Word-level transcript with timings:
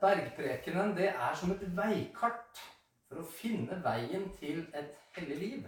Bergprekenen 0.00 0.94
det 0.96 1.10
er 1.12 1.34
som 1.38 1.52
et 1.54 1.64
veikart 1.76 2.62
for 3.08 3.22
å 3.22 3.28
finne 3.38 3.78
veien 3.84 4.28
til 4.40 4.64
et 4.74 4.94
hellig 5.16 5.36
liv. 5.40 5.66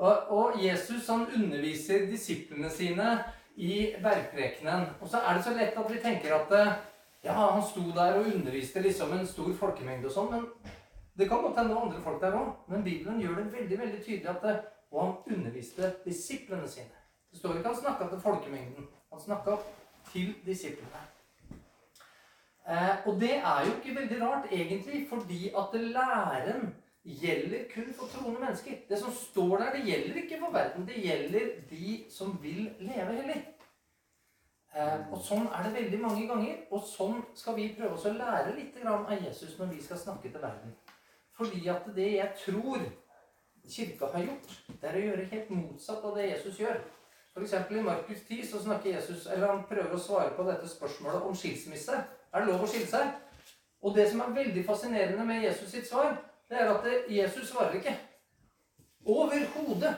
Og, 0.00 0.30
og 0.32 0.62
Jesus 0.64 1.08
han 1.08 1.26
underviser 1.28 2.06
disiplene 2.10 2.70
sine 2.72 3.18
i 3.56 3.94
bergprekenen. 4.02 4.86
Og 5.00 5.08
så 5.08 5.20
er 5.20 5.36
det 5.36 5.44
så 5.44 5.54
lett 5.56 5.76
at 5.78 5.90
vi 5.92 6.00
tenker 6.02 6.34
at 6.36 6.54
ja, 7.24 7.34
han 7.36 7.62
sto 7.62 7.84
der 7.96 8.18
og 8.18 8.30
underviste 8.32 8.80
liksom 8.80 9.12
en 9.12 9.26
stor 9.28 9.52
folkemengde 9.60 10.08
og 10.08 10.14
sånn. 10.14 10.30
Men 10.32 10.46
det 11.18 11.28
kan 11.28 11.42
godt 11.44 11.58
hende 11.60 11.76
andre 11.76 12.00
folk 12.02 12.20
der 12.22 12.38
òg. 12.38 12.54
Men 12.72 12.84
Bibelen 12.86 13.20
gjør 13.20 13.42
det 13.42 13.52
veldig 13.52 13.80
veldig 13.84 14.04
tydelig 14.04 14.30
at 14.34 14.44
det, 14.46 14.60
Og 14.90 15.04
han 15.04 15.36
underviste 15.36 15.92
disiplene 16.04 16.68
sine. 16.68 16.96
Det 17.30 17.38
står 17.38 17.60
ikke 17.60 17.68
han 17.68 17.76
snakka 17.78 18.08
til 18.10 18.20
folkemengden. 18.20 18.88
Han 19.12 19.20
snakka 19.20 19.56
til 20.10 20.32
disiplene. 20.46 21.02
Eh, 22.68 23.06
og 23.06 23.20
det 23.20 23.34
er 23.36 23.64
jo 23.66 23.72
ikke 23.76 23.96
veldig 24.00 24.20
rart, 24.22 24.52
egentlig, 24.52 25.06
fordi 25.08 25.48
at 25.48 25.80
læren 25.80 26.74
gjelder 27.04 27.64
kun 27.74 27.94
for 27.96 28.06
troende 28.06 28.40
mennesker. 28.40 28.72
Det 28.88 28.98
som 28.98 29.12
står 29.12 29.56
der, 29.56 29.72
det 29.72 29.84
gjelder 29.84 30.22
ikke 30.22 30.38
for 30.38 30.52
verden. 30.52 30.86
Det 30.86 31.02
gjelder 31.04 31.40
de 31.70 32.04
som 32.10 32.38
vil 32.42 32.70
leve 32.78 33.12
hellig. 33.22 33.40
Eh, 34.76 35.12
og 35.12 35.18
Sånn 35.24 35.48
er 35.48 35.66
det 35.66 35.74
veldig 35.74 36.00
mange 36.00 36.28
ganger. 36.28 36.62
Og 36.70 36.84
sånn 36.86 37.24
skal 37.34 37.56
vi 37.56 37.72
prøve 37.78 37.96
oss 37.96 38.06
å 38.06 38.14
lære 38.14 38.54
litt 38.58 38.78
av 38.84 39.10
Jesus 39.16 39.58
når 39.58 39.74
vi 39.74 39.82
skal 39.82 39.98
snakke 39.98 40.28
til 40.28 40.42
verden. 40.42 40.76
Fordi 41.36 41.68
at 41.72 41.88
det 41.96 42.12
jeg 42.12 42.36
tror 42.44 42.84
kirka 43.70 44.06
har 44.12 44.24
gjort, 44.26 44.56
det 44.68 44.88
er 44.88 44.96
å 44.98 45.04
gjøre 45.04 45.28
helt 45.32 45.50
motsatt 45.50 46.04
av 46.04 46.16
det 46.18 46.30
Jesus 46.30 46.58
gjør. 46.60 46.80
F.eks. 47.30 47.52
i 47.70 47.82
Markus 47.86 48.22
10 48.28 48.46
så 48.50 48.60
snakker 48.62 48.90
Jesus, 48.90 49.26
eller 49.26 49.52
han 49.52 49.66
prøver 49.68 49.94
å 49.94 50.02
svare 50.02 50.32
på 50.36 50.44
dette 50.48 50.68
spørsmålet 50.68 51.28
om 51.28 51.36
skilsmisse. 51.38 52.00
Er 52.32 52.40
det 52.40 52.48
lov 52.48 52.64
å 52.64 52.68
skille 52.70 52.86
seg? 52.86 53.10
Og 53.80 53.96
det 53.96 54.10
som 54.10 54.20
er 54.20 54.34
veldig 54.36 54.64
fascinerende 54.66 55.24
med 55.26 55.42
Jesus 55.44 55.70
sitt 55.70 55.88
svar, 55.88 56.16
det 56.50 56.58
er 56.60 56.72
at 56.74 56.86
Jesus 57.08 57.48
svarer 57.48 57.78
ikke. 57.78 57.96
Overhodet. 59.06 59.94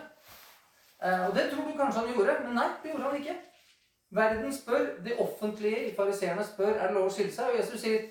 Eh, 1.02 1.28
og 1.28 1.34
det 1.34 1.50
tror 1.50 1.64
du 1.66 1.76
kanskje 1.76 2.00
han 2.00 2.14
gjorde, 2.14 2.36
men 2.44 2.54
nei, 2.54 2.68
det 2.82 2.90
gjorde 2.92 3.08
han 3.08 3.16
ikke. 3.20 3.34
Verden 4.10 4.52
spør, 4.54 4.86
det 5.04 5.18
offentlige 5.18 5.90
i 5.90 5.94
fariseerne 5.96 6.44
spør 6.44 6.74
er 6.74 6.86
det 6.86 6.94
lov 6.94 7.08
å 7.08 7.12
skille 7.12 7.32
seg, 7.32 7.50
og 7.50 7.58
Jesus 7.58 7.80
sier 7.80 8.10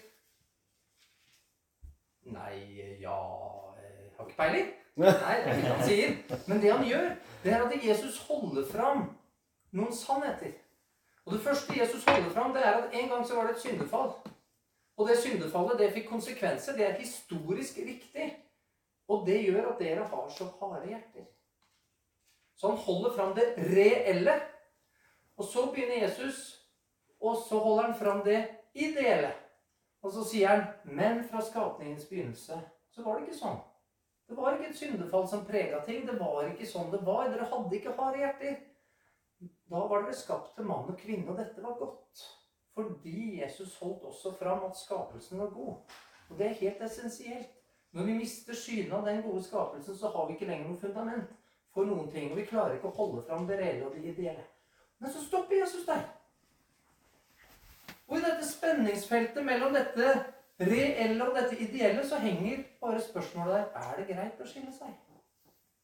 Nei, 2.31 2.55
ja 3.01 3.17
Jeg 3.77 4.11
har 4.17 4.27
ikke 4.27 4.37
peiling. 4.37 4.67
Nei, 4.95 5.13
det 5.13 5.51
er 5.51 5.57
ikke 5.57 5.73
han 5.73 5.87
sier. 5.87 6.17
Men 6.47 6.61
det 6.61 6.71
han 6.73 6.83
gjør, 6.87 7.07
det 7.43 7.53
er 7.53 7.63
at 7.65 7.85
Jesus 7.87 8.19
holder 8.27 8.67
fram 8.71 9.05
noen 9.71 9.95
sannheter. 9.95 10.53
Og 11.31 11.37
det 11.37 11.43
første 11.45 11.79
Jesus 11.79 12.03
holder 12.03 12.29
fram, 12.29 12.53
det 12.53 12.65
er 12.67 12.71
at 12.71 12.93
en 12.93 13.09
gang 13.09 13.27
så 13.27 13.35
var 13.35 13.47
det 13.47 13.51
et 13.51 13.61
syndefall. 13.61 14.09
Og 14.97 15.07
det 15.07 15.17
syndefallet 15.17 15.79
det 15.79 15.93
fikk 15.93 16.09
konsekvenser. 16.09 16.73
Det 16.75 16.87
er 16.87 16.97
historisk 16.99 17.77
riktig. 17.77 18.25
Og 19.07 19.23
det 19.27 19.37
gjør 19.45 19.69
at 19.69 19.79
dere 19.79 20.07
har 20.07 20.25
så 20.29 20.47
harde 20.59 20.87
hjerter. 20.87 21.29
Så 22.55 22.67
han 22.67 22.77
holder 22.77 23.15
fram 23.15 23.35
det 23.35 23.45
reelle. 23.57 24.33
Og 25.37 25.45
så 25.45 25.71
begynner 25.71 26.03
Jesus, 26.03 26.67
og 27.21 27.37
så 27.49 27.59
holder 27.59 27.83
han 27.83 27.95
fram 27.95 28.23
det 28.25 28.47
ideelle. 28.73 29.31
Og 30.01 30.11
så 30.11 30.23
sier 30.23 30.47
han, 30.47 30.63
men 30.83 31.23
fra 31.29 31.41
skapningens 31.41 32.05
begynnelse 32.05 32.59
så 32.91 33.03
var 33.05 33.15
det 33.15 33.29
ikke 33.29 33.39
sånn. 33.39 33.61
Det 34.27 34.37
var 34.37 34.57
ikke 34.57 34.69
et 34.69 34.77
syndefall 34.77 35.27
som 35.27 35.45
prega 35.45 35.79
ting. 35.85 36.03
Det 36.07 36.19
var 36.19 36.51
ikke 36.51 36.67
sånn 36.67 36.91
det 36.91 37.05
var. 37.07 37.31
Dere 37.31 37.47
hadde 37.47 37.79
ikke 37.79 37.95
harde 37.95 38.19
hjerter. 38.19 38.59
Da 39.71 39.87
var 39.87 40.03
dere 40.03 40.15
skapt 40.19 40.55
til 40.55 40.67
mann 40.67 40.89
og 40.91 40.97
kvinne, 40.99 41.31
og 41.31 41.37
dette 41.39 41.63
var 41.63 41.77
godt. 41.79 42.23
Fordi 42.75 43.41
Jesus 43.41 43.77
holdt 43.79 44.03
også 44.03 44.33
fram 44.39 44.65
at 44.67 44.77
skapelsen 44.77 45.39
var 45.39 45.49
god. 45.55 45.75
Og 46.29 46.37
det 46.37 46.47
er 46.47 46.59
helt 46.63 46.83
essensielt. 46.83 47.51
Når 47.91 48.03
vi 48.03 48.13
mister 48.13 48.55
synet 48.55 48.93
av 48.93 49.05
den 49.07 49.21
gode 49.23 49.43
skapelsen, 49.43 49.97
så 49.97 50.07
har 50.07 50.27
vi 50.27 50.33
ikke 50.33 50.47
lenger 50.47 50.67
noe 50.67 50.79
fundament 50.79 51.31
for 51.73 51.87
noen 51.87 52.11
ting. 52.11 52.31
Og 52.31 52.37
vi 52.39 52.47
klarer 52.47 52.77
ikke 52.77 52.91
å 52.91 52.95
holde 52.99 53.23
fram 53.27 53.47
det 53.47 53.59
reelle 53.59 53.87
og 53.87 53.95
det 53.95 54.13
ideelle. 54.13 54.45
Men 54.99 55.11
så 55.11 55.23
stopper 55.23 55.59
Jesus 55.59 55.87
der. 55.87 56.05
Og 58.07 58.17
i 58.17 58.23
dette 58.23 58.47
spenningsfeltet 58.47 59.43
mellom 59.45 59.75
dette 59.75 60.13
reelle 60.59 61.27
og 61.27 61.35
dette 61.35 61.59
ideelle, 61.63 62.03
så 62.07 62.19
henger 62.19 62.63
bare 62.81 63.01
spørsmålet 63.01 63.71
der 63.75 63.91
er 63.91 63.99
det 63.99 64.07
greit 64.11 64.41
å 64.43 64.47
skille 64.47 64.71
seg. 64.75 64.95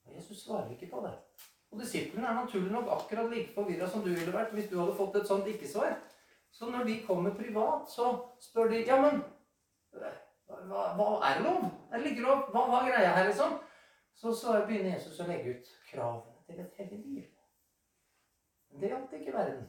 Og 0.08 0.16
Jesus 0.16 0.44
svarer 0.44 0.72
ikke 0.76 0.92
på 0.92 1.04
det. 1.08 1.16
Og 1.72 1.82
disiplene 1.82 2.28
er 2.28 2.38
naturlig 2.38 2.72
nok 2.72 2.92
akkurat 2.96 3.32
like 3.32 3.54
forvirra 3.56 3.90
som 3.90 4.04
du 4.06 4.12
ville 4.14 4.34
vært 4.34 4.54
hvis 4.56 4.70
du 4.72 4.78
hadde 4.80 4.96
fått 4.96 5.18
et 5.20 5.28
sånt 5.28 5.48
ikke-svar. 5.52 5.98
Så 6.52 6.70
når 6.72 6.88
de 6.88 7.02
kommer 7.08 7.36
privat, 7.36 7.90
så 7.92 8.14
spør 8.42 8.72
de 8.72 8.86
Ja, 8.88 9.02
men 9.02 9.22
hva, 10.48 10.84
hva 10.96 11.08
er 11.28 11.42
lov? 11.44 11.68
Er 11.92 12.00
det 12.00 12.14
ikke 12.14 12.24
lov? 12.24 12.48
Hva, 12.54 12.64
hva 12.70 12.80
er 12.82 12.92
greia 12.92 13.16
her, 13.18 13.28
liksom? 13.28 13.58
Så, 14.18 14.32
så 14.34 14.56
begynner 14.66 14.96
Jesus 14.96 15.20
å 15.22 15.28
legge 15.28 15.58
ut 15.58 15.74
kravene 15.92 16.46
til 16.48 16.62
et 16.64 16.80
hellig 16.80 17.02
liv. 17.04 17.26
Men 18.72 18.82
det 18.82 18.92
gjaldt 18.94 19.14
ikke 19.20 19.36
verden. 19.36 19.68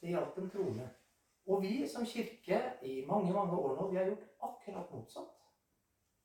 Det 0.00 0.14
gjaldt 0.14 0.38
en 0.40 0.50
troende. 0.54 0.86
Og 1.50 1.62
vi 1.64 1.74
som 1.88 2.06
kirke 2.06 2.60
i 2.86 3.00
mange 3.08 3.34
mange 3.34 3.58
år 3.58 3.74
nå, 3.76 3.88
vi 3.90 3.98
har 3.98 4.08
gjort 4.08 4.24
akkurat 4.48 4.94
motsatt. 4.94 5.34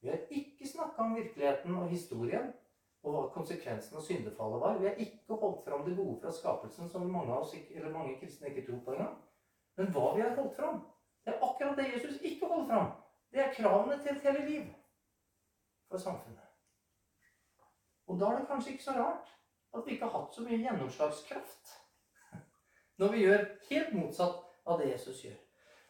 Vi 0.01 0.11
har 0.11 0.21
ikke 0.29 0.67
snakka 0.69 1.01
om 1.01 1.15
virkeligheten 1.17 1.75
og 1.81 1.89
historien 1.89 2.53
og 3.05 3.13
hva 3.13 3.23
konsekvensen 3.33 3.97
av 3.97 4.03
syndefallet 4.05 4.61
var. 4.61 4.79
Vi 4.81 4.87
har 4.89 5.01
ikke 5.05 5.37
holdt 5.41 5.63
fram 5.67 5.85
det 5.85 5.95
gode 5.97 6.17
fra 6.21 6.31
skapelsen, 6.33 6.89
som 6.89 7.05
mange, 7.05 7.33
av 7.33 7.45
oss, 7.45 7.53
eller 7.69 7.93
mange 7.93 8.17
kristne 8.19 8.49
ikke 8.49 8.65
tror 8.65 8.81
på 8.85 8.95
engang. 8.95 9.15
Men 9.77 9.91
hva 9.93 10.07
vi 10.15 10.23
har 10.25 10.35
holdt 10.39 10.55
fram, 10.57 10.81
det 11.25 11.33
er 11.33 11.45
akkurat 11.45 11.77
det 11.77 11.91
Jesus 11.93 12.17
ikke 12.21 12.49
holder 12.49 12.67
fram. 12.73 12.91
Det 13.31 13.43
er 13.43 13.53
kravene 13.53 13.99
til 14.01 14.15
et 14.15 14.25
hele 14.25 14.49
liv 14.49 14.65
for 15.89 16.01
samfunnet. 16.01 16.41
Og 18.07 18.19
da 18.19 18.25
er 18.31 18.39
det 18.39 18.49
kanskje 18.49 18.71
ikke 18.71 18.83
så 18.83 18.97
rart 18.97 19.31
at 19.75 19.85
vi 19.85 19.95
ikke 19.95 20.07
har 20.07 20.19
hatt 20.19 20.35
så 20.35 20.43
mye 20.45 20.61
gjennomslagskraft 20.61 21.73
når 23.01 23.11
vi 23.11 23.23
gjør 23.25 23.47
helt 23.69 23.95
motsatt 23.97 24.43
av 24.65 24.79
det 24.81 24.91
Jesus 24.91 25.23
gjør. 25.25 25.39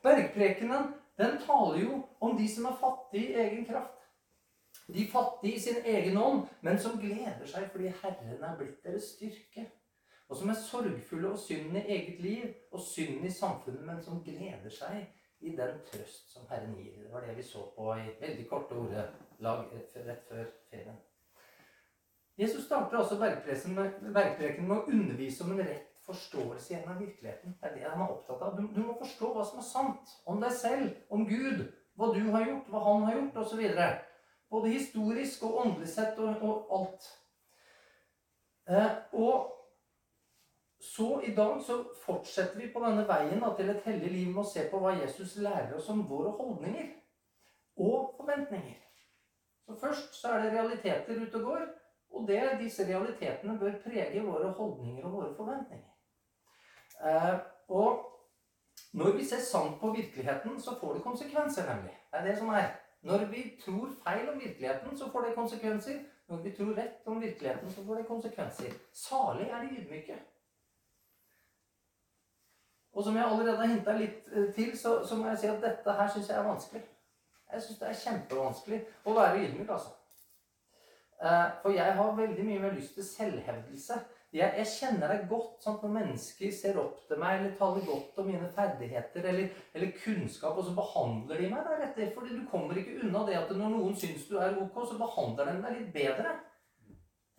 Bergprekenen 0.03 0.93
den 1.17 1.37
taler 1.45 1.79
jo 1.79 1.99
om 2.19 2.37
de 2.37 2.47
som 2.55 2.65
er 2.65 2.79
fattige 2.79 3.31
i 3.31 3.39
egen 3.45 3.65
kraft. 3.65 3.94
De 4.93 5.07
fattige 5.09 5.55
i 5.55 5.59
sin 5.59 5.79
egen 5.85 6.17
ånd, 6.17 6.43
men 6.61 6.77
som 6.79 6.99
gleder 7.01 7.47
seg 7.49 7.71
fordi 7.73 7.89
Herren 8.03 8.43
er 8.43 8.59
blitt 8.59 8.83
deres 8.85 9.15
styrke 9.15 9.65
og 10.29 10.37
som 10.37 10.49
er 10.49 10.57
sorgfulle 10.57 11.31
og 11.31 11.39
synden 11.39 11.75
i 11.75 11.85
eget 11.95 12.19
liv 12.21 12.45
og 12.71 12.79
synden 12.81 13.25
i 13.25 13.31
samfunnet, 13.31 13.83
men 13.85 14.01
som 14.03 14.23
gleder 14.25 14.69
seg 14.73 15.03
i 15.45 15.51
den 15.57 15.81
trøst 15.89 16.31
som 16.33 16.47
Herren 16.49 16.73
gir. 16.77 16.95
Det 17.03 17.11
var 17.13 17.25
det 17.25 17.37
vi 17.37 17.43
så 17.43 17.65
på 17.75 17.91
i 17.93 18.07
veldig 18.21 18.47
korte 18.49 18.77
ordelag 18.79 19.67
rett 19.73 20.23
før 20.29 20.47
ferien. 20.71 20.97
Jesus 22.37 22.65
starter 22.65 22.97
også 22.97 23.19
verkpreken 23.19 24.67
med, 24.67 24.77
å 24.77 24.85
undervise 24.91 25.45
om 25.45 25.53
en 25.53 25.61
rett 25.63 25.93
forståelse 26.05 26.73
igjen 26.73 26.89
av 26.89 26.99
virkeligheten. 26.99 27.55
Det 27.61 27.69
er 27.69 27.77
det 27.77 27.85
han 27.85 28.01
er 28.01 28.11
opptatt 28.11 28.41
av. 28.43 28.57
Du, 28.57 28.65
du, 28.73 28.81
må 28.83 28.97
forstå 28.99 29.29
hva 29.33 29.45
som 29.45 29.61
er 29.61 29.67
sant 29.69 30.17
om 30.25 30.41
deg 30.41 30.51
selv, 30.57 30.89
om 31.09 31.23
Gud, 31.29 31.63
hva 31.95 32.11
du 32.11 32.19
har 32.33 32.49
gjort, 32.49 32.67
hva 32.73 32.81
han 32.89 33.07
har 33.07 33.17
gjort, 33.19 33.39
osv. 33.45 33.63
Både 34.55 34.71
historisk 34.71 35.43
og 35.43 35.57
åndelig 35.65 35.89
sett 35.91 36.19
og, 36.23 36.43
og 36.47 36.79
alt. 36.79 37.07
Eh, 38.69 38.91
og 39.19 39.51
så 40.79 41.21
i 41.27 41.33
dag 41.35 41.61
så 41.63 41.83
fortsetter 42.05 42.59
vi 42.59 42.69
på 42.73 42.79
denne 42.83 43.03
veien 43.09 43.41
da, 43.41 43.49
til 43.57 43.69
et 43.73 43.83
hellig 43.83 44.11
liv 44.13 44.29
med 44.29 44.43
å 44.45 44.47
se 44.47 44.63
på 44.71 44.79
hva 44.79 44.93
Jesus 44.95 45.35
lærer 45.43 45.73
oss 45.75 45.89
om 45.91 46.05
våre 46.07 46.31
holdninger 46.37 46.93
og 47.83 48.13
forventninger. 48.17 48.77
Så 49.65 49.75
Først 49.81 50.15
så 50.21 50.31
er 50.31 50.45
det 50.45 50.53
realiteter 50.53 51.19
ute 51.19 51.41
og 51.41 51.49
går, 51.49 51.67
og 52.15 52.27
det, 52.29 52.41
disse 52.61 52.87
realitetene 52.87 53.57
bør 53.59 53.79
prege 53.83 54.23
våre 54.23 54.53
holdninger 54.55 55.03
og 55.03 55.17
våre 55.19 55.35
forventninger. 55.35 55.91
Eh, 57.03 57.37
og 57.67 58.05
når 58.93 59.17
vi 59.17 59.25
ser 59.27 59.43
sant 59.43 59.79
på 59.81 59.91
virkeligheten, 59.91 60.61
så 60.61 60.79
får 60.79 60.93
det 60.93 61.03
konsekvenser, 61.03 61.67
nemlig. 61.73 61.97
Det 62.11 62.21
er 62.21 62.27
det 62.29 62.37
som 62.37 62.53
er. 62.55 62.69
Når 63.05 63.25
vi 63.25 63.41
tror 63.65 63.89
feil 64.03 64.29
om 64.29 64.39
virkeligheten, 64.39 64.97
så 64.97 65.09
får 65.11 65.21
det 65.21 65.35
konsekvenser. 65.35 65.99
Når 66.27 66.37
vi 66.37 66.51
tror 66.51 66.73
rett 66.77 67.07
om 67.07 67.21
virkeligheten, 67.21 67.71
så 67.71 67.85
får 67.85 67.95
det 67.95 68.05
konsekvenser. 68.07 68.71
Salig 68.93 69.49
er 69.49 69.61
de 69.61 69.75
ydmyke. 69.81 70.15
Og 72.93 73.03
som 73.03 73.15
jeg 73.15 73.25
allerede 73.25 73.57
har 73.57 73.67
hinta 73.67 73.97
litt 73.97 74.27
eh, 74.31 74.53
til, 74.53 74.77
så, 74.77 75.05
så, 75.07 75.15
må 75.15 75.27
jeg 75.27 75.37
si 75.37 75.47
at 75.47 75.61
dette 75.61 75.91
her 75.91 76.09
syns 76.09 76.29
jeg 76.29 76.37
er 76.37 76.47
vanskelig. 76.47 76.81
Jeg 77.53 77.61
syns 77.61 77.79
det 77.79 77.89
er 77.89 78.01
kjempevanskelig 78.01 78.81
å 79.05 79.13
være 79.19 79.43
ydmyk, 79.43 79.69
altså. 79.69 79.93
Eh, 81.21 81.47
for 81.61 81.75
jeg 81.75 81.95
har 81.99 82.15
veldig 82.21 82.45
mye 82.45 82.63
mer 82.63 82.73
lyst 82.73 82.97
til 82.97 83.05
selvhevdelse. 83.05 83.99
Jeg, 84.35 84.51
jeg 84.59 84.67
kjenner 84.67 85.11
det 85.13 85.29
godt 85.29 85.63
sant, 85.63 85.83
når 85.85 85.93
mennesker 85.95 86.49
ser 86.51 86.79
opp 86.81 86.97
til 87.07 87.19
meg 87.21 87.37
eller 87.37 87.53
taler 87.55 87.85
godt 87.87 88.17
om 88.19 88.25
mine 88.27 88.49
ferdigheter 88.51 89.27
eller, 89.31 89.61
eller 89.71 89.93
kunnskap, 90.01 90.57
og 90.57 90.65
så 90.67 90.73
behandler 90.75 91.39
de 91.39 91.51
meg 91.53 91.69
deretter. 91.69 92.09
Fordi 92.17 92.35
du 92.35 92.41
kommer 92.51 92.75
ikke 92.81 92.97
unna 93.05 93.21
det 93.29 93.37
at 93.39 93.53
når 93.55 93.71
noen 93.77 93.95
syns 93.95 94.25
du 94.27 94.35
er 94.41 94.57
ok, 94.59 94.81
så 94.89 94.97
behandler 94.99 95.51
de 95.51 95.61
deg 95.63 95.77
litt 95.77 95.93
bedre 95.93 96.33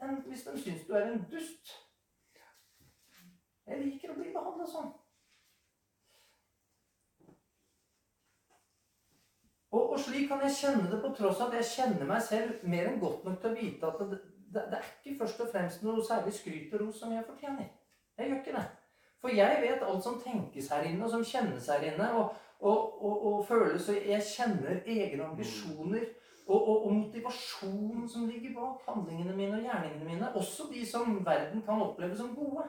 enn 0.07 0.23
hvis 0.25 0.45
de 0.47 0.55
syns 0.61 0.87
du 0.89 0.95
er 0.97 1.11
en 1.11 1.27
dust. 1.31 1.75
Jeg 3.67 3.83
liker 3.83 4.13
å 4.13 4.17
bli 4.17 4.33
behandla 4.33 4.69
sånn. 4.71 4.95
Og, 9.75 9.83
og, 9.83 9.99
slik 10.01 10.31
kan 10.31 10.41
jeg 10.47 10.57
kjenne 10.57 10.89
det 10.89 11.03
på 11.03 11.11
tross 11.19 11.43
av 11.43 11.51
at 11.51 11.59
jeg 11.61 11.73
kjenner 11.75 12.09
meg 12.09 12.25
selv 12.25 12.65
mer 12.65 12.89
enn 12.89 13.01
godt 13.03 13.27
nok 13.27 13.41
til 13.43 13.53
å 13.53 13.57
vite 13.59 13.91
at 13.91 14.05
det, 14.13 14.21
det, 14.57 14.65
det 14.73 14.81
er 14.81 14.91
ikke 15.05 15.19
først 15.21 15.45
og 15.45 15.53
fremst 15.53 15.85
noe 15.87 16.05
særlig 16.05 16.35
skryt 16.35 16.75
og 16.75 16.87
ros 16.87 17.01
som 17.03 17.13
jeg 17.15 17.25
fortjener. 17.29 17.71
Jeg 18.19 18.31
gjør 18.31 18.43
ikke 18.43 18.57
det. 18.57 18.67
For 19.21 19.33
jeg 19.35 19.63
vet 19.63 19.85
alt 19.85 20.05
som 20.05 20.21
tenkes 20.21 20.69
her 20.73 20.85
inne, 20.89 21.05
og 21.05 21.11
som 21.13 21.25
kjennes 21.25 21.69
her 21.73 21.85
inne, 21.91 22.13
og, 22.13 22.37
og, 22.61 23.05
og, 23.05 23.27
og 23.31 23.47
føles. 23.49 23.89
Og 23.89 24.09
jeg 24.09 24.23
kjenner 24.31 24.81
egne 24.87 25.25
ambisjoner 25.25 26.07
og, 26.47 26.93
motivasjonen 26.93 28.09
som 28.09 28.29
ligger 28.31 28.55
bak 28.55 28.85
handlingene 28.87 29.37
mine 29.37 29.59
og 29.59 29.65
gjerningene 29.67 30.05
mine. 30.05 30.35
Også 30.35 30.69
de 30.73 30.87
som 30.87 31.19
verden 31.27 31.63
kan 31.67 31.83
oppleve 31.83 32.17
som 32.17 32.35
gode. 32.37 32.65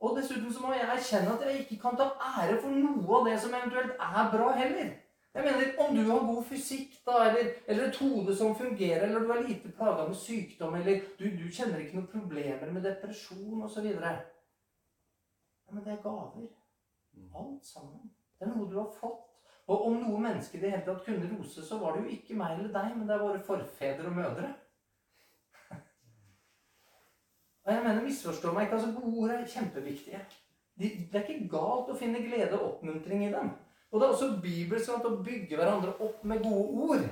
Og 0.00 0.16
dessuten 0.16 0.52
så 0.54 0.62
må 0.62 0.72
jeg 0.72 0.86
erkjenne 0.86 1.34
at 1.34 1.44
jeg 1.46 1.64
ikke 1.64 1.80
kan 1.82 1.98
ta 1.98 2.12
ære 2.38 2.60
for 2.62 2.70
noe 2.70 3.18
av 3.18 3.26
det 3.26 3.38
som 3.42 3.54
eventuelt 3.58 3.96
er 3.98 4.30
bra 4.34 4.52
heller. 4.54 4.92
Jeg 5.38 5.46
mener, 5.46 5.88
Om 5.88 5.96
du 5.96 6.02
har 6.02 6.18
god 6.26 6.44
fysikk, 6.44 6.94
da, 7.06 7.12
eller, 7.28 7.50
eller 7.66 7.84
et 7.88 7.96
hode 7.96 8.36
som 8.36 8.56
fungerer, 8.56 9.02
eller 9.06 9.20
du 9.20 9.30
er 9.30 9.44
lite 9.48 9.70
plaga 9.72 10.06
med 10.08 10.16
sykdom, 10.16 10.74
eller 10.74 11.00
du, 11.18 11.24
du 11.24 11.44
kjenner 11.50 11.78
ikke 11.78 11.94
noen 11.94 12.08
problemer 12.10 12.72
med 12.72 12.82
depresjon 12.82 13.62
osv. 13.62 13.86
Men 15.70 15.84
det 15.84 15.92
er 15.92 16.02
gaver. 16.02 16.48
Alt 17.38 17.66
sammen. 17.66 18.10
Det 18.38 18.48
er 18.48 18.50
noe 18.50 18.66
du 18.70 18.74
har 18.80 18.90
fått. 18.98 19.28
Og 19.68 19.86
om 19.86 20.00
noe 20.00 20.18
menneske 20.24 20.58
i 20.58 20.62
det 20.64 20.72
hele 20.72 20.82
tatt 20.88 21.06
kunne 21.06 21.30
rose, 21.30 21.62
så 21.62 21.78
var 21.78 21.94
det 21.94 22.02
jo 22.02 22.16
ikke 22.16 22.40
meg 22.40 22.56
eller 22.56 22.74
deg, 22.74 22.90
men 22.96 23.06
det 23.06 23.14
er 23.14 23.22
våre 23.22 23.44
forfedre 23.46 24.10
og 24.10 24.18
mødre. 24.18 24.50
Og 27.64 27.72
jeg 27.74 27.84
mener, 27.84 28.02
misforstå 28.02 28.56
meg 28.56 28.66
ikke, 28.66 28.80
altså 28.80 28.92
Gode 28.96 29.22
ord 29.22 29.36
er 29.36 29.46
kjempeviktige. 29.54 30.26
Det 30.78 30.92
er 31.12 31.22
ikke 31.22 31.50
galt 31.52 31.94
å 31.94 31.98
finne 32.00 32.26
glede 32.26 32.58
og 32.58 32.66
oppmuntring 32.72 33.28
i 33.28 33.32
dem. 33.38 33.54
Og 33.90 34.00
det 34.00 34.06
er 34.06 34.12
også 34.12 34.28
bibelsk 34.42 35.06
å 35.08 35.16
bygge 35.24 35.56
hverandre 35.56 35.94
opp 36.04 36.24
med 36.28 36.42
gode 36.44 36.88
ord. 36.88 37.06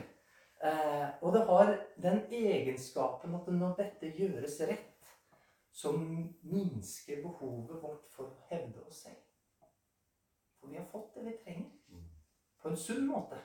Eh, 0.65 1.09
og 1.23 1.33
det 1.33 1.45
har 1.49 1.73
den 2.03 2.21
egenskapen 2.33 3.37
at 3.39 3.49
når 3.53 3.77
dette 3.81 4.13
gjøres 4.19 4.59
rett, 4.69 4.93
så 5.73 5.93
minsker 5.97 7.23
behovet 7.23 7.81
vårt 7.83 8.05
for 8.13 8.29
å 8.29 8.47
hevde 8.51 8.85
oss 8.85 9.03
selv. 9.07 9.21
For 10.61 10.73
vi 10.73 10.81
har 10.81 10.89
fått 10.93 11.17
det 11.17 11.27
vi 11.27 11.37
trenger. 11.45 12.05
På 12.61 12.73
en 12.73 12.81
sunn 12.81 13.05
måte. 13.09 13.41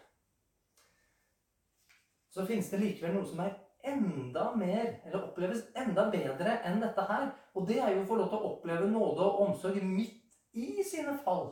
Så 2.32 2.48
finnes 2.48 2.70
det 2.72 2.80
likevel 2.80 3.16
noe 3.16 3.28
som 3.28 3.42
er 3.44 3.58
enda 3.84 4.52
mer, 4.56 4.94
eller 5.06 5.28
oppleves 5.28 5.66
enda 5.76 6.08
bedre 6.12 6.60
enn 6.68 6.80
dette 6.84 7.08
her. 7.08 7.32
Og 7.56 7.68
det 7.68 7.80
er 7.84 7.96
jo 7.96 8.04
å 8.04 8.08
få 8.12 8.20
lov 8.20 8.32
til 8.32 8.40
å 8.40 8.54
oppleve 8.54 8.92
nåde 8.92 9.28
og 9.28 9.44
omsorg 9.48 9.84
midt 9.84 10.40
i 10.56 10.84
sine 10.84 11.18
fall 11.26 11.52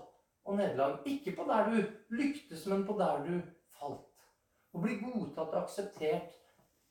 og 0.49 0.57
nederlag. 0.57 0.97
Ikke 1.05 1.35
på 1.35 1.45
der 1.47 1.69
du 1.69 1.77
lyktes, 2.09 2.65
men 2.65 2.85
på 2.87 2.95
der 2.99 3.23
du 3.25 3.41
falt. 3.79 4.05
Og 4.73 4.81
bli 4.81 4.97
godtatt 5.01 5.53
og 5.53 5.63
akseptert 5.63 6.35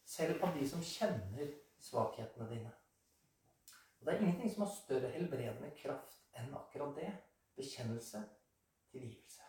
selv 0.06 0.42
av 0.44 0.54
de 0.56 0.68
som 0.68 0.82
kjenner 0.82 1.52
svakhetene 1.82 2.48
dine. 2.50 2.72
Og 4.00 4.06
Det 4.06 4.14
er 4.14 4.20
ingenting 4.20 4.54
som 4.54 4.64
har 4.66 4.72
større 4.74 5.10
helbredende 5.10 5.70
kraft 5.82 6.22
enn 6.38 6.54
akkurat 6.54 6.94
det. 6.96 7.12
Bekjennelse, 7.58 8.22
tilgivelse. 8.92 9.42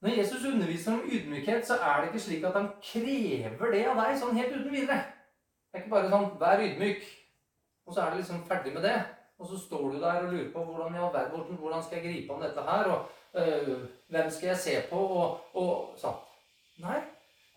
Når 0.00 0.08
Jesus 0.08 0.44
underviser 0.44 0.92
om 0.92 1.06
ydmykhet, 1.10 1.66
så 1.66 1.74
er 1.74 2.00
det 2.00 2.08
ikke 2.08 2.20
slik 2.20 2.44
at 2.44 2.52
han 2.54 2.68
krever 2.82 3.72
det 3.72 3.86
av 3.88 3.98
deg 3.98 4.18
sånn 4.20 4.36
helt 4.36 4.52
uten 4.54 4.72
videre. 4.72 4.98
Det 5.68 5.78
er 5.78 5.82
ikke 5.82 5.90
bare 5.90 6.10
sånn 6.12 6.28
'vær 6.38 6.62
ydmyk', 6.66 7.08
og 7.86 7.94
så 7.94 8.00
er 8.00 8.10
det 8.10 8.20
liksom 8.20 8.44
ferdig 8.46 8.74
med 8.74 8.82
det. 8.82 8.98
Og 9.38 9.46
så 9.46 9.58
står 9.58 9.90
du 9.92 10.00
der 10.00 10.24
og 10.24 10.32
lurer 10.32 10.50
på 10.52 10.64
hvordan, 10.64 10.92
hvordan, 10.92 11.58
hvordan 11.58 11.82
skal 11.82 12.00
jeg 12.00 12.06
gripe 12.06 12.34
an 12.34 12.42
dette 12.42 12.62
her, 12.70 12.84
og 12.84 13.06
øh, 13.34 13.84
hvem 14.08 14.30
skal 14.30 14.46
jeg 14.46 14.56
se 14.56 14.74
på, 14.90 14.96
og, 14.96 15.54
og 15.54 15.94
sånn. 16.00 16.18
Nei, 16.82 16.98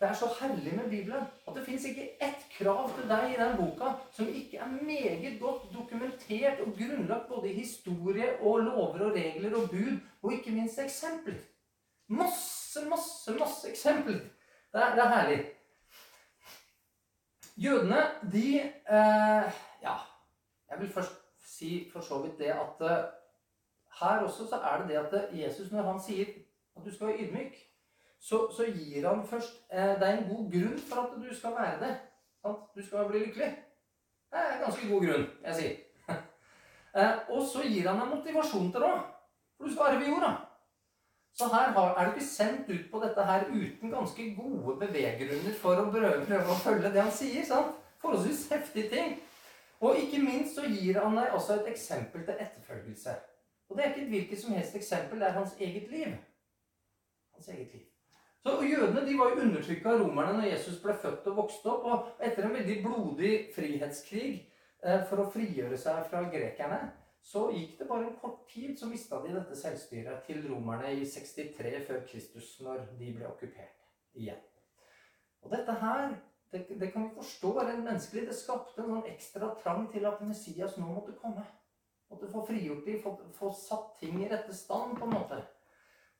det 0.01 0.09
er 0.09 0.13
så 0.17 0.27
herlig 0.39 0.73
med 0.75 0.89
Bibelen 0.89 1.25
at 1.47 1.55
det 1.55 1.63
fins 1.65 1.83
ikke 1.85 2.07
ett 2.25 2.45
krav 2.55 2.87
til 2.95 3.05
deg 3.09 3.33
i 3.33 3.37
den 3.37 3.51
boka 3.59 3.91
som 4.15 4.29
ikke 4.29 4.57
er 4.57 4.71
meget 4.81 5.35
godt 5.41 5.67
dokumentert 5.73 6.61
og 6.65 6.73
grunnlagt 6.77 7.27
både 7.29 7.51
i 7.51 7.59
historie 7.59 8.31
og 8.39 8.63
lover 8.65 9.05
og 9.07 9.13
regler 9.17 9.55
og 9.57 9.69
bud, 9.69 9.99
og 10.21 10.33
ikke 10.33 10.55
minst 10.55 10.79
eksempler. 10.81 11.37
Masse, 12.07 12.81
masse, 12.89 13.37
masse 13.39 13.69
eksempler. 13.69 14.19
Det 14.73 14.81
er, 14.81 14.95
det 14.95 15.03
er 15.05 15.13
herlig. 15.15 15.39
Jødene, 17.57 18.01
de 18.31 18.59
eh, 18.59 19.61
Ja, 19.81 19.95
jeg 20.69 20.79
vil 20.79 20.93
først 20.93 21.20
si 21.61 21.89
for 21.93 22.01
så 22.05 22.21
vidt 22.25 22.39
det 22.41 22.51
at 22.57 22.85
eh, 22.89 23.09
her 24.01 24.23
også 24.25 24.47
så 24.49 24.55
er 24.55 24.81
det 24.81 24.89
det 24.89 24.97
at 24.97 25.13
eh, 25.13 25.39
Jesus, 25.41 25.71
når 25.71 25.91
han 25.91 26.01
sier 26.01 26.25
at 26.77 26.85
du 26.85 26.93
skal 26.95 27.07
være 27.07 27.27
ydmyk, 27.27 27.57
så, 28.19 28.47
så 28.55 28.65
gir 28.65 29.07
han 29.07 29.27
først 29.27 29.61
eh, 29.73 29.95
deg 30.01 30.17
en 30.17 30.29
god 30.29 30.51
grunn 30.51 30.79
for 30.89 31.01
at 31.01 31.15
du 31.29 31.35
skal 31.35 31.55
være 31.59 31.79
det. 31.85 31.95
Sant? 32.41 32.67
Du 32.75 32.85
skal 32.85 33.07
bli 33.09 33.25
lykkelig. 33.25 33.49
Det 34.31 34.39
er 34.39 34.53
en 34.53 34.63
ganske 34.65 34.87
god 34.89 35.07
grunn, 35.07 35.25
jeg 35.45 35.55
sier. 35.55 35.75
eh, 36.97 37.17
og 37.29 37.41
så 37.53 37.65
gir 37.65 37.89
han 37.89 37.99
deg 38.01 38.13
motivasjon 38.15 38.71
til 38.71 38.85
det 38.85 38.93
òg. 38.93 39.01
For 39.57 39.67
du 39.67 39.73
skal 39.73 39.99
ved 39.99 40.07
jorda. 40.07 40.31
Så 41.33 41.47
her 41.47 41.73
er 41.97 42.05
du 42.05 42.11
ikke 42.11 42.27
sendt 42.27 42.69
ut 42.69 42.85
på 42.91 43.01
dette 43.03 43.25
her 43.25 43.43
uten 43.49 43.91
ganske 43.91 44.23
gode 44.35 44.77
beveggrunner 44.79 45.53
for 45.61 45.79
å 45.79 45.89
prøve, 45.91 46.25
prøve 46.27 46.53
å 46.53 46.61
følge 46.63 46.91
det 46.93 47.01
han 47.01 47.13
sier. 47.15 47.45
sant? 47.47 47.77
Forholdsvis 48.01 48.49
heftige 48.51 48.89
ting. 48.89 49.19
Og 49.81 49.97
ikke 49.97 50.21
minst 50.21 50.55
så 50.55 50.67
gir 50.69 50.99
han 51.01 51.17
deg 51.17 51.33
også 51.33 51.59
et 51.59 51.71
eksempel 51.73 52.25
til 52.25 52.37
etterfølgelse. 52.39 53.15
Og 53.69 53.77
det 53.77 53.85
er 53.85 53.93
ikke 53.93 54.03
et 54.03 54.13
hvilket 54.13 54.41
som 54.41 54.53
helst 54.53 54.75
eksempel, 54.75 55.19
det 55.19 55.27
er 55.27 55.39
hans 55.39 55.55
eget 55.59 55.87
liv. 55.91 56.13
Hans 57.33 57.47
eget 57.47 57.73
liv. 57.73 57.87
Så 58.43 58.57
Jødene 58.65 59.05
de 59.07 59.17
var 59.17 59.29
jo 59.29 59.41
undertrykka 59.41 59.89
av 59.89 59.99
romerne 60.01 60.37
når 60.37 60.47
Jesus 60.49 60.79
ble 60.81 60.95
født 60.97 61.27
og 61.29 61.37
vokste 61.43 61.69
opp. 61.73 61.85
Og 61.85 62.25
etter 62.25 62.45
en 62.45 62.55
veldig 62.57 62.77
blodig 62.85 63.33
frihetskrig 63.55 64.31
eh, 64.83 65.03
for 65.09 65.21
å 65.21 65.29
frigjøre 65.33 65.77
seg 65.77 66.07
fra 66.09 66.23
grekerne, 66.29 66.79
så 67.21 67.47
gikk 67.53 67.77
det 67.79 67.87
bare 67.89 68.07
en 68.07 68.17
kort 68.21 68.47
tid, 68.49 68.73
så 68.79 68.89
mista 68.89 69.21
de 69.21 69.33
dette 69.35 69.57
selvstyret 69.57 70.25
til 70.25 70.41
romerne 70.49 70.93
i 70.97 71.05
63 71.05 71.83
før 71.87 72.01
Kristus, 72.09 72.55
når 72.65 72.87
de 72.99 73.11
ble 73.17 73.29
okkupert 73.29 74.17
igjen. 74.17 74.41
Og 75.41 75.53
dette 75.53 75.75
her, 75.83 76.15
det, 76.51 76.79
det 76.79 76.91
kan 76.91 77.07
vi 77.07 77.15
forstå 77.15 77.53
rent 77.59 77.83
menneskelig. 77.83 78.27
Det 78.27 78.35
skapte 78.35 78.83
en 78.83 78.91
sånn 78.91 79.09
ekstra 79.11 79.53
trang 79.63 79.87
til 79.93 80.05
at 80.09 80.21
Messias 80.27 80.77
nå 80.77 80.89
måtte 80.89 81.15
komme. 81.21 81.45
Måtte 82.11 82.27
få 82.31 82.43
frigjort 82.47 82.85
dem, 82.85 82.99
få, 83.03 83.15
få 83.37 83.51
satt 83.55 83.93
ting 84.01 84.19
i 84.19 84.29
rette 84.29 84.55
stand, 84.55 84.97
på 84.99 85.07
en 85.07 85.15
måte. 85.15 85.39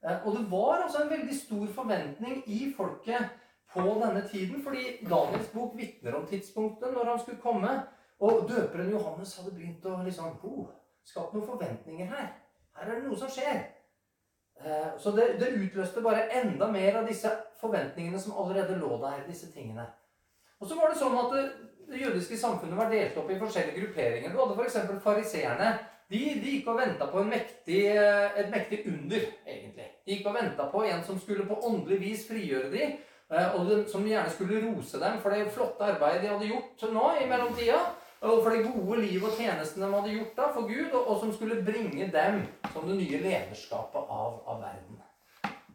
Eh, 0.06 0.28
og 0.28 0.38
det 0.38 0.45
var 0.51 0.86
altså 0.86 1.04
en 1.04 1.12
veldig 1.12 1.36
stor 1.36 1.66
forventning 1.75 2.44
i 2.48 2.62
folket 2.78 3.28
på 3.74 3.84
denne 4.03 4.24
tiden, 4.27 4.63
fordi 4.63 4.86
Daniels 5.10 5.51
bok 5.53 5.75
vitner 5.77 6.15
om 6.15 6.27
tidspunktet 6.27 6.94
når 6.94 7.12
han 7.12 7.20
skulle 7.20 7.44
komme. 7.44 7.75
Og 8.22 8.48
døperen 8.50 8.91
Johannes 8.94 9.36
hadde 9.38 9.56
begynt 9.56 9.86
å 9.89 10.00
liksom 10.06 10.39
oh, 10.48 10.67
skapt 11.03 11.34
noen 11.34 11.48
forventninger 11.48 12.08
her. 12.08 12.27
Her 12.77 12.88
er 12.88 13.00
det 13.00 13.08
noe 13.08 13.17
som 13.20 13.32
skjer. 13.32 13.63
Eh, 14.62 14.91
så 15.01 15.12
det, 15.12 15.34
det, 15.41 15.56
utløste 15.58 16.03
bare 16.06 16.27
enda 16.39 16.67
mer 16.72 17.01
av 17.01 17.08
disse 17.10 17.32
forventningene 17.60 18.20
som 18.20 18.38
allerede 18.38 18.77
lå 18.79 18.96
der. 19.01 19.25
disse 19.27 19.51
tingene. 19.51 19.88
Og 20.62 20.70
så 20.70 20.77
var 20.77 20.91
det 20.91 21.00
sånn 21.01 21.18
at 21.18 21.36
det, 21.36 21.46
det 21.89 22.03
jødiske 22.03 22.38
samfunnet 22.39 22.77
var 22.77 22.91
delt 22.94 23.18
opp 23.18 23.32
i 23.34 23.39
forskjellige 23.41 23.80
grupperinger. 23.80 24.34
Du 24.34 24.41
hadde 24.41 24.58
f.eks. 24.60 24.77
fariseerne. 25.03 25.72
De, 26.12 26.20
de, 26.44 26.58
gikk 26.58 26.68
og 26.68 26.82
venta 26.82 27.08
på 27.08 27.24
mektig, 27.24 27.82
eh, 27.96 28.39
et 28.41 28.50
mektig 28.51 28.82
under, 28.91 29.30
egentlig. 29.48 29.88
De 30.06 30.18
gikk 30.18 30.27
og 30.27 30.36
venta 30.36 30.68
på 30.72 30.84
en 30.84 31.06
som 31.08 31.20
skulle 31.20 31.48
på 31.48 31.58
åndelig 31.70 32.01
vis 32.01 32.25
frigjøre 32.27 32.72
dem, 32.74 33.00
og 33.32 33.62
og 33.63 33.86
som 33.88 34.03
gjerne 34.03 34.27
skulle 34.34 34.60
rose 34.60 35.00
dem 35.00 35.22
for 35.24 35.32
det 35.32 35.53
flotte 35.56 35.86
arbeidet 35.88 36.25
de 36.25 36.32
hadde 36.34 36.50
gjort 36.50 36.82
nå 36.91 37.06
i 37.15 37.30
mellomtida 37.30 37.77
og 38.22 38.44
for 38.44 38.53
det 38.53 38.65
gode 38.68 39.00
liv 39.01 39.24
og 39.25 39.34
tjenesten 39.34 39.82
de 39.82 39.88
hadde 39.89 40.13
gjort 40.13 40.36
da 40.38 40.50
for 40.53 40.68
Gud, 40.70 40.91
og, 40.94 41.08
og, 41.08 41.15
som 41.24 41.32
skulle 41.34 41.63
bringe 41.65 42.10
dem 42.13 42.44
som 42.74 42.86
det 42.86 42.98
nye 43.00 43.22
lederskapet 43.24 44.12
av, 44.13 44.36
av 44.46 44.62
verden. 44.62 45.00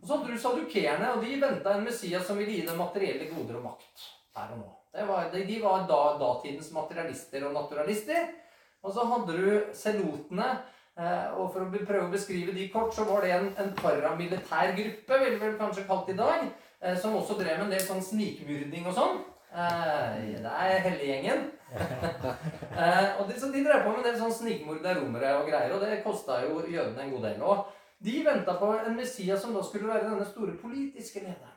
Og 0.01 0.07
Så 0.07 0.13
hadde 0.15 0.31
du 0.31 0.39
sadukeerne, 0.39 1.13
og 1.17 1.25
de 1.25 1.41
venta 1.43 1.75
en 1.75 1.87
Messias 1.89 2.27
som 2.29 2.39
ville 2.39 2.55
gi 2.55 2.67
dem 2.69 2.79
materielle 2.79 3.27
goder 3.33 3.59
og 3.59 3.67
makt 3.73 4.05
her 4.39 4.53
og 4.55 4.61
nå. 4.63 4.76
Var, 4.97 5.29
de, 5.33 5.59
var 5.63 5.85
da, 5.91 6.01
datidens 6.21 6.73
materialister 6.73 7.45
og 7.49 7.55
naturalister. 7.57 8.31
Og 8.83 8.95
så 8.95 9.05
hadde 9.11 9.37
du 9.37 9.47
selotene. 9.77 10.49
Eh, 10.97 11.33
og 11.37 11.51
For 11.53 11.67
å 11.67 11.71
prøve 11.73 12.07
å 12.07 12.13
beskrive 12.13 12.55
de 12.57 12.71
kort, 12.73 12.95
så 12.97 13.05
var 13.05 13.27
det 13.27 13.35
en, 13.37 13.51
en 13.61 13.73
paramilitær 13.77 14.73
gruppe, 14.79 15.19
ville 15.21 15.41
vi 15.43 15.59
kanskje 15.59 15.85
kalt 15.89 16.09
i 16.09 16.17
dag, 16.17 16.47
eh, 16.81 16.95
som 16.97 17.19
også 17.19 17.37
drev 17.37 17.59
med 17.59 17.67
en 17.67 17.75
del 17.75 17.83
sånn 17.85 18.05
snikmyrding 18.05 18.89
og 18.89 18.97
sånn. 18.97 19.19
Eh, 19.53 20.39
det 20.41 20.55
er 20.55 20.87
helliggjengen. 20.87 21.45
og 23.19 23.27
de, 23.29 23.37
så 23.37 23.51
de 23.53 23.65
drev 23.67 23.85
på 23.85 23.93
med 23.93 24.01
en 24.01 24.09
del 24.09 24.17
sånn 24.23 24.33
snikmord 24.39 24.87
av 24.89 25.03
romere 25.03 25.35
og 25.43 25.51
greier, 25.51 25.75
og 25.77 25.85
det 25.85 26.01
kosta 26.07 26.41
jo 26.47 26.63
jødene 26.65 27.05
en 27.05 27.13
god 27.13 27.29
del. 27.29 27.45
Og 27.45 28.07
de 28.07 28.17
venta 28.25 28.57
på 28.57 28.73
en 28.79 28.97
Messias 28.97 29.45
som 29.45 29.53
da 29.57 29.65
skulle 29.67 29.93
være 29.93 30.09
denne 30.09 30.25
store 30.31 30.57
politiske 30.63 31.21
lederen. 31.27 31.56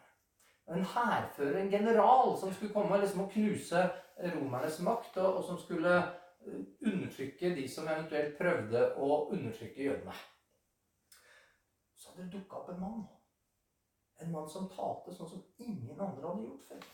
En 0.70 0.86
hærfører, 0.86 1.58
en 1.60 1.72
general, 1.72 2.36
som 2.40 2.54
skulle 2.54 2.74
komme 2.74 2.98
liksom 3.02 3.24
og 3.24 3.32
knuse 3.34 3.84
romernes 4.36 4.80
makt, 4.86 5.18
og, 5.18 5.38
og 5.38 5.44
som 5.44 5.58
skulle 5.58 5.96
eh, 5.98 6.60
undertrykke 6.86 7.56
de 7.56 7.68
som 7.70 7.88
eventuelt 7.88 8.38
prøvde 8.38 8.84
å 8.98 9.24
undertrykke 9.34 9.84
jødene. 9.84 10.14
Så 11.98 12.12
hadde 12.12 12.28
det 12.28 12.34
dukka 12.38 12.62
opp 12.62 12.70
en 12.74 12.84
mann. 12.84 13.08
En 14.22 14.32
mann 14.32 14.50
som 14.52 14.68
talte 14.70 15.16
sånn 15.16 15.32
som 15.32 15.44
ingen 15.64 15.96
andre 15.96 16.28
hadde 16.28 16.46
gjort 16.46 16.68
før. 16.70 16.88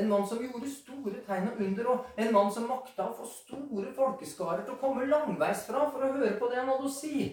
En 0.00 0.08
mann 0.08 0.26
som 0.28 0.40
gjorde 0.40 0.70
store 0.72 1.20
tegn 1.26 1.50
og 1.50 1.60
under, 1.60 1.88
og 1.92 2.20
en 2.24 2.32
mann 2.32 2.50
som 2.52 2.68
makta 2.68 3.10
å 3.10 3.16
få 3.18 3.28
store 3.28 3.92
folkeskarer 3.96 4.64
til 4.64 4.74
å 4.74 4.80
komme 4.80 5.08
langveisfra 5.08 5.84
for 5.92 6.06
å 6.06 6.12
høre 6.16 6.38
på 6.40 6.48
det 6.48 6.62
han 6.62 6.70
hadde 6.72 6.88
å 6.88 6.92
si. 6.92 7.26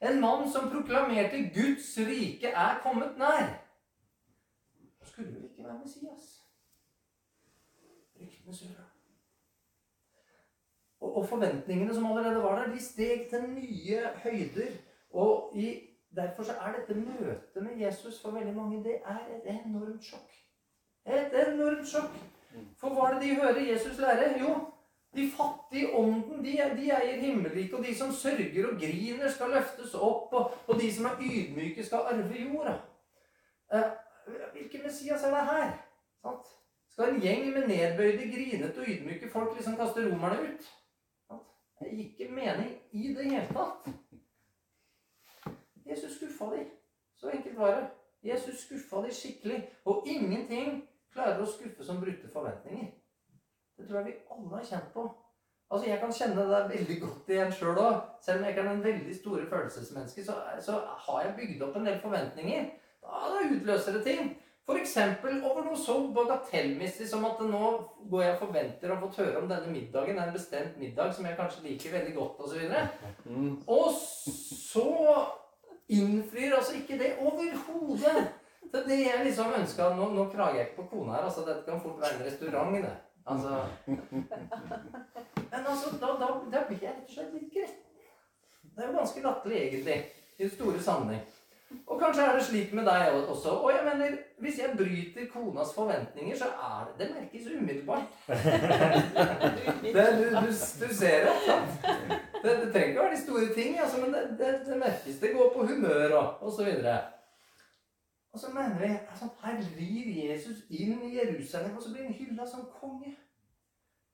En 0.00 0.20
mann 0.22 0.46
som 0.50 0.70
proklamerte 0.72 1.50
'Guds 1.52 1.96
rike 2.08 2.48
er 2.48 2.80
kommet 2.82 3.18
nær'. 3.20 3.67
Ikke 5.68 5.74
være 5.74 5.84
Messias. 5.84 6.44
Ryktene 8.20 8.54
surra. 8.56 8.84
Og, 11.00 11.16
og 11.16 11.28
forventningene 11.28 11.94
som 11.94 12.06
allerede 12.06 12.42
var 12.42 12.58
der, 12.58 12.74
de 12.74 12.82
steg 12.82 13.26
til 13.30 13.42
nye 13.42 14.00
høyder. 14.22 14.70
Og 15.10 15.52
i, 15.54 15.80
derfor 16.16 16.42
er 16.42 16.72
dette 16.78 16.94
møtet 16.94 17.62
med 17.62 17.76
Jesus 17.76 18.22
for 18.22 18.30
veldig 18.30 18.56
mange 18.56 18.84
det 18.84 18.96
er 19.04 19.20
et 19.36 19.60
enormt 19.66 20.04
sjokk. 20.04 20.32
Et 21.06 21.38
enormt 21.48 21.88
sjokk. 21.88 22.16
For 22.80 22.88
hva 22.88 23.10
er 23.10 23.18
det 23.18 23.28
de 23.28 23.34
hører 23.34 23.60
Jesus 23.60 23.98
lære? 23.98 24.32
Jo, 24.40 24.56
de 25.16 25.30
fattige 25.36 25.94
ånden, 25.94 26.44
de, 26.44 26.56
de 26.80 26.90
eier 26.90 27.20
himmelriket. 27.20 27.74
Og 27.74 27.84
de 27.84 27.94
som 27.94 28.12
sørger 28.12 28.72
og 28.72 28.80
griner, 28.80 29.30
skal 29.30 29.50
løftes 29.50 29.94
opp. 29.94 30.32
Og, 30.32 30.50
og 30.66 30.80
de 30.80 30.92
som 30.94 31.12
er 31.12 31.22
ydmyke, 31.22 31.84
skal 31.84 32.08
arve 32.08 32.44
jorda. 32.44 32.78
Eh, 33.72 33.90
hvilken 34.52 34.82
Messias 34.82 35.24
er 35.24 35.34
det 35.34 35.44
her? 35.50 35.70
Sant? 36.22 36.50
Skal 36.90 37.14
en 37.14 37.20
gjeng 37.22 37.52
med 37.52 37.68
nedbøyde, 37.68 38.30
grinete 38.32 38.80
og 38.80 38.88
ydmyke 38.88 39.30
folk 39.30 39.54
liksom 39.56 39.76
kaste 39.76 40.04
romerne 40.06 40.40
ut? 40.48 40.68
Det 41.78 41.86
er 41.86 41.98
ikke 42.04 42.26
mening 42.34 42.72
i 42.92 43.14
det 43.14 43.24
hele 43.30 43.46
tatt. 43.54 43.86
Jesus 45.86 46.16
skuffa 46.16 46.44
de. 46.56 46.64
Så 47.16 47.30
enkelt 47.30 47.58
var 47.58 47.74
det. 47.76 47.86
Jesus 48.22 48.64
skuffa 48.64 48.96
de 49.06 49.14
skikkelig. 49.14 49.60
Og 49.84 50.02
ingenting 50.06 50.82
klarer 51.14 51.42
å 51.42 51.46
skuffe 51.46 51.86
som 51.86 52.00
brutte 52.02 52.30
forventninger. 52.32 52.90
Det 53.78 53.86
tror 53.86 54.00
jeg 54.00 54.06
vi 54.06 54.16
alle 54.34 54.56
har 54.56 54.64
kjent 54.64 54.92
på. 54.94 55.06
Altså, 55.70 55.88
Jeg 55.88 56.00
kan 56.00 56.12
kjenne 56.12 56.44
det 56.50 56.70
veldig 56.70 57.00
godt 57.00 57.30
igjen 57.30 57.52
sjøl 57.52 57.78
òg. 57.78 57.96
Selv 58.24 58.38
om 58.38 58.44
jeg 58.44 58.54
ikke 58.54 58.64
er 58.64 58.70
en 58.72 58.84
veldig 58.84 59.16
store 59.16 59.46
følelsesmenneske, 59.46 60.24
så, 60.24 60.36
så, 60.60 60.78
har 61.06 61.22
jeg 61.22 61.34
bygd 61.36 61.62
opp 61.62 61.76
en 61.76 61.86
del 61.86 62.00
forventninger. 62.00 62.70
Da, 63.08 63.24
da 63.32 63.46
utløser 63.48 63.96
det 63.96 64.04
ting. 64.04 64.36
F.eks. 64.68 64.96
over 65.48 65.62
noe 65.64 65.76
så 65.80 65.94
bagatellmessig 66.12 67.06
som 67.08 67.24
at 67.24 67.38
nå 67.48 67.68
går 68.10 68.24
jeg 68.24 68.32
og 68.34 68.42
forventer 68.42 68.92
å 68.92 68.98
få 69.00 69.08
høre 69.16 69.40
om 69.40 69.46
denne 69.48 69.72
middagen. 69.72 70.18
en 70.20 70.34
bestemt 70.34 70.76
middag 70.76 71.14
som 71.16 71.24
jeg 71.24 71.38
kanskje 71.38 71.64
liker 71.64 71.94
veldig 71.96 72.14
godt, 72.18 72.42
osv. 72.44 72.66
Og, 72.68 73.30
mm. 73.32 73.54
og 73.66 73.88
så 73.96 74.84
innfrir 75.88 76.52
altså 76.58 76.76
ikke 76.76 76.98
det 77.00 77.14
overhodet 77.16 78.26
til 78.68 78.84
det 78.90 79.00
jeg 79.06 79.24
liksom 79.24 79.56
ønska. 79.56 79.88
Nå, 79.96 80.10
nå 80.12 80.28
krager 80.34 80.60
jeg 80.60 80.68
ikke 80.68 80.82
på 80.82 80.88
kona 80.92 81.16
her, 81.16 81.30
altså 81.30 81.46
dette 81.48 81.64
kan 81.64 81.80
fort 81.80 82.02
være 82.02 82.18
en 82.18 82.26
restaurant. 82.28 82.76
det. 82.84 82.96
Altså 83.28 83.64
Men 85.50 85.66
altså, 85.66 85.96
da, 86.00 86.12
da, 86.20 86.28
da 86.52 86.64
blir 86.68 86.82
jeg 86.82 86.92
rett 86.92 87.08
og 87.08 87.16
slett 87.16 87.34
litt 87.36 87.52
gretten. 87.56 87.84
Det 88.76 88.84
er 88.84 88.92
jo 88.92 88.98
ganske 89.00 89.24
latterlig, 89.24 89.58
egentlig, 89.64 89.98
i 90.38 90.42
den 90.44 90.52
store 90.52 90.82
sammenheng. 90.82 91.24
Og 91.86 92.00
kanskje 92.00 92.22
er 92.24 92.36
det 92.36 92.44
slik 92.44 92.72
med 92.72 92.86
deg 92.88 93.10
også. 93.12 93.48
Og 93.50 93.72
jeg 93.72 93.82
mener, 93.84 94.16
hvis 94.38 94.58
jeg 94.58 94.76
bryter 94.76 95.26
konas 95.32 95.74
forventninger, 95.74 96.36
så 96.36 96.44
er 96.44 96.86
det 96.98 97.08
Det 97.08 97.16
merkes 97.16 97.46
umiddelbart. 97.58 98.02
det, 99.96 100.06
du, 100.18 100.24
du, 100.40 100.48
du, 100.80 100.94
ser 100.94 101.18
det. 101.26 101.34
Sant? 101.46 101.86
Det, 102.42 102.50
det 102.62 102.72
trenger 102.72 102.88
ikke 102.88 103.00
å 103.00 103.04
være 103.04 103.16
de 103.16 103.22
store 103.22 103.52
ting, 103.54 103.78
altså, 103.80 104.00
men 104.00 104.14
det, 104.14 104.24
det, 104.40 104.50
det, 104.66 104.80
merkes. 104.80 105.20
Det 105.20 105.34
går 105.36 105.52
på 105.56 105.66
humør 105.66 106.16
og, 106.20 106.26
og 106.40 106.52
så 106.52 106.64
videre. 106.64 106.98
Og 108.32 108.40
så 108.40 108.52
mener 108.54 108.78
vi 108.78 108.92
altså, 109.10 109.28
Her 109.44 109.62
rir 109.78 110.10
Jesus 110.24 110.64
inn 110.70 111.00
i 111.04 111.16
Jerusalem, 111.18 111.76
og 111.76 111.82
så 111.82 111.92
blir 111.92 112.08
han 112.08 112.16
hylla 112.16 112.46
som 112.48 112.68
konge. 112.80 113.16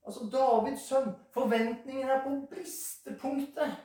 Altså 0.07 0.27
Davids 0.33 0.89
sønn. 0.89 1.11
Forventningene 1.33 2.13
er 2.13 2.23
på 2.25 2.35
bristepunktet. 2.51 3.77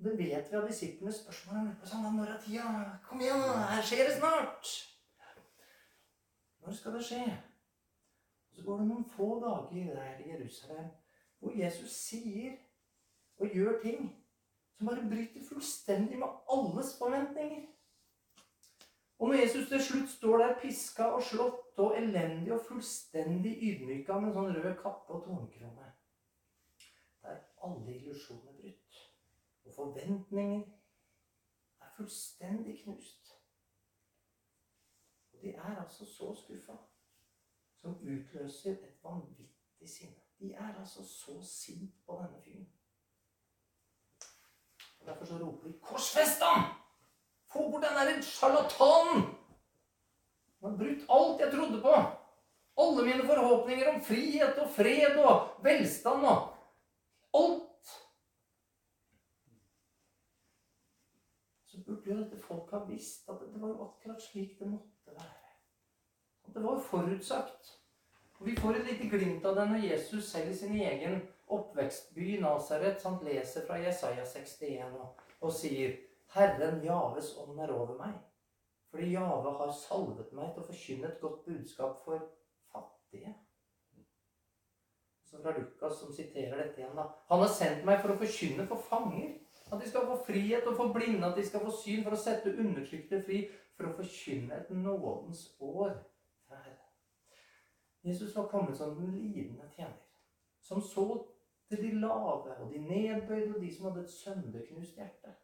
Det 0.00 0.18
vet 0.18 0.52
vi 0.52 0.56
av 0.56 0.64
disiplenes 0.64 1.18
spørsmål. 1.20 1.66
Sånn, 1.84 2.06
når 2.16 2.30
er 2.32 2.38
tida? 2.40 2.68
Kom 3.04 3.20
igjen, 3.20 3.42
her 3.68 3.82
skjer 3.84 4.06
det 4.08 4.14
snart! 4.16 4.70
Når 6.64 6.76
skal 6.78 6.96
det 6.96 7.02
skje? 7.04 7.20
Og 8.48 8.56
Så 8.56 8.64
går 8.64 8.80
det 8.80 8.86
noen 8.88 9.04
få 9.12 9.28
dager 9.42 9.92
der 9.98 10.24
i 10.24 10.30
Jerusalem 10.32 10.88
hvor 11.40 11.52
Jesus 11.56 11.92
sier 11.96 12.56
og 13.40 13.52
gjør 13.56 13.78
ting 13.82 14.08
som 14.76 14.88
bare 14.88 15.04
bryter 15.08 15.44
fullstendig 15.44 16.18
med 16.20 16.28
alles 16.52 16.96
forventninger. 16.98 17.62
Og 19.18 19.28
når 19.28 19.42
Jesus 19.42 19.68
til 19.68 19.82
slutt 19.84 20.10
står 20.10 20.38
der 20.38 20.58
piska 20.62 21.12
og 21.16 21.22
slått 21.22 21.80
og 21.84 21.96
elendig 21.96 22.52
og 22.56 22.64
fullstendig 22.68 23.56
ydmyka 23.68 24.16
med 24.16 24.30
en 24.30 24.36
sånn 24.38 24.54
rød 24.56 24.76
kappe 24.80 25.16
og 25.16 25.26
tornkrone, 25.26 25.90
der 27.20 27.34
er 27.34 27.42
alle 27.68 27.98
illusjoner 27.98 28.56
brutt. 28.56 28.79
Forventninger 29.80 30.62
er 31.80 31.86
fullstendig 31.96 32.82
knust. 32.82 33.32
Og 35.32 35.42
de 35.42 35.54
er 35.54 35.82
altså 35.82 36.06
så 36.06 36.34
skuffa, 36.34 36.76
som 37.76 37.90
utløser 37.90 38.72
et 38.72 38.98
vanvittig 39.04 39.88
sinne. 39.88 40.20
De 40.38 40.52
er 40.52 40.74
altså 40.80 41.08
så 41.08 41.42
sint 41.42 41.94
på 42.06 42.18
denne 42.22 42.42
fyren. 42.44 42.68
Og 45.00 45.06
Derfor 45.06 45.24
så 45.24 45.38
roper 45.38 45.68
de 45.68 45.78
'Korsfest 45.78 46.42
ham! 46.42 46.64
Få 47.52 47.70
bort 47.70 47.82
den 47.82 47.96
derre 47.98 48.22
sjarlatanen!' 48.22 49.24
Han 50.60 50.70
har 50.70 50.76
brutt 50.76 51.06
alt 51.16 51.40
jeg 51.40 51.52
trodde 51.54 51.82
på. 51.82 51.94
Alle 52.82 53.04
mine 53.04 53.26
forhåpninger 53.26 53.94
om 53.94 54.04
frihet 54.04 54.58
og 54.58 54.70
fred 54.70 55.16
og 55.24 55.64
velstand 55.64 56.26
og 56.26 56.56
alt 57.34 57.69
burde 62.10 62.36
at 62.36 62.42
folk 62.44 62.70
har 62.70 62.86
visst 62.88 63.28
at 63.28 63.40
det 63.40 63.62
var 63.62 63.68
jo 63.74 63.88
akkurat 63.88 64.22
slik 64.22 64.58
det 64.58 64.68
måtte 64.70 65.14
være. 65.14 65.52
At 66.48 66.54
det 66.54 66.62
var 66.64 66.80
forutsagt. 66.80 67.76
Og 68.38 68.46
Vi 68.46 68.56
får 68.56 68.70
et 68.70 68.86
lite 68.92 69.08
glimt 69.16 69.44
av 69.44 69.56
det 69.56 69.66
når 69.70 69.84
Jesus 69.86 70.30
selv 70.30 70.50
i 70.50 70.56
sin 70.56 70.76
egen 70.76 71.20
oppvekstby 71.46 72.38
Nasaret 72.40 73.04
leser 73.22 73.66
fra 73.66 73.76
Jesaja 73.78 74.24
61 74.24 74.94
og, 74.96 75.20
og 75.40 75.52
sier 75.52 75.96
Herren 76.34 76.84
Javes 76.84 77.34
ånd 77.36 77.60
er 77.60 77.72
over 77.74 77.98
meg. 77.98 78.14
Fordi 78.90 79.12
Jave 79.12 79.52
har 79.58 79.72
salvet 79.74 80.32
meg 80.32 80.50
til 80.54 80.62
å 80.62 80.66
forkynne 80.66 81.08
et 81.10 81.20
godt 81.22 81.44
budskap 81.44 81.98
for 82.04 82.22
fattige. 82.72 83.34
Så 85.30 85.38
fra 85.42 85.54
Lukas 85.54 86.00
som 86.00 86.10
siterer 86.14 86.56
dette 86.58 86.80
igjen, 86.80 86.96
da. 86.98 87.06
Han 87.30 87.44
har 87.44 87.52
sendt 87.54 87.84
meg 87.86 88.00
for 88.02 88.14
å 88.14 88.18
forkynne 88.18 88.66
for 88.66 88.82
fanger 88.88 89.36
at 89.72 89.80
de 89.80 89.88
skal 89.88 90.06
få 90.06 90.16
frihet 90.26 90.66
og 90.66 90.76
få 90.76 90.92
blinde, 90.92 91.26
at 91.26 91.36
de 91.36 91.46
skal 91.46 91.64
få 91.64 91.72
syn 91.84 92.04
for 92.04 92.16
å 92.16 92.20
sette 92.20 92.54
undertrykte 92.58 93.22
fri, 93.26 93.44
for 93.76 93.88
å 93.88 93.96
forkynne 93.96 94.56
et 94.56 94.70
nådens 94.74 95.44
år 95.60 95.94
fra 96.48 96.58
Herren. 96.60 96.88
Jesus 98.02 98.34
var 98.36 98.48
kommet 98.48 98.76
som 98.76 98.96
den 98.96 99.14
lidende 99.14 99.68
tjener, 99.76 100.00
som 100.60 100.82
så 100.82 101.06
til 101.70 101.84
de 101.84 101.92
lave 102.00 102.56
og 102.56 102.72
de 102.72 102.82
nedbøyde 102.82 103.54
og 103.54 103.62
de 103.62 103.70
som 103.74 103.86
hadde 103.88 104.04
et 104.04 104.12
sønderknust 104.12 104.98
hjerte. 104.98 105.34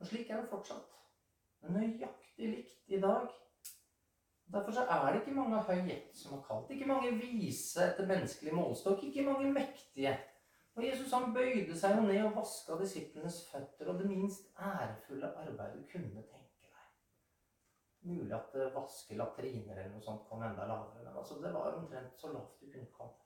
Og 0.00 0.06
slik 0.06 0.30
er 0.30 0.40
det 0.40 0.50
fortsatt. 0.52 0.96
Men 1.60 1.76
nøyaktig 1.76 2.50
likt 2.54 2.94
i 2.94 3.00
dag. 3.00 3.28
Derfor 4.50 4.80
er 4.80 5.12
det 5.12 5.20
ikke 5.20 5.34
mange 5.36 5.60
høye 5.62 5.96
som 6.14 6.36
har 6.36 6.44
kalt. 6.46 6.70
Ikke 6.70 6.88
mange 6.88 7.12
vise 7.18 7.84
etter 7.84 8.08
menneskelig 8.08 8.54
målstokk. 8.54 9.02
Ikke 9.04 9.26
mange 9.26 9.52
mektige 9.52 10.16
og 10.80 10.86
Jesus 10.86 11.12
han 11.12 11.34
bøyde 11.34 11.74
seg 11.76 11.98
jo 11.98 12.06
ned 12.06 12.22
og 12.24 12.36
vaska 12.38 12.76
disiplenes 12.80 13.42
føtter, 13.50 13.88
og 13.92 13.98
det 14.00 14.06
minst 14.08 14.46
ærefulle 14.56 15.28
arbeidet 15.42 15.76
du 15.76 15.88
kunne 15.92 16.22
tenke 16.24 16.70
deg. 16.70 16.86
Mulig 18.08 18.32
at 18.32 18.54
det 18.54 18.70
vaske 18.74 19.18
latriner 19.20 19.76
eller 19.76 19.92
noe 19.92 20.04
sånt 20.06 20.24
kom 20.28 20.40
enda 20.46 20.64
lavere, 20.70 21.04
men 21.04 21.18
altså, 21.20 21.36
det 21.42 21.52
var 21.52 21.76
omtrent 21.76 22.16
så 22.16 22.32
lavt 22.32 22.62
du 22.62 22.70
kunne 22.72 22.88
komme. 22.96 23.18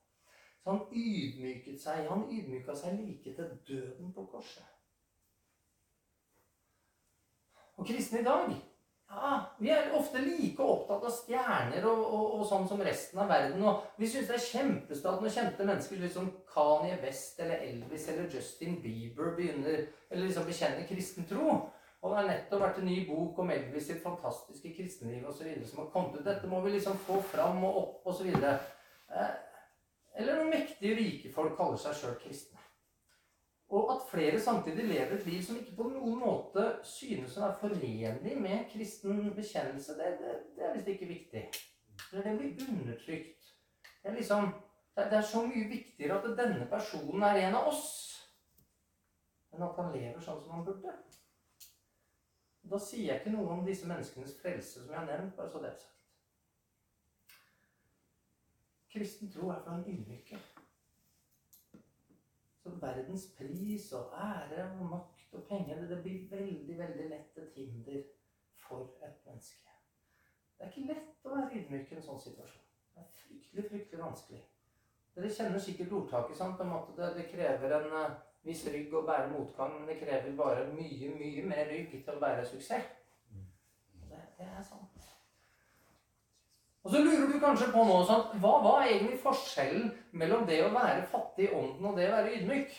Så 0.65 0.73
han 0.73 0.83
ydmyket 0.91 1.79
seg. 1.83 2.07
Han 2.09 2.27
ydmyka 2.33 2.75
seg 2.75 2.99
like 2.99 3.35
til 3.37 3.51
døden 3.69 4.13
på 4.17 4.25
korset. 4.33 4.65
Og 7.77 7.87
kristne 7.87 8.23
i 8.23 8.27
dag 8.27 8.51
ja, 9.11 9.55
Vi 9.59 9.71
er 9.71 9.93
ofte 9.95 10.23
like 10.25 10.63
opptatt 10.63 11.05
av 11.07 11.13
stjerner 11.15 11.87
og, 11.91 12.01
og, 12.03 12.25
og 12.39 12.47
sånn 12.49 12.67
som 12.69 12.83
resten 12.85 13.21
av 13.23 13.31
verden. 13.31 13.63
Og 13.63 13.85
vi 14.01 14.09
syns 14.11 14.31
det 14.31 14.39
er 14.39 14.47
kjempestat 14.49 15.23
når 15.23 15.37
kjente 15.37 15.69
mennesker 15.69 16.03
liksom 16.03 16.33
Kanye 16.51 16.99
West 17.03 17.41
eller 17.45 17.63
Elvis 17.69 18.09
eller 18.13 18.29
Justin 18.33 18.81
Bieber 18.83 19.35
begynner 19.37 19.87
eller 20.11 20.27
liksom 20.27 20.49
bekjenner 20.49 20.89
kristen 20.89 21.29
tro. 21.31 21.61
Og 22.05 22.11
det 22.11 22.19
har 22.19 22.27
nettopp 22.29 22.61
vært 22.61 22.83
en 22.83 22.91
ny 22.91 22.99
bok 23.09 23.39
om 23.41 23.51
Elvis 23.55 23.87
sitt 23.89 24.03
fantastiske 24.05 24.75
kristenliv 24.77 25.25
osv. 25.29 25.49
som 25.65 25.85
har 25.85 25.93
kommet 25.95 26.19
ut. 26.19 26.27
Dette 26.27 26.51
må 26.51 26.61
vi 26.65 26.75
liksom 26.75 26.99
få 27.07 27.21
fram 27.31 27.65
og 27.65 27.79
opp 27.81 28.11
osv. 28.13 28.29
Eh, 28.35 29.31
eller 30.15 30.37
noen 30.37 30.53
mektige, 30.53 30.99
rike 30.99 31.33
folk 31.33 31.57
kaller 31.57 31.81
seg 31.81 31.97
sjøl 31.97 32.19
kristne. 32.21 32.61
Og 33.75 33.89
at 33.95 34.05
flere 34.11 34.41
samtidig 34.41 34.85
lever 34.85 35.17
et 35.17 35.27
liv 35.27 35.41
som 35.43 35.57
ikke 35.59 35.77
på 35.77 35.89
noen 35.91 36.19
måte 36.21 36.67
synes 36.87 37.35
å 37.37 37.47
være 37.47 37.57
forenlig 37.63 38.37
med 38.43 38.69
kristen 38.71 39.33
bekjennelse, 39.35 39.97
det, 39.99 40.13
det, 40.21 40.35
det 40.55 40.67
er 40.67 40.77
visst 40.77 40.93
ikke 40.93 41.09
viktig. 41.11 41.43
Det 42.13 42.23
blir 42.39 42.69
undertrykt. 42.69 43.51
Det 44.03 44.13
er 44.13 44.17
liksom 44.21 44.53
det 44.97 45.13
er 45.19 45.27
så 45.27 45.43
mye 45.43 45.69
viktigere 45.69 46.21
at 46.21 46.39
denne 46.39 46.67
personen 46.71 47.23
er 47.27 47.41
en 47.49 47.57
av 47.59 47.67
oss, 47.73 47.87
enn 49.51 49.65
at 49.67 49.81
han 49.81 49.91
lever 49.91 50.23
sånn 50.23 50.39
som 50.43 50.55
han 50.55 50.67
burde. 50.69 50.93
Da 52.71 52.79
sier 52.81 53.09
jeg 53.09 53.21
ikke 53.21 53.35
noe 53.35 53.57
om 53.57 53.67
disse 53.67 53.89
menneskenes 53.91 54.37
frelse, 54.39 54.85
som 54.85 54.93
jeg 54.93 55.01
har 55.01 55.09
nevnt. 55.11 55.35
bare 55.37 55.51
så 55.51 55.63
det 55.65 55.73
er 55.73 55.81
sagt. 55.83 55.91
Kristen 58.95 59.33
tro 59.35 59.51
er 59.51 59.65
for 59.67 59.75
en 59.75 59.89
ydmyke. 59.91 60.39
Så 62.65 62.73
verdens 62.81 63.27
pris 63.37 63.91
og 63.93 64.15
ære 64.17 64.63
og 64.81 64.87
makt 64.89 65.35
og 65.37 65.43
penger 65.49 65.83
det 65.91 65.99
blir 66.03 66.31
veldig 66.31 66.79
veldig 66.79 67.09
lett 67.11 67.39
et 67.43 67.59
hinder 67.59 67.99
for 68.57 68.95
et 69.05 69.27
menneske. 69.27 69.75
Det 70.57 70.65
er 70.65 70.71
ikke 70.73 70.95
lett 70.95 71.27
å 71.29 71.35
være 71.35 71.59
ydmyk 71.59 71.93
i 71.93 71.99
en 71.99 72.07
sånn 72.07 72.23
situasjon. 72.23 72.65
Det 72.95 73.03
er 73.03 73.11
fryktelig, 73.19 73.67
fryktelig 73.69 74.01
vanskelig. 74.01 74.41
Dere 75.15 75.35
kjenner 75.37 75.61
sikkert 75.63 75.93
ordtaket 75.99 76.41
sant, 76.41 76.65
det, 76.97 77.11
det 77.19 77.29
krever 77.35 77.77
en 77.77 77.93
uh, 77.93 78.17
viss 78.49 78.65
rygg 78.73 78.97
å 78.97 79.05
bære 79.05 79.29
motgang, 79.35 79.77
men 79.77 79.91
det 79.91 80.01
krever 80.01 80.33
bare 80.41 80.65
mye, 80.73 81.13
mye 81.21 81.47
mer 81.53 81.69
rygg 81.69 81.93
til 82.01 82.17
å 82.17 82.23
bære 82.25 82.49
suksess. 82.49 82.89
Det, 84.09 84.25
det 84.41 84.49
er 84.49 84.65
sant. 84.65 84.94
Og 86.85 86.93
så 86.93 87.01
lurer 87.01 87.31
du 87.33 87.39
kanskje 87.41 87.71
på 87.73 87.85
nå 87.89 88.01
sånn, 88.05 88.27
hva 88.43 88.59
var 88.65 88.83
egentlig 88.85 89.17
forskjellen 89.23 89.87
mellom 90.21 90.45
det 90.49 90.59
å 90.67 90.73
være 90.75 91.07
fattig 91.13 91.47
i 91.47 91.55
ånden 91.57 91.87
og 91.89 91.97
det 91.97 92.11
å 92.11 92.17
være 92.19 92.35
ydmyk? 92.39 92.75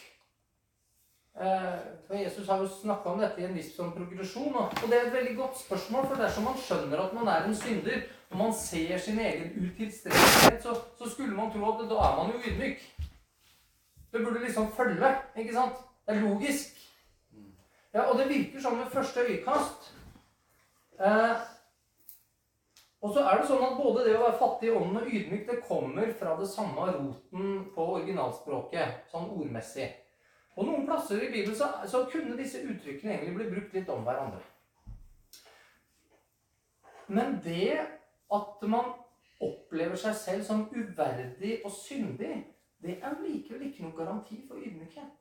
Eh, 1.42 1.80
Jesus 2.22 2.48
har 2.48 2.62
jo 2.62 2.68
snakka 2.70 3.10
om 3.10 3.20
dette 3.20 3.42
i 3.42 3.48
en 3.48 3.56
viss 3.58 3.74
sånn 3.76 3.96
progresjon. 3.96 4.54
Og 4.56 4.86
det 4.86 5.00
er 5.00 5.08
et 5.08 5.16
veldig 5.18 5.34
godt 5.40 5.58
spørsmål, 5.60 6.06
for 6.12 6.22
dersom 6.22 6.46
man 6.48 6.62
skjønner 6.62 7.02
at 7.02 7.18
man 7.18 7.32
er 7.34 7.48
en 7.48 7.58
synder, 7.58 8.06
og 8.30 8.38
man 8.44 8.54
ser 8.56 9.02
sin 9.02 9.20
egen 9.20 9.58
utilstrekkelighet, 9.66 10.62
så, 10.64 10.78
så 11.00 11.10
skulle 11.10 11.36
man 11.36 11.50
tro 11.52 11.66
at 11.72 11.84
da 11.90 12.06
er 12.06 12.16
man 12.22 12.32
jo 12.36 12.44
ydmyk. 12.52 12.86
Det 14.14 14.22
burde 14.22 14.46
liksom 14.46 14.70
følge, 14.78 15.12
ikke 15.36 15.58
sant? 15.58 15.82
Det 16.06 16.14
er 16.14 16.22
logisk. 16.22 16.78
Ja, 17.96 18.06
Og 18.06 18.20
det 18.20 18.30
virker 18.30 18.62
sånn 18.62 18.80
ved 18.80 18.94
første 18.94 19.26
øyekast. 19.26 19.92
Eh, 21.02 21.46
og 23.06 23.12
så 23.14 23.22
er 23.22 23.38
det 23.38 23.46
sånn 23.46 23.62
at 23.62 23.76
både 23.78 24.08
det 24.08 24.16
å 24.18 24.24
være 24.24 24.38
fattig 24.40 24.72
i 24.72 24.74
ånden 24.74 24.98
og 24.98 25.12
ydmyk 25.14 25.44
det 25.46 25.60
kommer 25.68 26.08
fra 26.18 26.32
det 26.40 26.48
samme 26.50 26.88
roten 26.90 27.60
på 27.76 27.84
originalspråket, 28.00 29.04
sånn 29.12 29.28
ordmessig. 29.36 29.92
Og 30.56 30.66
noen 30.66 30.88
plasser 30.88 31.22
i 31.22 31.30
Bibelen 31.30 31.54
så, 31.60 31.68
så 31.86 32.02
kunne 32.10 32.38
disse 32.40 32.64
uttrykkene 32.66 33.14
egentlig 33.14 33.36
bli 33.36 33.50
brukt 33.52 33.76
litt 33.78 33.92
om 33.94 34.02
hverandre. 34.08 34.42
Men 37.14 37.38
det 37.46 37.76
at 38.34 38.66
man 38.74 38.96
opplever 39.44 40.02
seg 40.02 40.18
selv 40.18 40.48
som 40.48 40.66
uverdig 40.74 41.60
og 41.62 41.78
syndig, 41.78 42.40
det 42.82 42.98
er 43.04 43.22
likevel 43.22 43.68
ikke 43.68 43.86
noen 43.86 43.98
garanti 44.00 44.40
for 44.48 44.66
ydmykhet. 44.66 45.14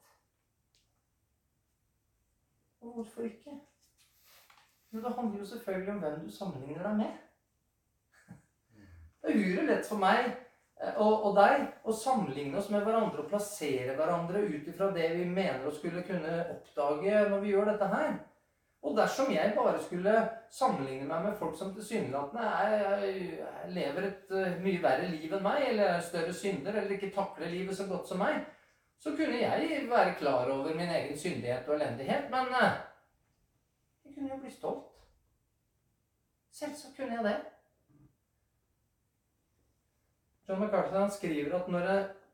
Og 2.81 2.97
hvorfor 2.97 3.29
ikke? 3.29 3.59
Jo, 4.95 5.05
det 5.05 5.15
handler 5.19 5.39
jo 5.45 5.53
selvfølgelig 5.53 5.95
om 5.99 6.03
hvem 6.07 6.19
du 6.25 6.33
sammenligner 6.33 6.89
deg 6.89 6.99
med. 7.05 7.24
Det 9.25 9.33
er 9.33 9.41
uhyre 9.41 9.63
lett 9.71 9.87
for 9.89 10.01
meg 10.03 10.27
eh, 10.29 10.99
og, 11.01 11.13
og, 11.15 11.31
deg 11.39 11.63
å 11.89 11.97
sammenligne 11.97 12.59
oss 12.61 12.69
med 12.69 12.85
hverandre 12.85 13.23
og 13.25 13.31
plassere 13.31 13.97
hverandre 13.97 14.43
ut 14.45 14.69
ifra 14.69 14.91
det 14.93 15.15
vi 15.17 15.25
mener 15.25 15.65
å 15.65 15.73
skulle 15.73 16.05
kunne 16.05 16.43
oppdage 16.53 17.23
når 17.31 17.41
vi 17.41 17.55
gjør 17.55 17.71
dette 17.73 17.89
her. 17.95 18.19
Og 18.85 18.93
dersom 18.99 19.31
jeg 19.33 19.55
bare 19.57 19.79
skulle 19.81 20.13
sammenligne 20.53 21.07
meg 21.09 21.25
med 21.25 21.39
folk 21.39 21.57
som 21.57 21.71
tilsynelatende 21.73 23.71
lever 23.73 24.09
et 24.11 24.35
uh, 24.37 24.59
mye 24.61 24.83
verre 24.83 25.09
liv 25.09 25.33
enn 25.33 25.47
meg, 25.47 25.63
eller 25.71 25.95
er 25.95 26.05
større 26.05 26.35
synder, 26.37 26.77
eller 26.77 26.93
ikke 26.93 27.15
takler 27.15 27.49
livet 27.49 27.79
så 27.79 27.89
godt 27.89 28.13
som 28.13 28.21
meg, 28.21 28.43
så 29.01 29.15
kunne 29.17 29.41
jeg 29.41 29.87
være 29.89 30.19
klar 30.21 30.53
over 30.53 30.77
min 30.77 30.93
egen 30.99 31.17
syndighet 31.17 31.65
og 31.65 31.79
elendighet. 31.79 32.29
Men 32.35 32.53
uh, 32.53 32.77
jeg 34.05 34.19
kunne 34.19 34.35
jo 34.35 34.41
bli 34.45 34.53
stolt. 34.53 34.93
Selvsagt 36.53 37.01
kunne 37.01 37.17
jeg 37.17 37.25
det. 37.25 37.39
John 40.49 40.61
McCarthy 40.61 40.97
han 40.97 41.11
skriver 41.11 41.63
at 41.63 41.69
når 41.69 41.81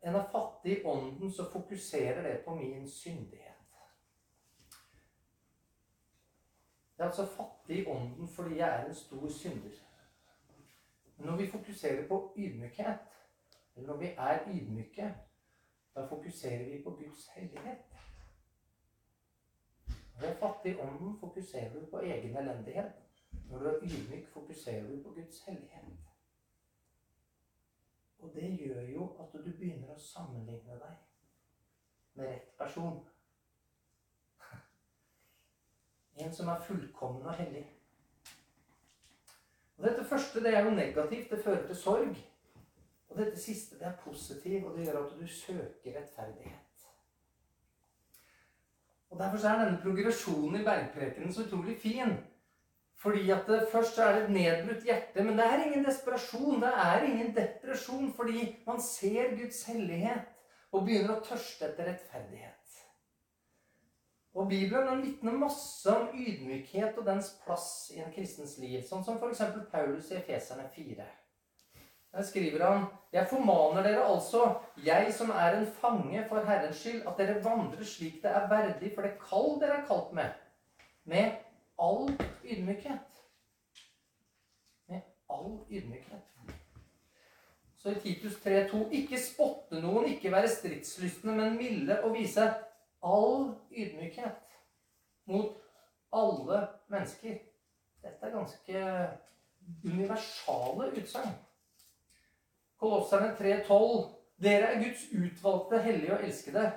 en 0.03 0.15
er 0.15 0.31
fattig 0.33 0.79
i 0.79 0.85
ånden, 0.85 1.33
så 1.33 1.51
fokuserer 1.53 2.23
det 2.23 2.45
på 2.45 2.55
min 2.55 2.89
syndighet. 2.91 3.47
Jeg 6.99 7.05
er 7.05 7.09
altså 7.09 7.27
fattig 7.27 7.79
i 7.79 7.87
ånden 7.87 8.29
fordi 8.29 8.57
jeg 8.57 8.69
er 8.69 8.87
en 8.87 8.95
stor 8.95 9.29
synder. 9.29 9.71
Men 11.17 11.27
når 11.27 11.37
vi 11.37 11.51
fokuserer 11.51 12.09
på 12.09 12.33
ydmykhet, 12.37 12.99
eller 13.77 13.87
når 13.87 13.97
vi 13.97 14.07
er 14.17 14.39
ydmyke, 14.49 15.15
da 15.95 16.07
fokuserer 16.07 16.65
vi 16.65 16.83
på 16.83 16.91
Guds 16.91 17.29
hellighet. 17.35 17.79
Når 20.15 20.21
du 20.21 20.27
er 20.27 20.37
fattig 20.37 20.73
i 20.73 20.81
ånden, 20.81 21.19
fokuserer 21.21 21.73
du 21.73 21.87
på 21.91 22.01
egen 22.01 22.37
elendighet. 22.37 22.93
Når 23.51 23.59
du 23.59 23.65
er 23.65 23.79
ydmyk, 23.83 24.29
fokuserer 24.29 24.83
du 24.83 25.03
på 25.03 25.11
Guds 25.11 25.41
hellighet. 25.47 26.10
Og 28.21 28.33
det 28.35 28.51
gjør 28.61 28.81
jo 28.93 29.07
at 29.21 29.33
du 29.33 29.51
begynner 29.53 29.95
å 29.95 29.99
sammenligne 30.01 30.77
deg 30.81 30.97
med 32.19 32.27
rett 32.29 32.57
person. 32.59 33.01
En 36.21 36.35
som 36.37 36.49
er 36.53 36.65
fullkommen 36.67 37.27
og 37.27 37.39
hellig. 37.39 37.65
Og 39.79 39.87
Dette 39.87 40.05
første 40.05 40.43
det 40.45 40.53
er 40.55 40.65
jo 40.65 40.75
negativt. 40.77 41.31
Det 41.31 41.45
fører 41.45 41.67
til 41.67 41.77
sorg. 41.77 42.19
Og 43.11 43.19
dette 43.19 43.41
siste 43.41 43.79
det 43.79 43.87
er 43.89 44.03
positivt, 44.05 44.67
og 44.67 44.77
det 44.77 44.85
gjør 44.87 45.05
at 45.05 45.15
du 45.21 45.27
søker 45.27 45.97
rettferdighet. 45.97 46.85
Og 49.11 49.19
Derfor 49.19 49.47
er 49.49 49.65
denne 49.65 49.81
progresjonen 49.83 50.61
i 50.61 50.65
bergprekenen 50.65 51.33
så 51.33 51.47
utrolig 51.47 51.79
fin. 51.81 52.13
Fordi 53.01 53.31
at 53.33 53.47
det, 53.49 53.63
Først 53.73 53.99
er 53.99 54.13
det 54.13 54.23
et 54.25 54.31
nedbrutt 54.35 54.85
hjerte, 54.85 55.25
men 55.25 55.39
det 55.39 55.47
er 55.47 55.65
ingen 55.65 55.85
desperasjon. 55.85 56.61
Det 56.61 56.73
er 56.85 57.07
ingen 57.09 57.35
depresjon, 57.37 58.13
fordi 58.17 58.45
man 58.67 58.81
ser 58.85 59.37
Guds 59.39 59.63
hellighet 59.65 60.29
og 60.71 60.85
begynner 60.85 61.17
å 61.17 61.25
tørste 61.25 61.71
etter 61.71 61.89
rettferdighet. 61.89 62.57
Og 64.35 64.49
Bibelen 64.49 64.87
den 64.87 65.01
vitner 65.03 65.35
masse 65.35 65.91
om 65.91 66.13
ydmykhet 66.15 66.99
og 67.01 67.07
dens 67.09 67.33
plass 67.45 67.71
i 67.97 67.99
en 68.05 68.13
kristens 68.15 68.59
liv. 68.63 68.83
Sånn 68.87 69.03
som 69.07 69.17
f.eks. 69.19 69.43
Paulus 69.73 70.13
i 70.13 70.21
Efeserne 70.21 70.69
4. 70.75 71.07
Der 72.11 72.27
skriver 72.27 72.65
han 72.67 72.85
Jeg 73.15 73.27
formaner 73.31 73.87
dere 73.87 74.05
altså, 74.07 74.45
jeg 74.85 75.13
som 75.15 75.31
er 75.35 75.57
en 75.57 75.67
fange 75.81 76.25
for 76.29 76.47
Herrens 76.47 76.79
skyld, 76.83 77.03
at 77.07 77.19
dere 77.19 77.41
vandrer 77.43 77.87
slik 77.87 78.21
det 78.23 78.31
er 78.31 78.47
verdig 78.51 78.93
for 78.95 79.07
det 79.07 79.17
kall 79.23 79.57
dere 79.63 79.81
er 79.81 79.87
kalt 79.89 80.13
med, 80.15 80.37
med 81.11 81.41
all 81.79 82.13
ydmykhet. 82.51 83.23
Med 84.89 85.01
all 85.31 85.59
ydmykhet. 85.71 86.31
Så 87.81 87.91
i 87.91 88.01
Titus 88.01 88.33
3,2.: 88.47 88.91
Ikke 88.93 89.21
spotte 89.21 89.81
noen, 89.81 90.11
ikke 90.13 90.33
være 90.33 90.49
stridslystne, 90.49 91.33
men 91.33 91.57
milde 91.57 92.03
og 92.05 92.13
vise 92.19 92.45
all 93.03 93.55
ydmykhet 93.73 94.57
mot 95.31 95.57
alle 96.13 96.67
mennesker. 96.93 97.39
Dette 98.03 98.27
er 98.27 98.35
ganske 98.35 98.83
universale 99.85 100.91
utsagn. 101.01 101.33
Kolosserne 102.81 103.33
3,12.: 103.39 104.09
Dere 104.43 104.75
er 104.75 104.85
Guds 104.85 105.09
utvalgte, 105.13 105.83
hellige 105.83 106.19
og 106.19 106.25
elskede. 106.25 106.73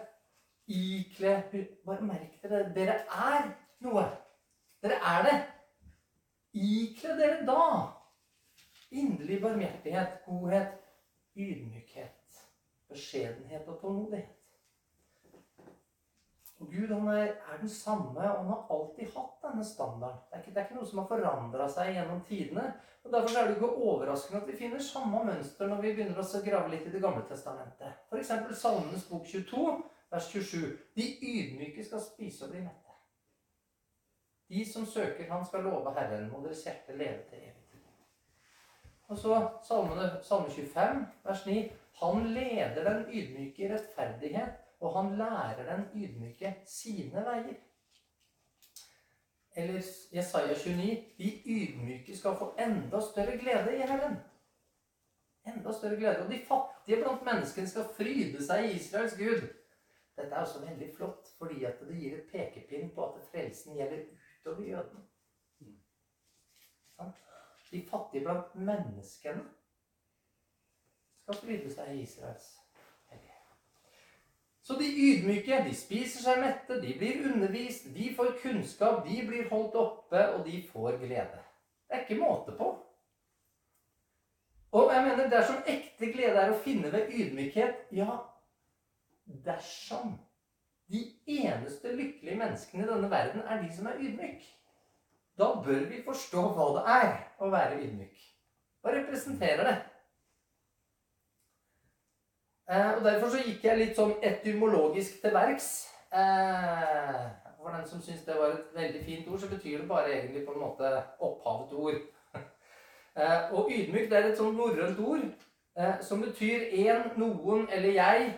Ikle 0.68 1.44
Bare 1.86 2.02
merk 2.02 2.40
dere 2.44 2.70
dere 2.76 2.96
er 3.12 3.50
noe. 3.84 4.06
Dere 4.84 4.96
er 4.96 5.26
det. 5.28 5.36
Ikle 6.54 7.18
dere 7.18 7.46
da 7.48 7.64
inderlig 8.94 9.42
barmhjertighet, 9.42 10.22
godhet, 10.26 10.76
ydmykhet, 11.36 12.40
beskjedenhet 12.90 13.68
og 13.68 13.80
tålmodighet. 13.82 14.40
Og 16.60 16.70
Gud 16.72 16.88
han 16.94 17.08
er, 17.08 17.24
er, 17.24 17.58
den 17.60 17.70
samme, 17.70 18.20
og 18.32 18.38
han 18.38 18.48
har 18.48 18.68
alltid 18.72 19.10
hatt 19.16 19.42
denne 19.44 19.66
standarden. 19.66 20.20
Det 20.30 20.38
er 20.38 20.44
ikke, 20.44 20.52
det 20.52 20.62
er 20.62 20.68
ikke 20.68 20.78
noe 20.78 20.90
som 20.92 21.02
har 21.02 21.10
forandra 21.10 21.66
seg 21.74 21.90
gjennom 21.98 22.22
tidene. 22.28 22.68
og 23.04 23.12
Derfor 23.16 23.40
er 23.40 23.50
det 23.50 23.58
ikke 23.58 23.72
overraskende 23.88 24.42
at 24.42 24.48
vi 24.48 24.60
finner 24.62 24.86
samme 24.86 25.26
mønster 25.28 25.68
når 25.68 25.82
vi 25.82 25.96
begynner 25.98 26.22
å 26.22 26.44
grave 26.46 26.72
litt 26.72 26.86
i 26.88 26.94
Det 26.94 27.02
gamle 27.04 27.26
testamentet. 27.28 28.06
F.eks. 28.08 28.32
Salmenes 28.62 29.10
bok 29.10 29.28
22, 29.28 29.76
vers 30.14 30.30
27. 30.32 30.72
De 30.96 31.10
ydmyke 31.34 31.84
skal 31.84 32.06
spise 32.06 32.46
og 32.46 32.54
bli 32.54 32.64
mette. 32.64 32.83
De 34.54 34.66
som 34.72 34.86
søker 34.86 35.32
Han 35.32 35.46
skal 35.46 35.64
love 35.66 35.94
Herren, 35.98 36.30
må 36.32 36.44
deres 36.46 36.64
hjerte 36.64 36.98
leve 36.98 37.24
til 37.30 37.38
evig 37.38 37.64
tid. 37.72 37.80
Og 39.08 39.18
så 39.18 39.40
salmene, 39.68 40.12
Salme 40.24 40.50
25, 40.50 41.08
vers 41.24 41.46
9. 41.46 41.72
Han 42.02 42.28
leder 42.36 42.84
den 42.90 43.06
ydmyke 43.10 43.66
i 43.66 43.74
rettferdighet 43.74 44.64
og 44.84 45.04
han 45.04 45.18
lærer 45.18 45.76
den 45.76 45.86
ydmyke 45.96 46.56
sine 46.66 47.26
veier. 47.26 47.56
Eller 49.56 49.82
Jesaja 50.16 50.54
29.: 50.54 51.04
De 51.18 51.42
ydmyke 51.46 52.18
skal 52.18 52.36
få 52.40 52.56
enda 52.60 53.02
større 53.02 53.38
glede 53.38 53.76
i 53.76 53.82
Herren. 53.82 54.18
Enda 55.48 55.72
større 55.72 55.96
glede. 55.96 56.26
Og 56.26 56.32
de 56.32 56.42
fattige 56.48 57.04
blant 57.04 57.26
menneskene 57.26 57.70
skal 57.70 57.92
fryde 57.98 58.44
seg 58.46 58.66
i 58.66 58.74
Israels 58.80 59.16
Gud. 59.18 59.48
Dette 60.18 60.36
er 60.36 60.42
også 60.42 60.66
veldig 60.66 60.90
flott, 60.98 61.32
fordi 61.38 61.60
det 61.60 62.00
gir 62.00 62.18
et 62.18 62.28
pekepinn 62.32 62.92
på 62.96 63.06
at 63.06 63.22
frelsen 63.32 63.78
gjelder 63.78 64.04
utover 64.44 64.68
jødene. 64.68 65.04
De 67.72 67.88
fattige 67.90 68.24
blant 68.24 68.56
menneskene 68.56 69.44
skal 71.22 71.36
fryde 71.36 71.72
seg 71.74 71.96
i 71.96 72.02
Israels. 72.02 72.52
Så 74.64 74.74
de 74.80 74.86
ydmyke, 74.88 75.58
de 75.66 75.76
spiser 75.76 76.24
seg 76.24 76.40
mette, 76.40 76.78
de 76.82 76.94
blir 77.00 77.26
undervist, 77.28 77.90
de 77.96 78.14
får 78.16 78.38
kunnskap, 78.42 79.02
de 79.08 79.18
blir 79.28 79.50
holdt 79.50 79.76
oppe, 79.76 80.22
og 80.36 80.46
de 80.46 80.62
får 80.72 81.00
glede. 81.02 81.42
Det 81.88 81.98
er 81.98 82.06
ikke 82.06 82.22
måte 82.22 82.56
på. 82.58 82.70
Og 84.72 84.94
jeg 84.94 85.04
mener, 85.04 85.30
dersom 85.30 85.66
ekte 85.68 86.12
glede 86.14 86.46
er 86.46 86.54
å 86.54 86.62
finne 86.64 86.94
ved 86.94 87.12
ydmykhet, 87.12 87.90
ja, 87.92 88.16
dersom 89.26 90.16
de 90.92 91.06
eneste 91.28 91.96
lykkelige 91.96 92.38
menneskene 92.38 92.84
i 92.84 92.90
denne 92.90 93.10
verden 93.12 93.42
er 93.48 93.62
de 93.62 93.72
som 93.76 93.88
er 93.88 94.02
ydmyk, 94.02 94.44
da 95.38 95.54
bør 95.66 95.88
vi 95.90 96.04
forstå 96.06 96.42
hva 96.56 96.68
det 96.76 96.84
er 96.96 97.14
å 97.42 97.50
være 97.50 97.80
ydmyk. 97.82 98.30
Hva 98.84 98.94
representerer 98.94 99.70
det? 99.70 99.78
Eh, 102.70 102.92
og 102.98 103.04
Derfor 103.04 103.30
så 103.30 103.42
gikk 103.44 103.64
jeg 103.66 103.80
litt 103.80 103.98
sånn 103.98 104.14
etymologisk 104.24 105.22
til 105.24 105.34
verks. 105.36 105.70
Eh, 106.14 107.24
for 107.58 107.74
den 107.74 107.88
som 107.88 108.04
syns 108.04 108.26
det 108.28 108.36
var 108.38 108.54
et 108.54 108.76
veldig 108.76 109.02
fint 109.08 109.28
ord, 109.32 109.40
så 109.40 109.50
betyr 109.52 109.82
det 109.82 109.90
bare 109.90 110.12
egentlig 110.12 110.46
på 110.46 110.54
en 110.54 110.66
måte 110.68 110.98
opphavet 111.20 111.80
ord. 111.86 112.02
Eh, 113.14 113.52
og 113.54 113.68
ydmyk 113.70 114.08
det 114.10 114.18
er 114.18 114.28
et 114.32 114.40
sånn 114.40 114.56
norrønt 114.58 114.98
ord 115.06 115.28
som 116.02 116.24
betyr 116.24 116.64
en, 116.82 117.12
noen 117.22 117.68
eller 117.70 117.94
jeg 117.94 118.32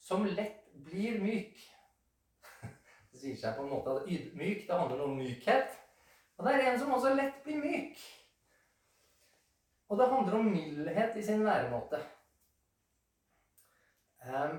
som 0.00 0.24
lett 0.24 0.62
blir 0.86 1.18
myk. 1.20 1.58
Sier 3.24 3.38
seg 3.40 3.54
på 3.56 3.64
en 3.64 3.70
måte 3.72 3.92
at 3.96 4.08
ydmyk 4.10 4.66
det 4.68 4.76
handler 4.76 5.06
om 5.06 5.16
mykhet. 5.16 5.78
Og 6.36 6.44
det 6.44 6.52
er 6.52 6.66
en 6.68 6.80
som 6.82 6.92
også 6.92 7.14
lett 7.16 7.38
blir 7.44 7.62
myk. 7.62 8.02
Og 9.88 10.00
det 10.00 10.08
handler 10.10 10.36
om 10.36 10.50
mildhet 10.52 11.16
i 11.16 11.22
sin 11.24 11.44
væremåte. 11.46 12.00
Um, 14.24 14.58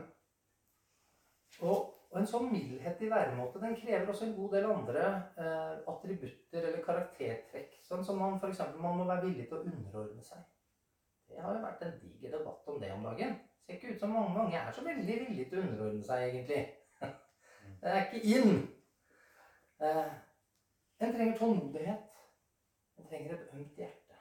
og, 1.60 1.78
og, 2.12 2.17
en 2.19 2.28
sånn 2.30 2.49
mildhet 2.51 3.01
i 3.01 3.10
væremåte 3.10 3.62
den 3.62 3.78
krever 3.78 4.10
også 4.10 4.28
en 4.28 4.36
god 4.38 4.56
del 4.56 4.67
andre 4.69 5.06
uh, 5.38 5.75
attributter 5.93 6.62
eller 6.62 6.82
karaktertrekk. 6.86 7.78
Sånn 7.86 8.06
som 8.06 8.21
man 8.21 8.39
f.eks. 8.39 8.63
man 8.82 8.97
må 8.97 9.06
være 9.10 9.28
villig 9.28 9.45
til 9.49 9.60
å 9.60 9.65
underordne 9.65 10.25
seg. 10.25 10.41
Det 11.30 11.41
har 11.41 11.58
jo 11.58 11.65
vært 11.65 11.86
en 11.86 11.99
diger 12.01 12.38
debatt 12.38 12.73
om 12.73 12.82
det 12.82 12.93
om 12.93 13.06
dagen. 13.12 13.38
Det 13.38 13.73
ser 13.73 13.80
ikke 13.80 13.93
ut 13.93 14.01
som 14.01 14.13
mange, 14.13 14.34
mange 14.38 14.58
er 14.58 14.73
så 14.73 14.86
veldig 14.86 15.21
villige 15.21 15.49
til 15.49 15.62
å 15.62 15.67
underordne 15.67 16.06
seg, 16.06 16.28
egentlig. 16.30 16.65
Det 17.86 17.93
er 17.93 18.06
ikke 18.06 18.38
inn. 18.38 18.56
Eh, 19.82 20.13
en 21.00 21.13
trenger 21.13 21.38
tålmodighet. 21.38 22.08
En 22.98 23.08
trenger 23.08 23.34
et 23.34 23.50
ømt 23.54 23.78
hjerte. 23.78 24.15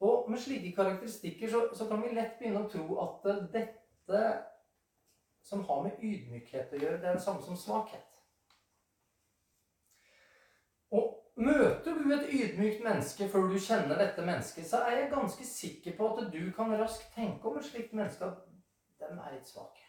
Og 0.00 0.30
med 0.30 0.38
slike 0.38 0.74
karakteristikker 0.76 1.50
så, 1.50 1.68
så, 1.74 1.88
kan 1.88 2.02
vi 2.02 2.10
lett 2.12 2.36
begynne 2.38 2.66
å 2.66 2.68
tro 2.68 2.98
at 3.00 3.28
dette 3.54 4.24
som 5.44 5.62
har 5.64 5.80
med 5.86 6.02
ydmykhet 6.04 6.72
å 6.72 6.80
gjøre, 6.82 6.98
det 7.00 7.08
er 7.08 7.16
det 7.16 7.24
samme 7.24 7.44
som 7.46 7.56
svakhet. 7.56 8.10
Og 10.92 11.16
møter 11.36 11.96
du 11.96 12.12
et 12.12 12.28
ydmykt 12.28 12.84
menneske 12.84 13.28
før 13.32 13.48
du 13.52 13.56
kjenner 13.56 13.96
dette 14.00 14.26
mennesket, 14.26 14.68
så 14.68 14.84
er 14.84 14.98
jeg 14.98 15.12
ganske 15.14 15.48
sikker 15.48 15.96
på 15.96 16.12
at 16.12 16.28
du 16.36 16.42
kan 16.56 16.76
raskt 16.76 17.08
tenke 17.16 17.48
om 17.48 17.56
et 17.60 17.68
slikt 17.70 17.96
menneske 17.96 18.28
at 18.28 18.44
de 19.00 19.08
er 19.16 19.36
litt 19.38 19.48
svake. 19.48 19.83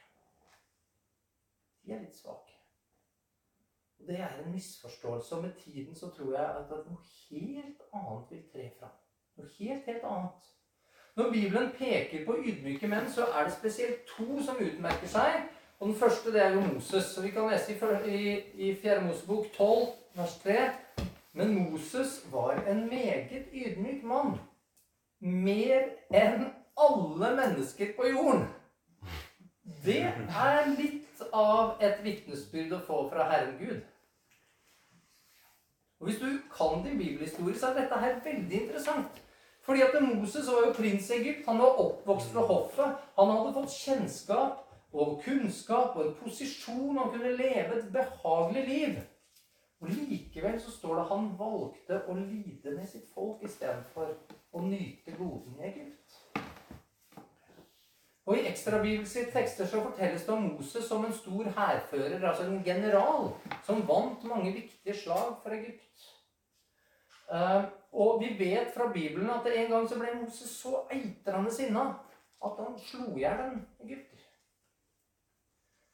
De 1.85 1.93
er 1.93 2.01
litt 2.01 2.17
svake. 2.17 2.51
Det 4.07 4.19
er 4.19 4.43
en 4.45 4.51
misforståelse. 4.51 5.35
Og 5.35 5.43
med 5.43 5.53
tiden 5.59 5.95
så 5.95 6.09
tror 6.09 6.33
jeg 6.37 6.45
at 6.45 6.69
noe 6.69 7.01
helt 7.29 7.81
annet 7.93 8.31
vil 8.31 8.43
tre 8.53 8.69
fram. 8.79 8.95
Noe 9.37 9.49
helt, 9.59 9.85
helt 9.85 10.03
annet. 10.03 10.51
Når 11.15 11.31
Bibelen 11.31 11.69
peker 11.77 12.25
på 12.25 12.37
ydmyke 12.43 12.87
menn, 12.87 13.11
så 13.11 13.25
er 13.25 13.47
det 13.47 13.53
spesielt 13.53 14.03
to 14.09 14.41
som 14.43 14.59
utmerker 14.59 15.07
seg. 15.07 15.45
Og 15.79 15.87
Den 15.87 15.95
første 15.95 16.33
det 16.33 16.41
er 16.41 16.49
jo 16.53 16.61
Moses. 16.61 17.03
Så 17.03 17.21
Vi 17.21 17.31
kan 17.31 17.49
lese 17.49 17.77
i, 18.07 18.39
i 18.69 18.75
4. 18.75 19.01
Mosebok 19.01 19.45
12, 19.57 19.87
vers 20.15 20.37
3. 20.43 20.57
Men 21.33 21.55
Moses 21.55 22.25
var 22.31 22.63
en 22.67 22.89
meget 22.89 23.47
ydmyk 23.53 24.03
mann. 24.03 24.37
Mer 25.19 25.89
enn 26.13 26.45
alle 26.77 27.35
mennesker 27.35 27.95
på 27.95 28.07
jorden. 28.07 28.47
Det 29.85 30.03
er 30.03 30.67
litt 30.77 31.04
av 31.33 31.81
et 31.83 32.01
vitnesbyrd 32.03 32.73
å 32.77 32.81
få 32.87 33.01
fra 33.09 33.27
Herren 33.31 33.57
Gud. 33.59 33.81
Og 35.99 36.09
Hvis 36.09 36.19
du 36.19 36.29
kan 36.51 36.83
din 36.83 36.97
bibelhistorie, 36.97 37.59
så 37.59 37.67
er 37.67 37.79
dette 37.81 37.99
her 37.99 38.19
veldig 38.23 38.61
interessant. 38.61 39.21
Fordi 39.65 39.81
at 39.81 39.95
Moses 40.01 40.47
var 40.47 40.67
jo 40.67 40.73
prins 40.73 41.09
i 41.09 41.13
Egypt. 41.13 41.47
Han 41.47 41.59
var 41.59 41.79
oppvokst 41.81 42.31
fra 42.33 42.41
hoffet. 42.45 43.01
Han 43.17 43.31
hadde 43.31 43.53
fått 43.53 43.73
kjennskap 43.73 44.61
og 44.93 45.21
kunnskap 45.25 45.95
og 45.95 46.05
en 46.05 46.15
posisjon. 46.19 46.97
Han 46.97 47.09
kunne 47.11 47.37
leve 47.37 47.79
et 47.79 47.91
behagelig 47.93 48.67
liv. 48.67 48.99
Og 49.81 49.89
Likevel 49.89 50.61
så 50.61 50.71
står 50.71 50.95
det 50.95 51.01
at 51.01 51.13
han 51.15 51.31
valgte 51.39 52.01
å 52.07 52.13
lide 52.19 52.75
med 52.77 52.87
sitt 52.89 53.09
folk 53.13 53.41
istedenfor 53.43 54.13
å 54.53 54.61
nyte 54.61 55.17
goden 55.17 55.57
i 55.59 55.67
Egypt. 55.71 56.04
Og 58.25 58.37
I 58.37 58.47
ekstrabibelske 58.49 59.27
tekster 59.33 59.67
så 59.69 59.83
fortelles 59.85 60.23
det 60.25 60.33
om 60.33 60.47
Moses 60.47 60.87
som 60.89 61.05
en 61.05 61.13
stor 61.13 61.49
hærfører, 61.57 62.23
altså 62.27 62.47
en 62.49 62.63
general, 62.65 63.29
som 63.63 63.83
vant 63.87 64.23
mange 64.25 64.53
viktige 64.53 64.95
slag 64.97 65.35
for 65.43 65.53
Egypt. 65.53 66.07
Uh, 67.29 67.65
og 67.93 68.21
vi 68.21 68.31
vet 68.39 68.73
fra 68.73 68.91
Bibelen 68.93 69.29
at 69.29 69.45
en 69.49 69.69
gang 69.71 69.87
så 69.89 69.99
ble 69.99 70.13
Moses 70.21 70.49
så 70.49 70.83
eitrende 70.93 71.53
sinna 71.53 71.85
at 72.45 72.59
han 72.61 72.75
slo 72.81 73.11
i 73.13 73.23
hjel 73.23 73.45
en 73.45 73.61
egypter. 73.85 74.25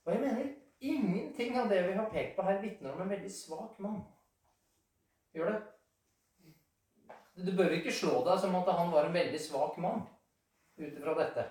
Og 0.06 0.14
jeg 0.14 0.24
mener 0.24 0.50
ingenting 0.80 1.60
av 1.60 1.70
det 1.70 1.84
vi 1.88 1.94
har 2.00 2.10
pekt 2.12 2.36
på 2.36 2.48
her, 2.48 2.60
vitner 2.64 2.96
om 2.96 3.04
en 3.04 3.12
veldig 3.12 3.32
svak 3.32 3.80
mann. 3.80 4.02
Gjør 5.36 5.52
det? 5.52 5.62
Du 7.46 7.52
bør 7.58 7.76
ikke 7.76 7.94
slå 7.96 8.24
deg 8.26 8.40
som 8.42 8.56
at 8.60 8.72
han 8.76 8.92
var 8.92 9.08
en 9.08 9.16
veldig 9.16 9.40
svak 9.40 9.78
mann 9.80 10.04
ut 10.80 10.92
ifra 10.92 11.16
dette. 11.20 11.46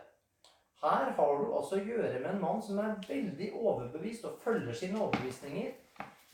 Her 0.80 1.10
har 1.16 1.38
du 1.38 1.50
altså 1.52 1.76
å 1.76 1.84
gjøre 1.84 2.20
med 2.22 2.30
en 2.30 2.40
mann 2.40 2.62
som 2.64 2.78
er 2.80 2.96
veldig 3.08 3.50
overbevist 3.60 4.24
og 4.24 4.38
følger 4.44 4.76
sine 4.76 5.00
overbevisninger 5.02 5.74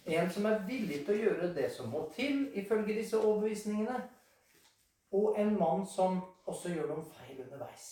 en 0.07 0.31
som 0.31 0.47
er 0.47 0.63
villig 0.67 1.01
til 1.05 1.15
å 1.17 1.23
gjøre 1.23 1.53
det 1.55 1.67
som 1.75 1.91
må 1.91 2.05
til 2.15 2.47
ifølge 2.55 2.95
disse 2.95 3.19
overbevisningene. 3.19 4.01
Og 5.19 5.39
en 5.41 5.55
mann 5.59 5.87
som 5.91 6.21
også 6.47 6.71
gjør 6.75 6.93
noen 6.93 7.07
feil 7.17 7.41
underveis. 7.43 7.89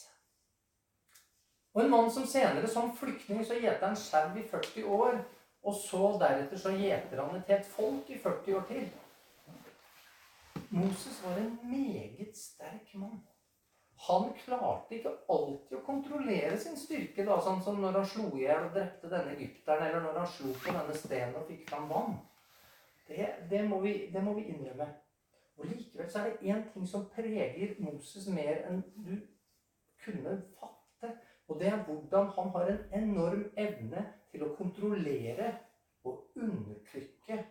Og 1.74 1.82
en 1.82 1.90
mann 1.90 2.10
som 2.14 2.26
senere 2.30 2.70
som 2.70 2.92
flyktning 2.96 3.42
så 3.46 3.58
gjeter 3.58 3.86
han 3.86 3.98
skjerv 3.98 4.38
i 4.38 4.46
40 4.50 4.86
år. 4.98 5.18
Og 5.64 5.74
så 5.80 6.12
deretter 6.20 6.60
så 6.60 6.74
gjeter 6.76 7.22
han 7.22 7.38
et 7.38 7.50
helt 7.50 7.66
folk 7.74 8.10
i 8.12 8.18
40 8.22 8.58
år 8.60 8.66
til. 8.68 8.86
Moses 10.74 11.18
var 11.24 11.38
en 11.38 11.54
meget 11.70 12.36
sterk 12.38 12.94
mann 12.94 13.22
han 14.06 14.32
klarte 14.36 14.96
ikke 14.96 15.12
alltid 15.32 15.78
å 15.78 15.84
kontrollere 15.86 16.56
sin 16.60 16.76
styrke, 16.76 17.24
da, 17.24 17.38
sånn 17.40 17.62
som 17.64 17.80
når 17.80 17.98
han 18.00 18.08
slo 18.10 18.26
i 18.36 18.44
hjel 18.44 18.66
og 18.66 18.74
drepte 18.76 19.10
denne 19.12 19.32
egypteren, 19.36 19.86
eller 19.86 20.04
når 20.04 20.18
han 20.20 20.30
slo 20.34 20.52
på 20.60 20.74
denne 20.74 20.96
stenen 20.98 21.38
og 21.40 21.46
fikk 21.48 21.64
fram 21.70 21.88
vann. 21.88 22.18
Det, 23.08 23.28
det, 23.50 23.62
må 23.68 23.80
vi, 23.84 23.94
det, 24.12 24.22
må 24.24 24.34
vi, 24.36 24.46
innrømme. 24.52 24.88
Og 25.56 25.68
Likevel 25.70 26.10
så 26.10 26.20
er 26.20 26.30
det 26.32 26.52
én 26.52 26.64
ting 26.72 26.88
som 26.88 27.06
preger 27.14 27.76
Moses 27.84 28.26
mer 28.32 28.64
enn 28.68 28.82
du 29.06 29.14
kunne 30.04 30.36
fatte. 30.58 31.14
Og 31.48 31.60
det 31.60 31.70
er 31.70 31.84
hvordan 31.86 32.30
han 32.36 32.52
har 32.56 32.72
en 32.72 32.84
enorm 33.02 33.44
evne 33.60 34.06
til 34.32 34.44
å 34.44 34.54
kontrollere 34.58 35.52
og 36.04 36.32
undertrykke 36.36 37.44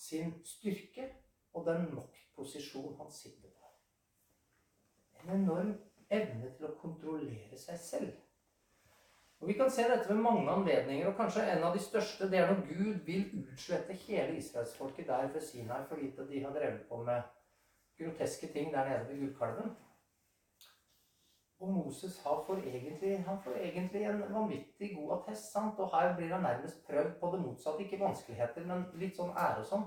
sin 0.00 0.34
styrke 0.44 1.08
og 1.52 1.66
den 1.68 1.88
maktposisjon 1.94 2.96
han 2.98 3.12
sitter 3.12 3.41
en 5.22 5.34
enorm 5.36 5.72
evne 6.10 6.50
til 6.56 6.68
å 6.68 6.76
kontrollere 6.80 7.58
seg 7.58 7.78
selv. 7.80 8.12
Og 9.42 9.48
Vi 9.48 9.56
kan 9.58 9.70
se 9.70 9.82
dette 9.82 10.08
ved 10.08 10.20
mange 10.22 10.50
anledninger, 10.50 11.06
og 11.08 11.16
kanskje 11.18 11.42
en 11.50 11.64
av 11.66 11.74
de 11.74 11.80
største 11.82 12.28
det 12.30 12.38
er 12.38 12.52
når 12.52 12.60
Gud 12.68 13.00
vil 13.06 13.24
utslette 13.40 13.96
hele 14.04 14.36
israelsfolket 14.38 15.06
der 15.06 15.32
ved 15.34 15.42
Sinai 15.42 15.80
fordi 15.88 16.12
de 16.28 16.44
har 16.44 16.54
drevet 16.54 16.84
på 16.88 17.02
med 17.02 17.22
groteske 17.98 18.46
ting 18.52 18.70
der 18.74 18.88
nede 18.88 19.08
ved 19.08 19.18
gullkalven. 19.20 19.72
Og 21.62 21.68
Moses 21.68 22.22
har 22.22 22.44
for 22.46 22.56
egentlig, 22.56 23.24
han 23.24 23.42
får 23.42 23.56
egentlig 23.56 24.04
en 24.04 24.22
vanvittig 24.34 24.96
god 24.96 25.18
attest. 25.18 25.52
sant? 25.52 25.78
Og 25.78 25.90
her 25.96 26.16
blir 26.16 26.32
han 26.34 26.42
nærmest 26.42 26.86
prøvd 26.86 27.12
på 27.20 27.30
det 27.32 27.40
motsatte. 27.40 27.84
Ikke 27.84 28.00
vanskeligheter, 28.00 28.66
men 28.66 28.86
litt 28.94 29.16
sånn 29.16 29.30
ære 29.30 29.62
og 29.62 29.66
sånn. 29.66 29.84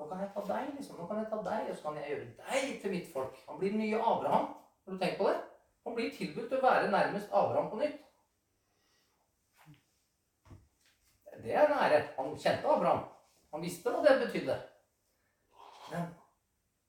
Nå 0.00 0.06
kan 0.08 0.20
jeg 0.20 0.30
ta 0.34 0.40
deg, 0.48 0.68
liksom. 0.76 0.96
Nå 0.96 1.06
kan 1.06 1.18
jeg 1.20 1.26
ta 1.28 1.38
deg, 1.44 1.70
og 1.70 1.76
så 1.76 1.82
kan 1.82 1.96
jeg 2.00 2.08
gjøre 2.08 2.28
deg 2.38 2.70
til 2.82 2.92
mitt 2.94 3.08
folk. 3.12 3.40
Han 3.48 3.58
blir 3.58 3.74
den 3.74 3.82
nye 3.84 3.98
Abraham. 4.00 4.46
Har 4.84 4.94
du 4.94 4.98
tenkt 4.98 5.18
på 5.18 5.28
det? 5.28 5.36
Han 5.84 5.96
blir 5.98 6.14
tilbudt 6.16 6.54
å 6.56 6.62
være 6.62 6.88
nærmest 6.94 7.28
Abraham 7.42 7.68
på 7.68 7.82
nytt. 7.82 8.00
Det 11.44 11.52
er 11.56 11.68
en. 11.68 12.08
Han 12.16 12.32
kjente 12.38 12.68
Abraham. 12.68 13.04
Han 13.52 13.62
visste 13.62 13.92
hva 13.92 14.00
det 14.06 14.18
betydde. 14.24 14.56
Men 15.90 16.10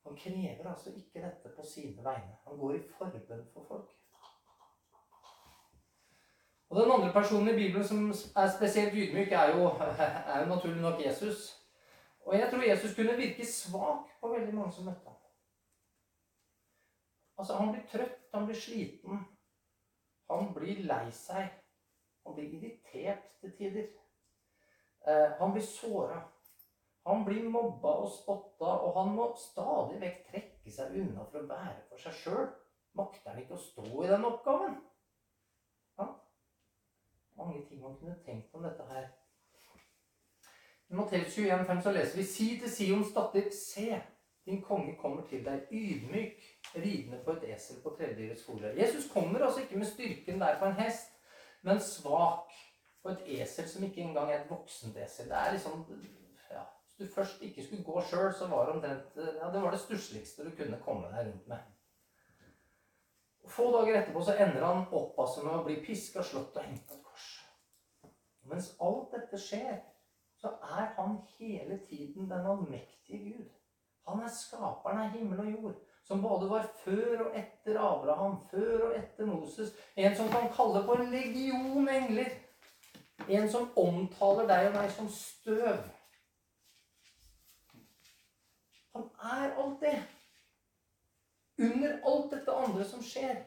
han 0.08 0.18
krever 0.24 0.72
altså 0.72 0.96
ikke 0.96 1.28
dette 1.28 1.56
på 1.56 1.68
sine 1.68 2.04
vegne. 2.04 2.36
Han 2.48 2.60
går 2.64 2.80
i 2.80 2.84
forbønn 2.98 3.48
for 3.54 3.68
folk. 3.68 3.90
Og 6.72 6.80
Den 6.80 6.92
andre 6.92 7.14
personen 7.14 7.50
i 7.52 7.60
Bibelen 7.60 7.88
som 7.88 8.14
er 8.36 8.52
spesielt 8.58 8.94
ydmyk, 8.94 9.32
er 9.32 9.58
jo, 9.58 9.68
er 10.32 10.40
jo 10.40 10.54
naturlig 10.56 10.82
nok 10.82 11.06
Jesus. 11.06 11.61
Og 12.26 12.36
jeg 12.38 12.52
tror 12.52 12.64
Jesus 12.64 12.96
kunne 12.96 13.18
virke 13.18 13.46
svak 13.46 14.12
på 14.22 14.34
veldig 14.34 14.54
mange 14.54 14.72
som 14.76 14.86
møtte 14.86 15.10
ham. 15.10 15.18
Altså, 17.38 17.54
Han 17.58 17.72
blir 17.74 17.88
trøtt, 17.90 18.30
han 18.34 18.46
blir 18.46 18.56
sliten. 18.56 19.24
Han 20.30 20.54
blir 20.54 20.84
lei 20.86 21.12
seg. 21.12 21.50
Han 22.26 22.36
blir 22.36 22.54
irritert 22.54 23.24
til 23.42 23.56
tider. 23.58 23.88
Eh, 25.08 25.32
han 25.40 25.52
blir 25.52 25.66
såra. 25.66 26.22
Han 27.06 27.26
blir 27.26 27.50
mobba 27.50 27.96
og 28.04 28.12
spotta, 28.14 28.66
og 28.86 28.94
han 29.00 29.16
må 29.16 29.32
stadig 29.38 29.98
vekk 30.04 30.20
trekke 30.28 30.72
seg 30.72 31.00
unna 31.02 31.26
for 31.32 31.42
å 31.42 31.50
være 31.50 31.80
for 31.90 32.04
seg 32.04 32.20
sjøl. 32.20 32.52
Makter 33.00 33.32
han 33.32 33.42
ikke 33.42 33.58
å 33.58 33.64
stå 33.64 33.88
i 34.04 34.12
den 34.12 34.28
oppgaven? 34.28 34.78
Ja. 35.98 36.08
Mange 37.40 37.64
ting 37.66 37.82
man 37.82 37.98
kunne 37.98 38.20
tenkt 38.26 38.54
om 38.54 38.68
dette 38.68 38.86
her. 38.92 39.10
I 40.92 40.96
Matteus 40.96 41.38
21,5 41.38 41.82
så 41.82 41.92
leser 41.96 42.18
vi 42.20 42.24
Si 42.28 42.46
til 42.60 42.72
Sions 42.72 43.14
datter, 43.16 43.46
se, 43.56 44.02
din 44.46 44.60
konge 44.62 44.98
kommer 45.00 45.24
til 45.30 45.46
deg 45.46 45.70
ydmyk, 45.72 46.42
ridende 46.76 47.22
på 47.24 47.38
et 47.38 47.46
esel 47.54 47.78
på 47.84 47.94
tredjedyrets 47.96 48.44
fole. 48.44 48.74
Jesus 48.76 49.08
kommer 49.14 49.46
altså 49.46 49.62
ikke 49.62 49.78
med 49.80 49.88
styrken 49.88 50.42
der 50.42 50.58
på 50.60 50.68
en 50.68 50.76
hest, 50.82 51.14
men 51.64 51.80
svak 51.80 52.52
på 53.04 53.14
et 53.14 53.22
esel 53.40 53.70
som 53.72 53.86
ikke 53.88 54.02
engang 54.04 54.34
er 54.34 54.42
et 54.42 54.50
voksent 54.50 54.98
esel. 55.00 55.30
Det 55.30 55.38
er 55.38 55.54
liksom 55.56 55.86
ja, 56.52 56.66
Hvis 56.84 56.98
du 57.00 57.14
først 57.16 57.42
ikke 57.42 57.64
skulle 57.66 57.84
gå 57.84 58.04
sjøl, 58.10 58.34
så 58.34 58.50
var 58.52 58.66
det 58.66 58.76
omtrent 58.76 59.16
ja, 59.16 59.48
det 59.54 59.72
det 59.72 59.80
stussligste 59.80 60.44
du 60.44 60.52
kunne 60.58 60.82
komme 60.84 61.14
deg 61.14 61.30
rundt 61.30 61.48
med. 61.48 61.70
Få 63.48 63.72
dager 63.78 64.02
etterpå 64.02 64.26
så 64.28 64.36
ender 64.36 64.66
han 64.66 64.84
opp 64.92 65.16
altså 65.20 65.46
med 65.48 65.56
å 65.56 65.64
bli 65.64 65.80
piska, 65.86 66.24
slått 66.24 66.60
og 66.60 66.68
hengt 66.68 66.84
på 66.88 67.00
et 67.00 67.08
kors. 67.08 67.32
Mens 68.52 68.74
alt 68.84 69.16
dette 69.16 69.40
skjer, 69.40 69.80
så 70.42 70.48
er 70.48 70.86
han 71.02 71.18
hele 71.40 71.80
tiden 71.90 72.32
den 72.32 72.46
allmektige 72.46 73.32
Gud. 73.32 73.50
Han 74.08 74.22
er 74.24 74.30
skaperen 74.34 75.00
av 75.00 75.10
himmel 75.10 75.40
og 75.40 75.52
jord. 75.52 75.76
Som 76.04 76.22
både 76.22 76.50
var 76.50 76.66
før 76.84 77.26
og 77.26 77.36
etter 77.38 77.78
Abraham, 77.80 78.38
før 78.52 78.88
og 78.88 78.96
etter 78.98 79.26
Moses. 79.26 79.76
En 79.96 80.16
som 80.16 80.32
kan 80.34 80.50
kalle 80.56 80.82
på 80.86 80.94
en 80.98 81.12
legion 81.12 81.90
engler. 81.90 82.32
En 83.30 83.46
som 83.52 83.70
omtaler 83.78 84.50
deg 84.50 84.72
og 84.72 84.80
meg 84.80 84.90
som 84.96 85.10
støv. 85.14 85.84
Han 88.96 89.06
er 89.36 89.54
alt 89.62 89.78
det. 89.86 89.94
Under 91.62 92.00
alt 92.10 92.34
dette 92.34 92.58
andre 92.66 92.90
som 92.90 93.06
skjer. 93.06 93.38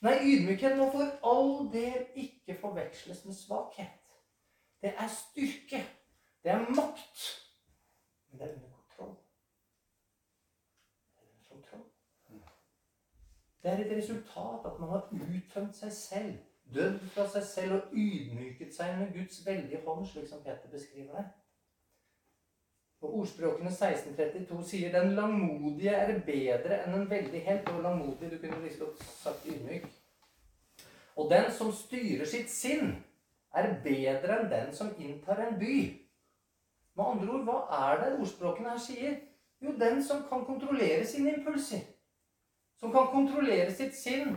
Nei, 0.00 0.16
ydmykhet 0.24 0.78
må 0.80 0.88
for 0.92 1.12
all 1.28 1.68
del 1.72 2.08
ikke 2.24 2.56
forveksles 2.60 3.24
med 3.28 3.36
svakhet. 3.36 4.02
Det 4.80 4.94
er 4.96 5.12
styrke. 5.12 5.84
Det 6.46 6.54
er 6.54 6.58
makt. 6.58 7.22
Men 8.30 8.40
det 8.40 8.46
er 8.46 8.52
under 8.54 8.68
kontroll. 8.68 9.16
Det 11.16 11.22
er 11.22 11.30
under 11.30 11.48
kontroll. 11.48 11.86
Det 13.62 13.70
er 13.70 13.78
et 13.84 13.96
resultat 13.98 14.68
at 14.70 14.78
man 14.80 14.88
har 14.88 15.08
uttømt 15.10 15.76
seg 15.76 15.92
selv 15.92 16.36
dødd 16.74 17.00
fra 17.16 17.24
seg 17.32 17.48
selv 17.48 17.74
og 17.80 17.98
ydmyket 17.98 18.70
seg 18.74 18.94
under 18.94 19.10
Guds 19.16 19.42
veldige 19.46 19.82
hånd, 19.88 20.06
slik 20.06 20.30
som 20.30 20.44
Peter 20.46 20.70
beskriver 20.70 21.18
det. 21.18 21.26
Og 23.02 23.18
Ordspråkene 23.18 23.74
1632 23.74 24.62
sier 24.70 24.92
'den 24.92 25.14
langmodige 25.18 25.90
er 25.90 26.18
bedre 26.30 26.78
enn 26.86 26.94
en 26.94 27.10
veldig 27.10 27.42
helt'. 27.42 27.74
Og 27.74 27.82
langmodig, 27.82 28.30
du 28.30 28.38
kunne 28.38 28.62
liksom 28.62 28.96
sagt 29.02 29.46
ydmyk. 29.46 29.86
Og 31.16 31.30
den 31.30 31.52
som 31.52 31.72
styrer 31.72 32.24
sitt 32.24 32.50
sinn, 32.50 33.04
er 33.54 33.80
bedre 33.82 34.40
enn 34.40 34.50
den 34.50 34.74
som 34.74 34.94
inntar 34.98 35.48
en 35.48 35.58
by. 35.58 36.05
Med 36.96 37.04
andre 37.04 37.32
ord, 37.32 37.44
hva 37.44 37.56
er 37.78 37.98
det 38.02 38.12
ordspråkene 38.18 38.72
her 38.72 38.80
sier? 38.80 39.16
Jo, 39.60 39.72
den 39.80 40.02
som 40.04 40.22
kan 40.28 40.44
kontrollere 40.44 41.06
sine 41.06 41.34
impulser, 41.36 41.82
som 42.80 42.92
kan 42.92 43.08
kontrollere 43.12 43.72
sitt 43.72 43.96
sinn, 43.96 44.36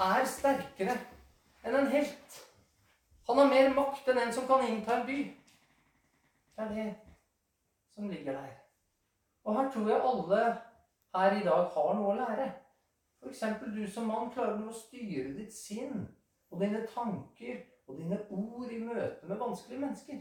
er 0.00 0.24
sterkere 0.28 0.96
enn 1.64 1.76
en 1.76 1.90
helt. 1.92 2.40
Han 3.28 3.38
har 3.38 3.52
mer 3.52 3.70
makt 3.76 4.08
enn 4.08 4.22
en 4.22 4.32
som 4.32 4.48
kan 4.48 4.64
innta 4.66 4.96
en 4.96 5.06
by. 5.06 5.18
Det 6.56 6.64
er 6.64 6.74
det 6.74 6.88
som 7.94 8.08
ligger 8.08 8.32
der. 8.32 8.56
Og 9.44 9.56
her 9.56 9.70
tror 9.70 9.88
jeg 9.88 10.00
alle 10.12 10.40
her 11.14 11.36
i 11.36 11.44
dag 11.44 11.68
har 11.74 11.94
noe 11.98 12.14
å 12.14 12.18
lære. 12.18 12.48
F.eks. 13.20 13.44
du 13.76 13.84
som 13.92 14.08
mann 14.08 14.32
klarer 14.32 14.60
å 14.64 14.72
styre 14.74 15.34
ditt 15.36 15.52
sinn 15.52 16.06
og 16.50 16.60
dine 16.62 16.80
tanker 16.94 17.60
og 17.86 17.98
dine 18.00 18.20
ord 18.30 18.72
i 18.72 18.80
møte 18.80 19.28
med 19.28 19.40
vanskelige 19.40 19.80
mennesker. 19.84 20.20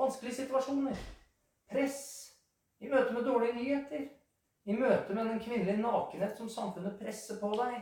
Vanskelige 0.00 0.34
situasjoner. 0.34 0.96
Press. 1.70 2.00
I 2.80 2.88
møte 2.88 3.12
med 3.12 3.24
dårlige 3.24 3.56
nyheter. 3.58 4.08
I 4.64 4.72
møte 4.72 5.14
med 5.14 5.24
den 5.24 5.40
kvinnelige 5.40 5.82
nakenhet 5.82 6.38
som 6.38 6.48
samfunnet 6.48 6.98
presser 7.00 7.40
på 7.40 7.50
deg 7.60 7.76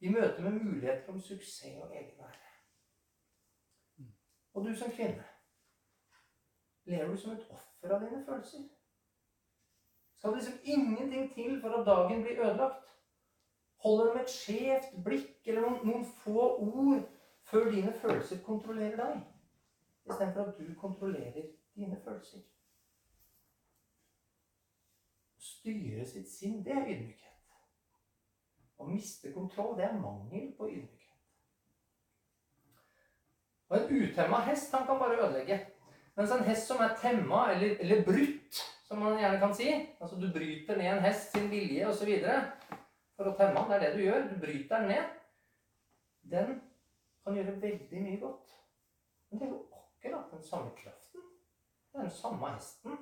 i 0.00 0.10
møte 0.10 0.42
med 0.42 0.56
muligheter 0.58 1.12
om 1.12 1.20
suksess 1.20 1.78
og 1.82 1.94
egenære. 1.94 2.50
Og 4.54 4.66
du 4.66 4.74
som 4.76 4.90
kvinne, 4.90 5.24
lever 6.84 7.10
du 7.10 7.16
som 7.16 7.32
et 7.36 7.46
offer 7.50 7.94
av 7.94 8.02
dine 8.02 8.22
følelser? 8.26 8.64
Skal 10.16 10.30
det 10.30 10.42
liksom 10.42 10.58
ingenting 10.64 11.34
til 11.34 11.60
for 11.60 11.78
at 11.78 11.86
dagen 11.86 12.22
blir 12.22 12.42
ødelagt? 12.46 12.86
Holder 13.84 14.04
det 14.04 14.14
med 14.14 14.22
et 14.24 14.34
skjevt 14.34 14.90
blikk 15.04 15.46
eller 15.48 15.68
noen, 15.68 15.86
noen 15.86 16.04
få 16.24 16.48
ord 16.66 17.06
før 17.52 17.70
dine 17.70 17.94
følelser 18.02 18.42
kontrollerer 18.44 18.98
deg? 19.04 19.22
Istedenfor 20.10 20.50
at 20.50 20.58
du 20.58 20.74
kontrollerer 20.80 21.46
dine 21.80 21.98
følelser. 22.04 22.44
Å 25.36 25.44
styre 25.50 26.06
sitt 26.06 26.30
sinn, 26.30 26.62
det 26.64 26.76
er 26.76 26.88
ydmykhet. 26.94 27.26
Å 28.80 28.88
miste 28.88 29.32
kontroll, 29.34 29.76
det 29.76 29.88
er 29.88 30.00
mangel 30.00 30.52
på 30.56 30.68
ydmykhet. 30.70 31.00
Og 33.70 33.76
en 33.76 34.00
utemma 34.02 34.40
hest 34.48 34.72
han 34.74 34.86
kan 34.86 34.98
bare 34.98 35.20
ødelegge. 35.20 35.60
Mens 36.18 36.32
en 36.34 36.44
hest 36.44 36.66
som 36.66 36.80
er 36.82 36.96
temma, 37.00 37.44
eller, 37.52 37.76
eller 37.80 38.02
brutt, 38.04 38.62
som 38.88 38.98
man 38.98 39.18
gjerne 39.20 39.38
kan 39.38 39.52
si 39.54 39.68
Altså 40.00 40.16
du 40.18 40.26
bryter 40.34 40.76
ned 40.76 40.96
en 40.96 41.04
hest 41.04 41.30
sin 41.32 41.46
vilje 41.50 41.86
osv. 41.86 42.10
for 43.16 43.30
å 43.30 43.36
temme 43.38 43.60
den. 43.60 43.68
Det 43.70 43.76
er 43.76 43.84
det 43.84 43.92
du 43.94 44.02
gjør. 44.02 44.26
Du 44.32 44.40
bryter 44.42 44.80
den 44.80 44.88
ned. 44.88 45.04
Den 46.32 46.56
kan 47.24 47.36
gjøre 47.36 47.60
veldig 47.62 48.02
mye 48.02 48.18
godt. 48.20 48.56
Men 49.30 49.38
det 49.38 49.46
er 49.46 49.52
jo 49.52 49.60
akkurat 49.78 50.32
den 50.32 50.42
samme 50.42 50.74
kraften. 50.76 50.99
Det 51.90 51.98
er 51.98 52.02
den 52.02 52.10
samme 52.10 52.52
hesten. 52.54 52.98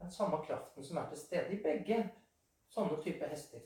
Den 0.00 0.10
samme 0.10 0.38
kraften 0.46 0.84
som 0.84 0.96
er 0.96 1.08
til 1.08 1.18
stede 1.18 1.54
i 1.56 1.62
begge 1.62 2.02
sånne 2.70 3.00
typer 3.02 3.32
hester. 3.32 3.64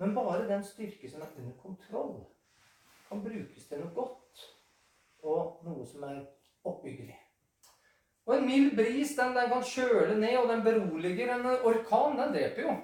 Men 0.00 0.14
bare 0.14 0.48
den 0.48 0.62
styrke 0.64 1.10
som 1.10 1.22
er 1.24 1.32
under 1.38 1.56
kontroll, 1.60 2.20
kan 3.08 3.22
brukes 3.24 3.66
til 3.68 3.82
noe 3.82 3.94
godt 3.96 4.44
og 5.26 5.64
noe 5.66 5.86
som 5.86 6.04
er 6.08 6.22
oppbyggelig. 6.64 7.18
Og 8.28 8.36
en 8.36 8.46
mild 8.46 8.76
bris 8.78 9.16
den, 9.18 9.34
den 9.36 9.50
kan 9.50 9.64
kjøle 9.66 10.14
ned, 10.20 10.36
og 10.38 10.48
den 10.48 10.62
beroliger. 10.64 11.32
En 11.34 11.46
orkan 11.66 12.18
den 12.20 12.34
dreper 12.36 12.62
jo. 12.62 12.74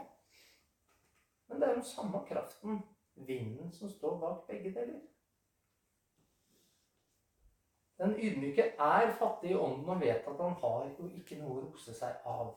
Men 1.46 1.60
det 1.60 1.68
er 1.68 1.74
den 1.74 1.84
samme 1.86 2.24
kraften, 2.28 2.80
vinden, 3.14 3.72
som 3.72 3.90
står 3.90 4.18
bak 4.20 4.46
begge 4.48 4.72
deler. 4.74 4.98
Den 7.98 8.14
ydmyke 8.20 8.62
er 8.78 9.12
fattig 9.18 9.50
i 9.50 9.56
ånden 9.56 9.88
og 9.88 10.00
vet 10.00 10.26
at 10.28 10.40
han 10.40 10.56
har 10.62 10.88
jo 10.98 11.08
ikke 11.16 11.38
noe 11.40 11.56
å 11.56 11.62
rose 11.64 11.94
seg 11.96 12.26
av. 12.28 12.50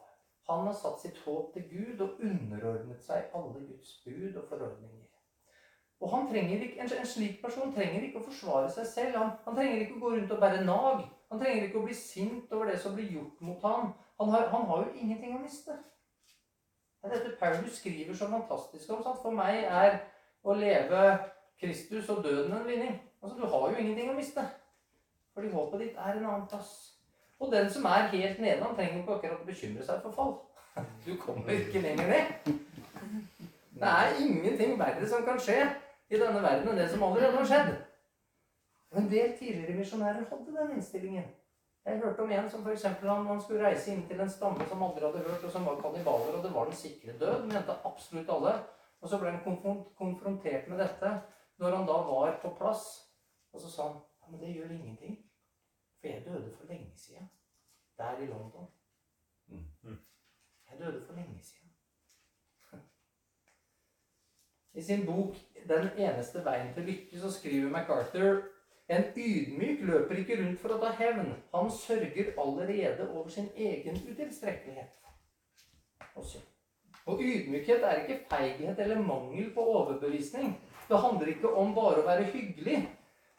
Han 0.50 0.66
har 0.68 0.74
satt 0.76 1.02
sitt 1.02 1.20
håp 1.26 1.54
til 1.54 1.68
Gud 1.70 2.02
og 2.04 2.24
underordnet 2.26 3.04
seg 3.06 3.30
alle 3.38 3.62
Guds 3.62 4.02
bud 4.06 4.36
og 4.36 4.50
forordninger. 4.50 5.06
Og 6.00 6.36
ikke, 6.36 6.82
en, 6.82 7.06
slik 7.06 7.42
person 7.44 7.74
trenger 7.76 8.06
ikke 8.08 8.22
å 8.22 8.28
forsvare 8.28 8.70
seg 8.72 8.86
selv. 8.88 9.18
Han, 9.18 9.32
han, 9.46 9.56
trenger 9.56 9.82
ikke 9.84 9.98
å 9.98 10.04
gå 10.04 10.12
rundt 10.14 10.32
og 10.32 10.44
bære 10.44 10.62
nag. 10.64 11.02
Han 11.32 11.42
trenger 11.42 11.66
ikke 11.68 11.82
å 11.82 11.88
bli 11.88 11.96
sint 11.96 12.54
over 12.56 12.72
det 12.72 12.78
som 12.80 12.96
blir 12.96 13.12
gjort 13.12 13.42
mot 13.44 13.66
ham. 13.68 13.92
Han 14.20 14.32
har, 14.34 14.48
han 14.54 14.66
har 14.70 14.86
jo 14.86 14.94
ingenting 14.96 15.36
å 15.36 15.42
miste. 15.44 15.76
Det 17.00 17.10
er 17.10 17.16
dette 17.16 17.36
Paulus 17.40 17.78
skriver 17.80 18.16
så 18.16 18.28
fantastisk 18.32 18.92
om. 18.96 19.04
Sant? 19.04 19.20
For 19.24 19.36
meg 19.36 19.68
er 19.68 20.00
å 20.44 20.56
leve 20.56 21.04
Kristus 21.60 22.10
og 22.12 22.24
døden 22.24 22.56
en 22.56 22.68
vinning. 22.68 22.96
Altså, 23.22 23.36
Du 23.38 23.46
har 23.46 23.70
jo 23.70 23.76
ingenting 23.76 24.12
å 24.12 24.18
miste. 24.18 24.44
Fordi 25.40 25.52
håpet 25.54 25.80
ditt 25.80 25.98
er 25.98 26.18
en 26.18 26.26
annen 26.26 26.48
plass. 26.52 26.72
Og 27.40 27.52
den 27.52 27.70
som 27.72 27.86
er 27.88 28.10
helt 28.12 28.40
nede, 28.44 28.64
han 28.64 28.76
trenger 28.76 28.98
ikke 29.00 29.14
akkurat 29.16 29.44
å 29.44 29.46
bekymre 29.48 29.86
seg 29.88 30.02
for 30.04 30.16
fall. 30.18 30.34
Du 31.06 31.14
kommer 31.22 31.54
ikke 31.56 31.80
lenger 31.80 32.10
ned. 32.10 32.50
Det 33.80 33.92
er 33.92 34.18
ingenting 34.20 34.76
verre 34.80 35.08
som 35.08 35.24
kan 35.24 35.40
skje 35.40 35.62
i 36.12 36.20
denne 36.20 36.42
verden 36.44 36.68
enn 36.74 36.82
det 36.82 36.90
som 36.92 37.06
allerede 37.08 37.38
har 37.38 37.48
skjedd. 37.48 37.70
Men 38.92 39.08
en 39.08 39.38
tidligere 39.40 39.78
misjonærer 39.78 40.28
hadde 40.28 40.58
den 40.58 40.76
innstillingen. 40.76 41.32
Jeg 41.86 42.02
hørte 42.04 42.26
om 42.26 42.36
en 42.36 42.52
som 42.52 42.68
eksempel, 42.68 43.10
han, 43.10 43.26
han 43.32 43.42
skulle 43.42 43.64
reise 43.64 43.94
inn 43.94 44.04
til 44.12 44.20
en 44.20 44.36
stamme 44.36 44.68
som 44.68 44.84
aldri 44.84 45.08
hadde 45.08 45.24
hørt, 45.24 45.46
og 45.48 45.56
som 45.56 45.66
var 45.70 45.80
kannibaler, 45.80 46.36
og 46.36 46.44
det 46.44 46.54
var 46.54 46.68
den 46.68 46.82
sikre 46.82 47.16
død. 47.22 47.48
Mente 47.48 47.80
absolutt 47.88 48.36
alle. 48.36 48.58
Og 49.00 49.08
så 49.10 49.22
ble 49.22 49.32
han 49.32 49.88
konfrontert 50.04 50.68
med 50.68 50.84
dette 50.84 51.16
når 51.64 51.78
han 51.78 51.88
da 51.88 52.02
var 52.12 52.36
på 52.44 52.52
plass. 52.60 52.86
Og 53.54 53.64
så 53.64 53.72
sa 53.72 53.88
han 53.88 54.02
ja, 54.02 54.32
men 54.34 54.44
det 54.44 54.56
gjør 54.58 54.76
ingenting. 54.76 55.19
For 56.00 56.08
jeg 56.08 56.26
døde 56.26 56.56
for 56.58 56.68
lenge 56.68 56.92
siden. 56.96 57.30
Der 57.98 58.18
i 58.18 58.26
London. 58.26 58.68
Jeg 60.72 60.80
døde 60.80 61.06
for 61.06 61.14
lenge 61.14 61.40
siden. 61.42 61.70
I 64.74 64.82
sin 64.82 65.06
bok 65.06 65.36
'Den 65.68 65.90
eneste 65.98 66.46
veien 66.46 66.74
til 66.74 66.84
lykke' 66.84 67.20
så 67.20 67.32
skriver 67.32 67.70
MacArthur 67.70 68.42
en 68.90 69.04
ydmyk 69.16 69.82
løper 69.82 70.16
ikke 70.16 70.38
rundt 70.40 70.62
for 70.62 70.74
å 70.74 70.80
ta 70.82 70.90
hevn. 70.98 71.28
Han 71.54 71.68
sørger 71.72 72.32
allerede 72.42 73.06
over 73.10 73.30
sin 73.30 73.50
egen 73.56 74.00
utilstrekkelighet. 74.02 74.96
Og 77.06 77.22
ydmykhet 77.22 77.86
er 77.86 78.02
ikke 78.02 78.26
feighet 78.32 78.80
eller 78.80 79.02
mangel 79.02 79.52
på 79.54 79.62
overbevisning. 79.76 80.56
Det 80.90 81.02
handler 81.04 81.30
ikke 81.36 81.52
om 81.54 81.76
bare 81.76 82.02
å 82.02 82.08
være 82.08 82.32
hyggelig. 82.34 82.80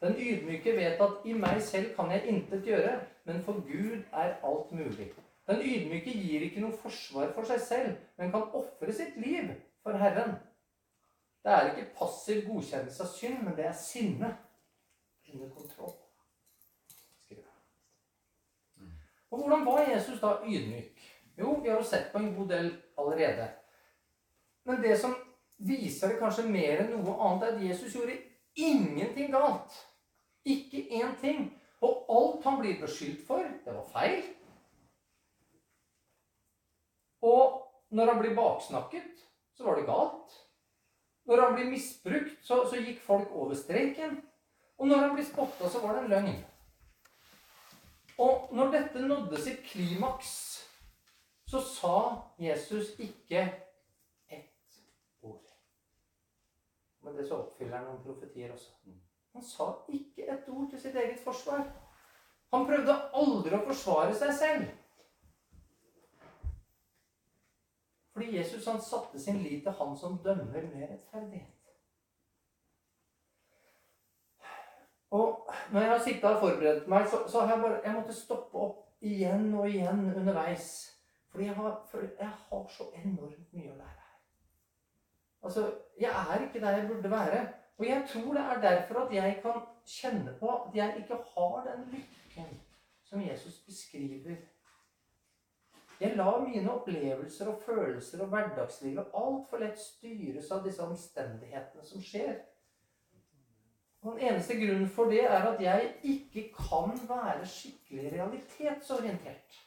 Den 0.01 0.15
ydmyke 0.17 0.75
vet 0.77 1.01
at 1.01 1.25
'i 1.25 1.33
meg 1.33 1.61
selv 1.61 1.95
kan 1.95 2.11
jeg 2.11 2.25
intet 2.25 2.63
gjøre', 2.65 2.99
men 3.25 3.43
for 3.43 3.53
Gud 3.53 4.03
er 4.13 4.33
alt 4.43 4.71
mulig. 4.71 5.13
Den 5.47 5.61
ydmyke 5.61 6.11
gir 6.11 6.41
ikke 6.41 6.61
noe 6.61 6.77
forsvar 6.77 7.33
for 7.33 7.43
seg 7.43 7.61
selv, 7.61 7.97
men 8.17 8.31
kan 8.31 8.41
ofre 8.53 8.93
sitt 8.93 9.17
liv 9.17 9.49
for 9.83 9.91
Herren. 9.91 10.35
Det 11.43 11.51
er 11.51 11.75
ikke 11.75 11.93
passiv 11.97 12.45
godkjennelse 12.47 13.03
av 13.03 13.09
synd, 13.09 13.43
men 13.43 13.55
det 13.57 13.65
er 13.65 13.73
sinne 13.73 14.37
under 15.33 15.49
kontroll. 15.49 15.95
Og 19.31 19.39
hvordan 19.39 19.65
var 19.65 19.91
Jesus 19.91 20.19
da 20.19 20.33
ydmyk? 20.45 21.01
Jo, 21.39 21.53
vi 21.63 21.69
har 21.69 21.77
jo 21.77 21.83
sett 21.83 22.11
på 22.11 22.17
en 22.17 22.35
god 22.35 22.49
del 22.49 22.73
allerede. 22.97 23.47
Men 24.63 24.81
det 24.81 24.99
som 24.99 25.15
viser 25.57 26.07
det 26.07 26.19
kanskje 26.19 26.49
mer 26.49 26.83
enn 26.83 26.91
noe 26.91 27.15
annet, 27.15 27.47
er 27.47 27.55
at 27.55 27.63
Jesus 27.63 27.95
gjorde 27.95 28.17
ingenting 28.55 29.31
galt. 29.31 29.77
Ikke 30.45 30.85
én 31.01 31.15
ting. 31.21 31.49
Og 31.81 32.05
alt 32.09 32.43
han 32.45 32.59
blir 32.59 32.81
beskyldt 32.81 33.25
for, 33.27 33.41
det 33.65 33.73
var 33.73 33.87
feil. 33.93 34.23
Og 37.21 37.61
når 37.89 38.13
han 38.13 38.21
blir 38.21 38.35
baksnakket, 38.35 39.25
så 39.53 39.63
var 39.63 39.75
det 39.75 39.85
galt. 39.85 40.37
Når 41.25 41.41
han 41.41 41.55
blir 41.55 41.69
misbrukt, 41.69 42.37
så, 42.45 42.63
så 42.69 42.81
gikk 42.81 43.01
folk 43.01 43.31
over 43.31 43.55
streken. 43.55 44.21
Og 44.77 44.87
når 44.87 44.97
han 44.97 45.13
blir 45.15 45.25
spotta, 45.25 45.69
så 45.69 45.81
var 45.81 45.93
det 45.93 46.03
en 46.03 46.09
løgn. 46.09 46.39
Og 48.21 48.49
når 48.53 48.71
dette 48.71 49.01
nådde 49.07 49.41
sitt 49.41 49.61
klimaks, 49.65 50.31
så 51.47 51.61
sa 51.61 51.97
Jesus 52.39 52.93
ikke 52.99 53.41
ett 54.29 54.81
ord. 55.21 55.45
Men 57.01 57.17
det 57.17 57.27
så 57.27 57.41
oppfyller 57.41 57.77
han 57.77 57.87
noen 57.89 58.03
profetier 58.05 58.53
også. 58.53 58.71
Han 59.33 59.43
sa 59.43 59.69
ikke 59.87 60.27
et 60.27 60.49
ord 60.51 60.69
til 60.69 60.81
sitt 60.81 60.95
eget 60.95 61.19
forsvar. 61.23 61.63
Han 62.51 62.67
prøvde 62.67 62.97
aldri 63.15 63.55
å 63.55 63.65
forsvare 63.65 64.15
seg 64.19 64.33
selv. 64.35 64.69
Fordi 68.11 68.37
Jesus 68.37 68.67
han 68.67 68.81
satte 68.83 69.19
sin 69.19 69.39
lit 69.43 69.63
til 69.63 69.75
han 69.77 69.95
som 69.97 70.19
dømmer 70.23 70.67
med 70.73 70.89
rettferdighet. 70.89 71.57
Og 75.11 75.47
når 75.71 75.81
jeg 75.81 75.91
har 75.91 76.03
sittet 76.03 76.27
og 76.27 76.39
forberedt 76.39 76.87
meg, 76.91 77.07
så, 77.07 77.23
så, 77.27 77.39
har 77.39 77.55
jeg 77.55 77.63
bare 77.63 77.79
Jeg 77.83 77.95
måtte 77.95 78.13
stoppe 78.15 78.57
opp 78.57 79.03
igjen 79.03 79.53
og 79.53 79.67
igjen 79.67 80.05
underveis. 80.15 80.67
Fordi 81.31 81.45
jeg 81.45 81.55
har, 81.55 81.73
jeg 82.19 82.29
har 82.29 82.67
så 82.69 82.87
enormt 82.99 83.53
mye 83.55 83.71
å 83.71 83.79
lære 83.79 83.97
her. 83.97 84.21
Altså, 85.43 85.65
jeg 85.99 86.11
er 86.11 86.45
ikke 86.45 86.61
der 86.63 86.77
jeg 86.77 86.87
burde 86.87 87.11
være. 87.11 87.41
Og 87.77 87.87
jeg 87.87 88.03
tror 88.13 88.33
det 88.33 88.41
er 88.41 88.61
derfor 88.61 88.99
at 89.05 89.13
jeg 89.15 89.39
kan 89.43 89.61
kjenne 89.85 90.33
på 90.39 90.49
at 90.55 90.75
jeg 90.75 90.97
ikke 90.97 91.17
har 91.35 91.67
den 91.69 91.85
lykken 91.93 92.59
som 93.03 93.21
Jesus 93.21 93.59
beskriver. 93.65 94.35
Jeg 95.99 96.15
lar 96.15 96.39
mine 96.47 96.71
opplevelser 96.71 97.47
og 97.47 97.61
følelser 97.65 98.21
og 98.21 98.27
hverdagslivet 98.27 99.11
altfor 99.13 99.61
lett 99.61 99.79
styres 99.79 100.47
av 100.51 100.63
disse 100.65 100.81
omstendighetene 100.81 101.85
som 101.85 102.01
skjer. 102.01 102.39
Og 104.01 104.15
Den 104.15 104.31
eneste 104.31 104.57
grunnen 104.57 104.89
for 104.89 105.11
det 105.13 105.25
er 105.25 105.45
at 105.51 105.61
jeg 105.61 105.91
ikke 106.03 106.47
kan 106.57 106.95
være 107.09 107.45
skikkelig 107.45 108.13
realitetsorientert. 108.15 109.59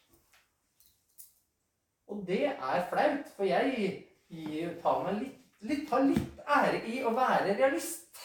Og 2.06 2.24
det 2.26 2.46
er 2.46 2.88
flaut, 2.90 3.30
for 3.36 3.44
jeg, 3.44 3.94
gir, 4.28 4.74
tar, 4.82 5.12
litt, 5.20 5.38
litt, 5.60 5.88
tar 5.88 6.02
litt 6.08 6.33
ære 6.48 6.80
i 6.88 7.02
å 7.04 7.12
være 7.14 7.56
realist. 7.58 8.20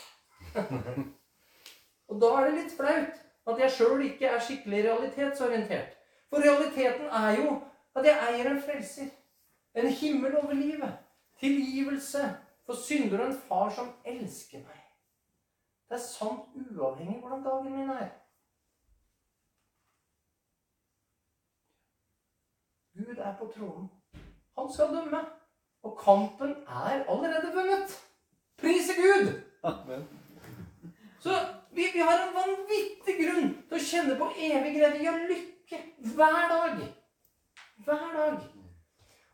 og 2.09 2.21
da 2.21 2.31
er 2.37 2.49
det 2.49 2.57
litt 2.57 2.75
flaut 2.77 3.19
at 3.49 3.61
jeg 3.63 3.75
sjøl 3.75 4.03
ikke 4.05 4.27
er 4.29 4.43
skikkelig 4.43 4.83
realitetsorientert. 4.85 5.95
For 6.29 6.43
realiteten 6.45 7.07
er 7.09 7.37
jo 7.39 7.55
at 7.95 8.05
jeg 8.05 8.27
eier 8.29 8.51
en 8.51 8.61
frelser. 8.61 9.09
En 9.75 9.87
himmel 9.87 10.37
over 10.37 10.53
livet. 10.53 10.93
Tilgivelse 11.39 12.25
for 12.65 12.75
synder 12.75 13.23
og 13.23 13.31
en 13.31 13.41
far 13.47 13.69
som 13.73 13.93
elsker 14.05 14.61
meg. 14.61 14.81
Det 15.89 15.97
er 15.97 16.03
sant 16.03 16.49
uavhengig 16.53 17.19
hvordan 17.21 17.43
dagen 17.43 17.77
min 17.77 17.89
er. 17.89 18.09
Gud 22.99 23.17
er 23.17 23.35
på 23.39 23.51
tronen. 23.55 23.89
Han 24.57 24.73
skal 24.73 24.93
dømme. 24.93 25.23
Og 25.83 25.97
kampen 25.97 26.49
er 26.67 27.05
allerede 27.07 27.53
vunnet. 27.55 28.08
Prise 28.61 28.93
Gud! 28.93 29.41
Amen. 29.63 30.07
Så 31.19 31.35
vi, 31.71 31.91
vi, 31.93 31.99
har 31.99 32.27
en 32.27 32.33
vanvittig 32.33 33.15
grunn 33.19 33.51
til 33.69 33.77
å 33.77 33.83
kjenne 33.83 34.15
på 34.19 34.29
evig 34.37 34.73
glede 34.77 35.11
og 35.11 35.27
lykke 35.31 35.81
hver 36.15 36.39
dag. 36.53 36.81
Hver 37.85 38.09
dag. 38.15 38.39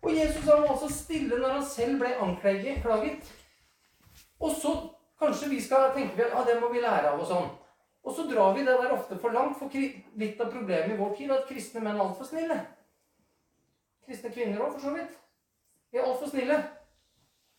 Og 0.05 0.13
Jesus 0.13 0.45
var 0.45 0.67
altså 0.69 0.89
stille 0.93 1.39
når 1.39 1.57
han 1.57 1.65
selv 1.65 2.01
ble 2.01 2.11
anklaget. 2.21 3.31
Og 4.39 4.51
så 4.61 4.75
Kanskje 5.19 5.49
vi 5.49 5.61
skal 5.63 5.93
tenke 5.95 6.25
at 6.25 6.33
ja, 6.33 6.41
det 6.43 6.61
må 6.61 6.67
vi 6.73 6.81
lære 6.83 7.13
av 7.13 7.21
og 7.23 7.27
sånn. 7.29 7.45
Og 8.05 8.13
så 8.13 8.25
drar 8.27 8.51
vi 8.53 8.65
det 8.65 8.73
der 8.81 8.91
ofte 8.93 9.15
for 9.17 9.33
langt. 9.33 9.55
For 9.57 9.71
litt 10.19 10.41
av 10.43 10.51
problemet 10.51 10.91
i 10.91 10.97
vår 10.99 11.13
tid 11.15 11.31
er 11.31 11.37
at 11.37 11.47
kristne 11.47 11.83
menn 11.83 11.95
er 11.95 12.03
altfor 12.03 12.27
snille. 12.27 12.57
Kristne 14.05 14.33
kvinner 14.35 14.61
òg, 14.61 14.75
for 14.75 14.83
så 14.83 14.91
vidt. 14.97 15.15
Vi 15.91 16.01
er 16.01 16.09
altfor 16.09 16.29
snille. 16.29 16.59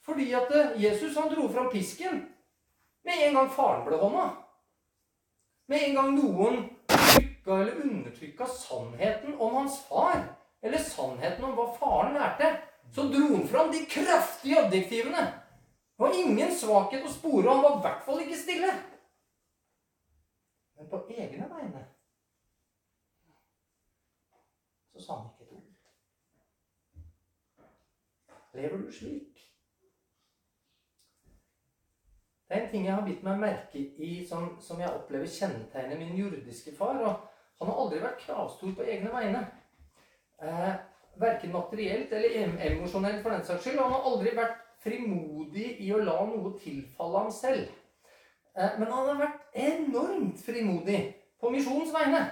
Fordi 0.06 0.30
at 0.38 0.52
eh, 0.54 0.74
Jesus 0.84 1.16
han 1.18 1.30
dro 1.32 1.48
fram 1.52 1.70
pisken 1.70 2.22
med 3.06 3.22
en 3.26 3.38
gang 3.38 3.50
faren 3.50 3.84
ble 3.86 3.98
hånda. 4.00 4.26
Med 5.70 5.82
en 5.82 5.98
gang 5.98 6.12
noen 6.14 6.60
trykka 6.90 7.60
eller 7.60 7.80
undertrykka 7.82 8.46
sannheten 8.50 9.34
om 9.38 9.54
hans 9.60 9.80
far, 9.88 10.22
eller 10.62 10.82
sannheten 10.82 11.44
om 11.46 11.56
hva 11.58 11.66
faren 11.78 12.14
lærte, 12.18 12.52
så 12.94 13.06
dro 13.10 13.32
han 13.32 13.48
fram 13.50 13.72
de 13.74 13.82
kraftige 13.90 14.62
adjektivene 14.62 15.26
det 15.96 16.02
var 16.02 16.14
ingen 16.14 16.50
svakhet 16.52 17.06
å 17.08 17.10
spore, 17.10 17.48
og 17.48 17.54
han 17.54 17.62
var 17.64 17.76
i 17.78 17.82
hvert 17.86 18.02
fall 18.04 18.18
ikke 18.20 18.36
stille. 18.36 18.72
Men 20.76 20.90
på 20.90 20.98
egne 21.08 21.46
vegne 21.48 21.84
så 24.92 25.00
sa 25.06 25.16
han 25.16 25.30
ikke 25.30 25.46
et 25.46 25.54
ord. 25.56 25.72
Lever 28.60 28.84
du 28.84 28.92
slik? 28.92 29.35
Det 32.46 32.56
er 32.56 32.60
en 32.62 32.68
ting 32.70 32.84
jeg 32.86 32.94
har 32.94 33.06
bitt 33.06 33.24
meg 33.26 33.40
merke 33.42 33.80
i 34.06 34.20
som, 34.28 34.52
som 34.62 34.80
jeg 34.80 34.92
opplever 34.94 35.26
kjennetegner 35.26 35.98
min 35.98 36.14
jordiske 36.18 36.74
far. 36.78 37.00
og 37.02 37.24
Han 37.60 37.72
har 37.72 37.80
aldri 37.82 38.02
vært 38.04 38.22
kravstor 38.22 38.74
på 38.76 38.86
egne 38.86 39.10
vegne. 39.10 39.40
Eh, 40.42 40.74
verken 41.18 41.52
materielt 41.52 42.12
eller 42.12 42.38
emosjonelt, 42.70 43.22
for 43.22 43.34
den 43.34 43.44
saks 43.44 43.64
skyld. 43.64 43.80
Han 43.80 43.96
har 43.96 44.06
aldri 44.12 44.36
vært 44.36 44.62
frimodig 44.84 45.68
i 45.82 45.90
å 45.94 46.02
la 46.04 46.20
noe 46.28 46.54
tilfalle 46.60 47.24
ham 47.24 47.32
selv. 47.34 47.66
Eh, 48.56 48.78
men 48.78 48.92
han 48.92 49.10
har 49.10 49.22
vært 49.24 49.62
enormt 49.66 50.42
frimodig 50.44 51.00
på 51.40 51.50
misjonens 51.52 51.94
vegne. 51.94 52.22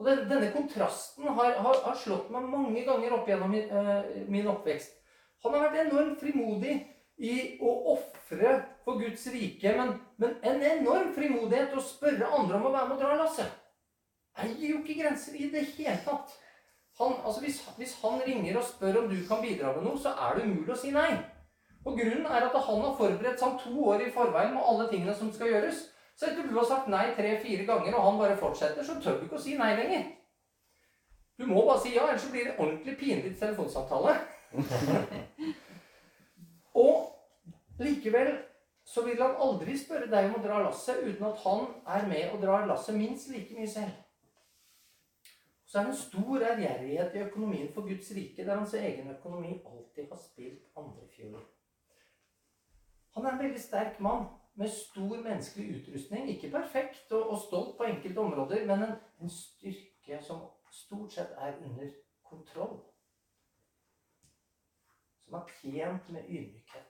Og 0.00 0.06
Denne 0.08 0.48
kontrasten 0.54 1.28
har, 1.28 1.58
har, 1.60 1.82
har, 1.84 1.96
slått 2.00 2.30
meg 2.32 2.46
mange 2.48 2.86
ganger 2.86 3.18
opp 3.18 3.28
gjennom 3.28 3.52
min, 3.52 3.68
eh, 3.68 4.24
min, 4.32 4.48
oppvekst. 4.48 4.96
Han 5.44 5.52
har 5.52 5.66
vært 5.68 5.82
enormt 5.84 6.22
frimodig 6.22 6.78
i 7.20 7.34
å 7.60 7.74
ofre 7.92 8.54
for 8.90 9.00
Guds 9.00 9.26
rike, 9.26 9.76
men, 9.76 9.92
men, 10.16 10.34
en 10.42 10.62
enorm 10.62 11.12
frimodighet 11.14 11.74
å 11.76 11.82
spørre 11.84 12.30
andre 12.38 12.58
om 12.58 12.68
å 12.68 12.72
være 12.74 12.88
med 12.88 12.96
og 12.96 13.02
dra 13.02 13.18
lasset. 13.20 13.58
Eier 14.40 14.72
jo 14.72 14.80
ikke 14.80 14.98
grenser 15.02 15.36
i 15.38 15.50
det 15.52 15.66
hele 15.76 15.98
tatt. 16.06 16.32
Han, 17.00 17.14
altså 17.24 17.42
hvis, 17.44 17.60
hvis, 17.78 17.94
han 18.02 18.20
ringer 18.26 18.58
og 18.58 18.66
spør 18.66 19.02
om 19.02 19.10
du 19.10 19.18
kan 19.28 19.42
bidra 19.44 19.74
med 19.76 19.86
noe, 19.86 20.00
så 20.00 20.12
er 20.12 20.36
det 20.36 20.48
umulig 20.48 20.74
å 20.74 20.80
si 20.80 20.92
nei. 20.94 21.12
Og 21.86 21.96
Grunnen 21.96 22.26
er 22.28 22.44
at 22.44 22.56
han 22.66 22.82
har 22.84 22.98
forberedt 22.98 23.40
seg 23.40 23.56
to 23.62 23.72
år 23.88 23.98
i 24.04 24.10
forveien 24.12 24.52
med 24.56 24.66
alle 24.68 24.88
tingene 24.90 25.14
som 25.16 25.30
skal 25.32 25.54
gjøres. 25.54 25.86
Så 26.18 26.28
etter 26.28 26.44
du 26.44 26.52
har 26.58 26.66
sagt 26.68 26.90
nei 26.92 27.06
tre-fire 27.16 27.64
ganger, 27.68 27.94
og 27.96 28.04
han 28.04 28.20
bare 28.20 28.40
fortsetter, 28.40 28.84
så 28.84 28.98
tør 29.00 29.16
du 29.16 29.22
ikke 29.28 29.38
å 29.38 29.46
si 29.46 29.56
nei 29.56 29.70
lenger. 29.78 30.10
Du 31.40 31.46
må 31.48 31.62
bare 31.64 31.80
si 31.80 31.94
ja, 31.94 32.04
ellers 32.04 32.26
så 32.26 32.34
blir 32.34 32.50
det 32.50 32.58
ordentlig 32.58 32.98
pinlig 33.00 33.32
telefonsamtale. 33.40 34.18
og 36.84 37.80
likevel 37.80 38.34
så 38.90 39.04
vil 39.06 39.22
han 39.22 39.36
aldri 39.38 39.76
spørre 39.78 40.10
deg 40.10 40.28
om 40.28 40.40
å 40.40 40.42
dra 40.42 40.62
lasset 40.64 41.04
uten 41.04 41.26
at 41.28 41.42
han 41.44 41.68
er 41.96 42.08
med 42.10 42.32
og 42.34 42.42
drar 42.42 42.66
lasset 42.66 42.96
minst 42.98 43.30
like 43.30 43.54
mye 43.54 43.70
selv. 43.70 43.92
Så 45.70 45.78
er 45.78 45.86
det 45.86 45.92
en 45.92 46.00
stor 46.00 46.42
ærgjerrighet 46.48 47.14
i 47.14 47.22
økonomien 47.28 47.70
for 47.74 47.86
Guds 47.86 48.10
rike, 48.16 48.42
der 48.42 48.58
hans 48.58 48.74
egen 48.74 49.12
økonomi 49.12 49.52
alltid 49.62 50.08
har 50.10 50.18
spilt 50.18 50.66
andrefioler. 50.76 51.44
Han 53.14 53.26
er 53.26 53.36
en 53.36 53.42
veldig 53.44 53.62
sterk 53.62 54.00
mann 54.02 54.26
med 54.58 54.68
stor 54.74 55.16
menneskelig 55.22 55.68
utrustning. 55.76 56.28
Ikke 56.30 56.50
perfekt 56.50 57.12
og, 57.12 57.30
og 57.30 57.38
stolt 57.46 57.76
på 57.78 57.86
enkelte 57.86 58.18
områder, 58.18 58.66
men 58.66 58.82
en, 58.88 58.96
en, 59.20 59.30
styrke 59.30 60.18
som 60.26 60.48
stort 60.72 61.12
sett 61.12 61.38
er 61.38 61.54
under 61.62 61.94
kontroll. 62.26 62.80
Som 65.24 65.38
er 65.38 65.54
tjent 65.60 66.10
med 66.10 66.26
ydmykhet. 66.26 66.89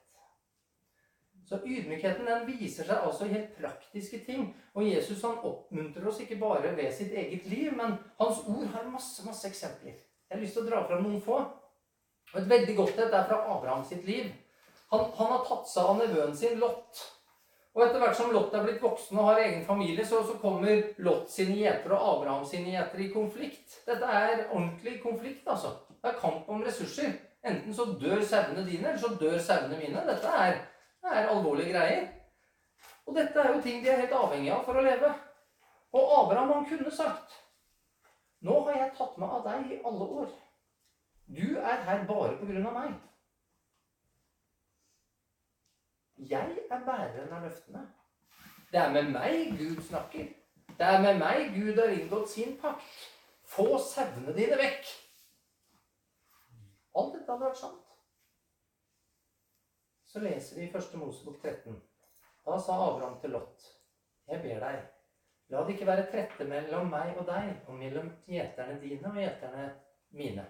Så 1.50 1.58
ydmykheten 1.66 2.28
den 2.28 2.44
viser 2.46 2.86
seg 2.86 3.02
altså 3.02 3.26
i 3.26 3.32
helt 3.32 3.56
praktiske 3.58 4.20
ting. 4.26 4.52
Og 4.78 4.86
Jesus 4.86 5.24
han 5.26 5.40
oppmuntrer 5.42 6.04
oss 6.06 6.20
ikke 6.22 6.38
bare 6.38 6.76
ved 6.76 6.92
sitt 6.94 7.10
eget 7.10 7.48
liv, 7.50 7.72
men 7.74 7.96
hans 8.20 8.44
ord 8.46 8.68
har 8.70 8.86
masse 8.86 9.24
masse 9.26 9.48
eksempler. 9.48 9.96
Jeg 9.98 10.36
har 10.36 10.44
lyst 10.44 10.54
til 10.54 10.62
å 10.62 10.68
dra 10.68 10.84
fram 10.86 11.02
noen 11.02 11.24
få. 11.24 11.40
Og 12.30 12.36
Et 12.38 12.50
veldig 12.52 12.76
godt 12.78 13.00
et 13.02 13.16
er 13.18 13.26
fra 13.26 13.40
Abraham 13.56 13.82
sitt 13.84 14.06
liv. 14.06 14.28
Han, 14.92 15.08
han 15.18 15.32
har 15.34 15.42
tatt 15.48 15.66
seg 15.72 15.90
av 15.90 15.98
nevøen 15.98 16.36
sin 16.38 16.62
Lot. 16.62 17.02
Og 17.74 17.82
etter 17.82 18.02
hvert 18.02 18.16
som 18.18 18.30
Lot 18.34 18.54
er 18.54 18.64
blitt 18.66 18.82
voksen 18.82 19.18
og 19.18 19.32
har 19.32 19.42
egen 19.42 19.66
familie, 19.66 20.06
så, 20.06 20.22
så 20.26 20.38
kommer 20.42 20.86
Lot 21.02 21.30
sine 21.34 21.58
gjetere 21.58 21.98
og 21.98 22.14
Abraham 22.14 22.46
sine 22.46 22.76
gjetere 22.76 23.08
i 23.08 23.12
konflikt. 23.14 23.80
Dette 23.90 24.06
er 24.06 24.46
ordentlig 24.48 25.00
konflikt, 25.02 25.42
altså. 25.50 25.74
Det 25.98 26.12
er 26.12 26.22
kamp 26.22 26.46
om 26.50 26.62
ressurser. 26.62 27.10
Enten 27.42 27.74
så 27.74 27.90
dør 27.98 28.22
sauene 28.22 28.62
dine, 28.66 28.86
eller 28.92 29.02
så 29.02 29.14
dør 29.18 29.38
sauene 29.42 29.78
mine. 29.78 30.02
Dette 30.06 30.34
er, 30.46 30.58
det 31.02 31.16
er 31.16 31.28
alvorlige 31.32 31.72
greier. 31.72 32.08
Og 33.06 33.16
dette 33.16 33.40
er 33.40 33.54
jo 33.54 33.60
ting 33.64 33.84
de 33.84 33.90
er 33.90 34.02
helt 34.02 34.16
avhengige 34.16 34.54
av 34.54 34.64
for 34.64 34.78
å 34.78 34.84
leve. 34.84 35.12
Og 35.96 36.12
Abraham 36.18 36.52
han 36.54 36.66
kunne 36.70 36.90
sagt 36.94 37.38
Nå 38.40 38.60
har 38.64 38.76
jeg 38.78 38.92
tatt 38.96 39.16
meg 39.20 39.32
av 39.36 39.42
deg 39.44 39.72
i 39.74 39.80
alle 39.84 40.06
år. 40.22 40.28
Du 41.28 41.58
er 41.58 41.82
her 41.86 42.06
bare 42.08 42.36
på 42.38 42.46
grunn 42.48 42.68
av 42.70 42.76
meg. 42.78 42.94
Jeg 46.30 46.56
er 46.70 46.84
bæreren 46.86 47.34
av 47.36 47.44
løftene. 47.44 47.82
Det 48.72 48.80
er 48.80 48.94
med 48.94 49.12
meg 49.12 49.58
Gud 49.58 49.82
snakker. 49.84 50.30
Det 50.78 50.86
er 50.86 51.02
med 51.04 51.20
meg 51.20 51.52
Gud 51.54 51.78
har 51.80 51.92
inngått 51.92 52.30
sin 52.32 52.56
pakt. 52.60 52.88
Få 53.44 53.78
sauene 53.82 54.32
dine 54.36 54.56
vekk. 54.60 54.90
Alt 56.96 57.16
dette 57.16 57.32
hadde 57.32 57.44
vært 57.44 57.60
sant. 57.60 57.89
Så 60.12 60.20
leser 60.20 60.56
vi 60.56 60.62
i 60.62 60.70
1. 60.70 60.94
Mosebok 60.98 61.42
13. 61.42 61.76
Da 62.44 62.56
sa 62.58 62.76
Abraham 62.86 63.20
til 63.22 63.30
Lot, 63.30 63.66
jeg 64.26 64.42
ber 64.42 64.64
deg, 64.64 64.80
la 65.52 65.60
det 65.66 65.76
ikke 65.76 65.86
være 65.86 66.06
trette 66.10 66.46
mellom 66.50 66.88
meg 66.90 67.18
og 67.20 67.28
deg, 67.28 67.52
og 67.68 67.76
mellom 67.78 68.08
gjeterne 68.26 68.80
dine 68.82 69.06
og 69.06 69.20
gjeterne 69.20 69.68
mine. 70.18 70.46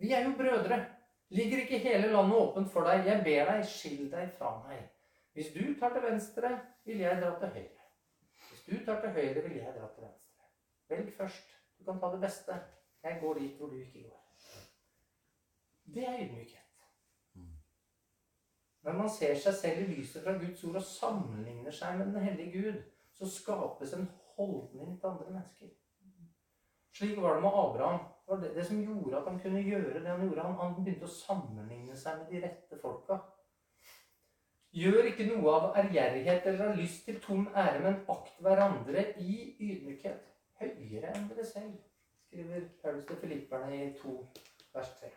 Vi 0.00 0.14
er 0.16 0.24
jo 0.24 0.32
brødre. 0.38 0.78
Ligger 1.32 1.60
ikke 1.62 1.82
hele 1.84 2.08
landet 2.12 2.38
åpent 2.38 2.72
for 2.72 2.88
deg? 2.88 3.04
Jeg 3.08 3.24
ber 3.24 3.52
deg, 3.52 3.66
skill 3.68 4.08
deg 4.12 4.32
fra 4.38 4.54
meg. 4.64 4.80
Hvis 5.36 5.52
du 5.52 5.62
tar 5.80 5.92
til 5.92 6.04
venstre, 6.08 6.54
vil 6.88 7.04
jeg 7.04 7.20
dra 7.20 7.34
til 7.40 7.54
høyre. 7.58 7.86
Hvis 8.48 8.64
du 8.70 8.74
tar 8.84 9.04
til 9.04 9.14
høyre, 9.18 9.44
vil 9.44 9.60
jeg 9.60 9.76
dra 9.76 9.92
til 9.92 10.08
venstre. 10.08 10.50
Velg 10.92 11.14
først. 11.20 11.54
Du 11.78 11.84
kan 11.84 12.00
ta 12.00 12.12
det 12.16 12.24
beste. 12.24 12.58
Jeg 13.04 13.20
går 13.20 13.44
dit 13.44 13.56
hvor 13.60 13.72
du 13.72 13.78
ikke 13.80 14.08
går. 14.08 14.20
Det 15.94 16.08
er 16.08 16.20
ydmykhet. 16.24 16.61
Når 18.82 18.92
man 18.98 19.10
ser 19.10 19.36
seg 19.38 19.54
selv 19.54 19.82
i 19.82 19.94
lyset 19.94 20.24
fra 20.24 20.34
Guds 20.38 20.64
ord 20.66 20.80
og 20.80 20.86
sammenligner 20.86 21.74
seg 21.74 21.98
med 21.98 22.10
den 22.10 22.24
hellige 22.26 22.62
Gud, 22.62 22.80
så 23.14 23.28
skapes 23.30 23.92
en 23.94 24.08
holdning 24.36 24.96
til 24.98 25.10
andre 25.12 25.36
mennesker. 25.36 25.70
Slik 26.92 27.20
var 27.22 27.34
det 27.34 27.44
med 27.44 27.54
Abraham. 27.60 28.00
Det 28.22 28.32
var 28.32 28.40
det, 28.42 28.50
det 28.56 28.66
som 28.66 28.82
gjorde 28.82 29.20
at 29.20 29.28
han 29.30 29.38
kunne 29.40 29.62
gjøre 29.62 30.00
det 30.00 30.08
han 30.08 30.26
gjorde. 30.26 30.48
Han, 30.48 30.58
han 30.60 30.74
begynte 30.84 31.08
å 31.08 31.14
sammenligne 31.14 31.96
seg 31.96 32.18
med 32.18 32.34
de 32.34 32.42
rette 32.42 32.80
folka. 32.82 33.20
Gjør 34.72 35.08
ikke 35.12 35.28
noe 35.28 35.54
av 35.56 35.78
ærgjerrighet 35.82 36.46
eller 36.48 36.70
av 36.72 36.78
lyst 36.80 37.04
til 37.06 37.18
tom 37.20 37.48
ære, 37.54 37.80
men 37.84 37.98
akt 38.14 38.38
hverandre 38.44 39.10
i 39.20 39.34
ydmykhet. 39.60 40.30
Høyere 40.62 41.12
enn 41.12 41.28
dere 41.30 41.44
selv, 41.46 41.76
skriver 42.26 42.70
Paulus 42.82 43.04
til 43.08 43.20
filipperne 43.24 43.74
i 43.76 43.90
2 44.00 44.16
vers 44.72 44.96
3. 45.02 45.12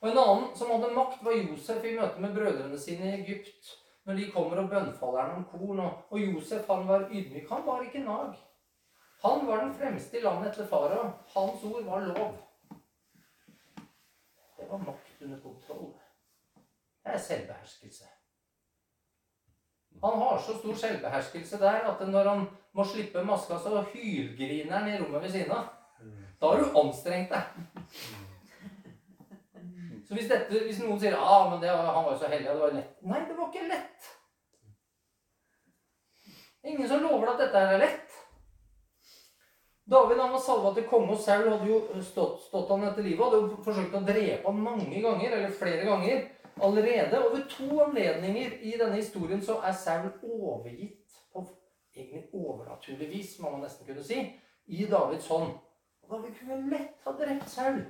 Og 0.00 0.08
En 0.10 0.18
annen 0.18 0.48
som 0.56 0.70
hadde 0.70 0.94
makt, 0.94 1.22
var 1.24 1.32
Josef 1.32 1.84
i 1.84 1.94
møte 1.96 2.20
med 2.20 2.34
brødrene 2.36 2.78
sine 2.78 3.10
i 3.10 3.20
Egypt. 3.20 3.70
Når 4.06 4.18
de 4.20 4.30
kommer 4.30 4.60
og 4.62 4.68
bønnfaller 4.70 5.22
ham 5.22 5.38
om 5.40 5.46
korn. 5.50 5.80
Og 6.10 6.18
Josef 6.20 6.66
han 6.70 6.88
var 6.88 7.08
ydmyk. 7.10 7.48
Han 7.50 7.64
var 7.66 7.82
ikke 7.82 8.04
nag. 8.04 8.34
Han 9.22 9.46
var 9.46 9.64
den 9.64 9.74
fremste 9.74 10.18
i 10.18 10.22
landet 10.22 10.52
etter 10.52 10.68
farao. 10.70 11.08
Hans 11.34 11.64
ord 11.64 11.84
var 11.84 12.04
lov. 12.10 12.36
Det 14.58 14.68
var 14.70 14.84
makt 14.84 15.22
under 15.22 15.40
kontroll. 15.40 15.94
Det 17.04 17.14
er 17.14 17.18
selvbeherskelse. 17.18 18.04
Han 20.02 20.18
har 20.18 20.38
så 20.38 20.58
stor 20.58 20.74
selvbeherskelse 20.74 21.58
der 21.58 21.88
at 21.90 22.08
når 22.08 22.28
han 22.28 22.46
må 22.72 22.84
slippe 22.84 23.24
maska, 23.24 23.58
så 23.58 23.84
hylgriner 23.92 24.78
han 24.78 24.88
i 24.88 24.98
rommet 25.00 25.22
ved 25.22 25.30
siden 25.30 25.52
av. 25.56 25.68
Da 26.40 26.52
har 26.52 26.60
du 26.60 26.78
anstrengt 26.78 27.32
deg. 27.32 28.24
Så 30.06 30.14
hvis, 30.14 30.28
dette, 30.30 30.62
hvis 30.66 30.78
noen 30.84 31.00
sier 31.02 31.16
ah, 31.18 31.48
men 31.50 31.58
det, 31.62 31.72
han 31.72 32.04
var 32.04 32.12
jo 32.12 32.20
så 32.20 32.30
hellig, 32.30 32.46
det 32.46 32.60
var 32.60 32.76
lett 32.76 33.02
Nei, 33.10 33.24
det 33.26 33.34
var 33.34 33.48
ikke 33.50 33.70
lett. 33.70 34.12
Ingen 36.66 36.88
som 36.90 37.02
lover 37.02 37.32
at 37.32 37.42
dette 37.42 37.62
er 37.62 37.82
lett. 37.82 38.14
David 39.86 40.18
han 40.18 40.32
var 40.34 40.42
salva 40.42 40.72
til 40.74 40.86
konge, 40.90 41.12
og 41.14 41.20
Saul 41.22 41.44
hadde 41.46 41.68
jo 41.70 41.80
stått, 42.02 42.40
stått 42.48 42.70
han 42.74 42.88
etter 42.88 43.06
livet. 43.06 43.22
Hadde 43.22 43.38
jo 43.38 43.66
forsøkt 43.66 43.94
å 43.94 44.02
drepe 44.06 44.48
han 44.48 44.64
mange 44.64 45.02
ganger, 45.02 45.36
eller 45.36 45.52
flere 45.54 45.84
ganger. 45.86 46.24
Allerede 46.66 47.20
Og 47.20 47.36
ved 47.36 47.44
to 47.52 47.68
anledninger 47.84 48.56
i 48.64 48.72
denne 48.80 48.96
historien 48.96 49.42
så 49.44 49.60
er 49.62 49.76
Saul 49.76 50.08
overgitt 50.22 51.18
på 51.32 51.44
egentlig 51.94 52.24
overnaturlig 52.32 53.10
vis, 53.12 53.36
må 53.38 53.50
man 53.50 53.62
nesten 53.66 53.86
kunne 53.86 54.02
si, 54.04 54.18
i 54.66 54.88
Davids 54.90 55.28
hånd. 55.30 55.54
Og 56.02 56.10
da 56.10 56.22
vi 56.24 56.34
kunne 56.38 56.70
lett 56.70 57.06
ha 57.06 57.14
drept 57.20 57.50
Saul, 57.52 57.84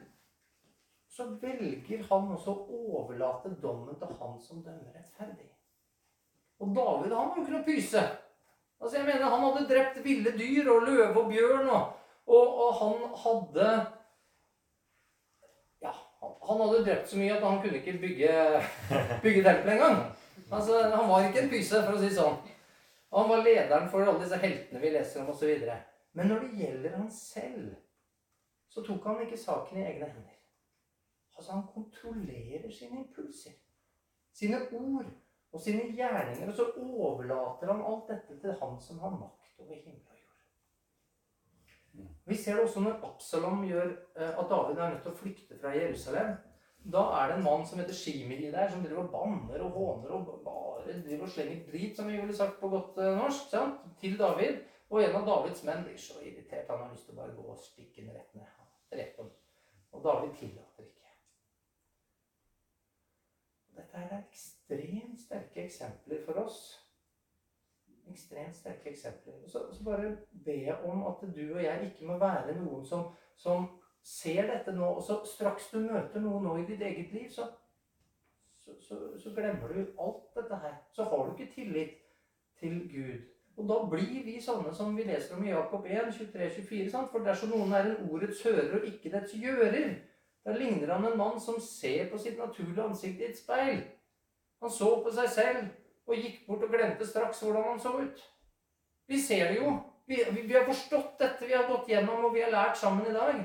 så 1.16 1.24
velger 1.40 2.02
han 2.10 2.32
også 2.34 2.52
å 2.52 2.78
overlate 3.00 3.54
dommen 3.62 3.96
til 3.96 4.12
han 4.20 4.34
som 4.42 4.60
dømmer 4.64 4.92
rettferdig. 4.98 5.48
Og 6.60 6.72
David 6.76 7.14
han 7.16 7.30
var 7.30 7.38
jo 7.38 7.44
ikke 7.44 7.54
noe 7.54 7.66
pyse. 7.66 8.02
Altså 8.76 8.98
jeg 8.98 9.06
mener, 9.06 9.30
Han 9.32 9.44
hadde 9.46 9.68
drept 9.70 10.02
ville 10.04 10.32
dyr 10.36 10.68
og 10.68 10.82
løve 10.84 11.22
og 11.22 11.30
bjørn, 11.32 11.70
og, 11.72 11.94
og, 12.26 12.58
og 12.66 12.74
han 12.82 13.06
hadde 13.24 13.70
han 16.46 16.60
hadde 16.62 16.84
drept 16.86 17.08
så 17.10 17.18
mye 17.18 17.34
at 17.34 17.42
han 17.42 17.58
kunne 17.62 17.80
ikke 17.80 17.98
bygge, 18.02 18.34
bygge 19.24 19.42
tempel 19.42 19.72
engang. 19.72 19.96
Altså, 20.46 20.78
han 20.92 21.08
var 21.08 21.26
ikke 21.26 21.42
en 21.42 21.50
pyse, 21.50 21.80
for 21.82 21.96
å 21.96 22.02
si 22.02 22.12
sånn. 22.14 22.36
Han 23.16 23.28
var 23.30 23.42
lederen 23.42 23.88
for 23.90 24.04
alle 24.04 24.22
disse 24.22 24.38
heltene 24.42 24.82
vi 24.82 24.92
leser 24.94 25.24
om, 25.24 25.32
osv. 25.32 25.66
Men 26.16 26.30
når 26.30 26.44
det 26.44 26.62
gjelder 26.62 26.96
han 27.00 27.10
selv, 27.10 27.74
så 28.70 28.84
tok 28.86 29.10
han 29.10 29.24
ikke 29.24 29.40
saken 29.40 29.80
i 29.80 29.86
egne 29.88 30.06
hender. 30.06 30.36
Altså, 31.37 31.53
han 31.53 31.66
kontrollerer 31.74 32.70
sine 32.72 33.03
impulser, 33.05 33.53
sine 34.32 34.61
ord 34.72 35.11
og 35.53 35.61
sine 35.61 35.91
gjerninger. 35.97 36.49
Og 36.49 36.57
så 36.57 36.70
overlater 36.76 37.72
han 37.72 37.84
alt 37.84 38.11
dette 38.11 38.41
til 38.41 38.59
han 38.61 38.80
som 38.80 38.99
har 39.05 39.16
makt 39.16 39.61
over 39.61 39.74
himmel 39.74 40.03
og 40.11 40.18
jord. 40.22 42.09
Vi 42.24 42.37
ser 42.37 42.57
det 42.57 42.66
også 42.66 42.82
når 42.84 43.01
Absalom 43.11 43.64
gjør 43.68 43.89
eh, 44.16 44.32
at 44.32 44.51
David 44.51 44.78
er 44.78 44.95
nødt 44.95 45.03
til 45.05 45.12
å 45.12 45.20
flykte 45.20 45.59
fra 45.61 45.74
Jerusalem. 45.76 46.37
Da 46.97 47.03
er 47.18 47.28
det 47.28 47.37
en 47.37 47.45
mann 47.45 47.64
som 47.66 47.80
heter 47.82 47.97
Shimiri 47.99 48.51
der, 48.55 48.70
som 48.70 48.84
driver 48.84 49.05
og 49.05 49.12
banner 49.14 49.62
og 49.66 49.70
håner 49.74 50.12
og 50.14 50.28
bare 50.45 51.01
driver 51.03 51.26
og 51.26 51.32
slenger 51.34 51.64
drit, 51.70 51.97
som 51.97 52.09
vi 52.09 52.20
ville 52.20 52.37
sagt 52.37 52.61
på 52.61 52.70
godt 52.70 53.01
eh, 53.03 53.16
norsk, 53.18 53.49
sant? 53.51 53.87
til 54.01 54.18
David. 54.18 54.62
Og 54.91 55.03
en 55.03 55.16
av 55.18 55.26
Davids 55.26 55.64
menn 55.66 55.82
blir 55.84 55.99
så 55.99 56.20
irritert. 56.22 56.68
Han 56.70 56.84
har 56.84 56.93
lyst 56.93 57.09
til 57.09 57.16
å 57.16 57.22
bare 57.22 57.34
gå 57.34 57.49
og 57.51 57.59
stikke 57.59 58.05
den 58.05 58.14
rett 58.14 58.37
ned. 58.39 58.53
Rett. 58.95 59.18
Og 59.91 60.05
David 60.05 60.37
tillater 60.39 60.87
ikke. 60.87 61.11
Dette 63.76 64.02
er 64.02 64.18
ekstremt 64.18 65.20
sterke 65.20 65.64
eksempler 65.64 66.22
for 66.24 66.40
oss. 66.44 66.60
Ekstremt 68.10 68.56
sterke 68.56 68.90
eksempler. 68.90 69.42
Så, 69.46 69.66
så 69.72 69.84
bare 69.84 70.16
be 70.44 70.76
om 70.84 71.06
at 71.10 71.26
du 71.36 71.44
og 71.54 71.62
jeg 71.62 71.90
ikke 71.90 72.06
må 72.06 72.18
være 72.18 72.56
noen 72.60 72.84
som, 72.86 73.10
som 73.36 73.68
ser 74.06 74.48
dette 74.52 74.72
nå, 74.72 74.86
og 74.86 75.02
så 75.02 75.20
straks 75.26 75.70
du 75.72 75.80
møter 75.82 76.22
noe 76.22 76.40
nå 76.42 76.56
i 76.60 76.66
ditt 76.68 76.82
eget 76.86 77.12
liv, 77.12 77.30
så, 77.30 77.48
så, 78.64 78.76
så, 78.80 78.98
så 79.18 79.32
glemmer 79.34 79.72
du 79.72 79.80
alt 80.02 80.28
dette 80.38 80.60
her. 80.62 80.76
Så 80.92 81.04
har 81.04 81.24
du 81.24 81.34
ikke 81.34 81.52
tillit 81.54 81.96
til 82.60 82.84
Gud. 82.92 83.24
Og 83.56 83.68
da 83.68 83.76
blir 83.88 84.20
vi 84.24 84.36
sånne 84.42 84.72
som 84.76 84.96
vi 84.96 85.06
leser 85.08 85.36
om 85.36 85.44
i 85.44 85.50
Jakob 85.50 85.86
1, 85.88 86.12
23-24. 86.12 87.06
For 87.12 87.24
dersom 87.24 87.54
noen 87.54 87.72
er 87.72 87.88
en 87.88 88.10
ordets 88.10 88.42
hører 88.44 88.74
og 88.78 88.88
ikke 88.88 89.12
dets 89.14 89.32
gjører, 89.40 89.94
da 90.47 90.53
ligner 90.53 90.92
han 90.94 91.05
en 91.05 91.18
mann 91.18 91.40
som 91.40 91.61
ser 91.61 92.07
på 92.11 92.18
sitt 92.18 92.38
naturlige 92.38 92.84
ansikt 92.84 93.20
i 93.20 93.24
et 93.26 93.38
speil. 93.38 93.80
Han 94.62 94.70
så 94.70 94.92
på 95.03 95.11
seg 95.11 95.32
selv 95.34 95.64
og 96.07 96.22
gikk 96.22 96.44
bort 96.47 96.62
og 96.62 96.70
glemte 96.70 97.07
straks 97.07 97.42
hvordan 97.42 97.66
han 97.72 97.80
så 97.82 97.97
ut. 97.99 98.22
Vi 99.11 99.18
ser 99.20 99.51
det 99.51 99.57
jo. 99.59 99.72
Vi, 100.07 100.20
vi, 100.30 100.44
vi 100.47 100.55
har 100.55 100.68
forstått 100.68 101.18
dette, 101.18 101.47
vi 101.47 101.55
har 101.55 101.66
gått 101.66 101.90
gjennom 101.90 102.28
og 102.28 102.34
vi 102.34 102.44
har 102.44 102.55
lært 102.55 102.78
sammen 102.78 103.11
i 103.11 103.16
dag. 103.16 103.42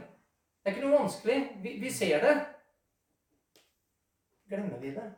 Det 0.62 0.70
er 0.70 0.78
ikke 0.78 0.86
noe 0.86 1.00
vanskelig. 1.00 1.40
Vi, 1.64 1.74
vi 1.82 1.90
ser 1.90 2.22
det. 2.22 2.38
Glemmer 4.52 4.78
vi 4.78 4.94
det 4.94 5.10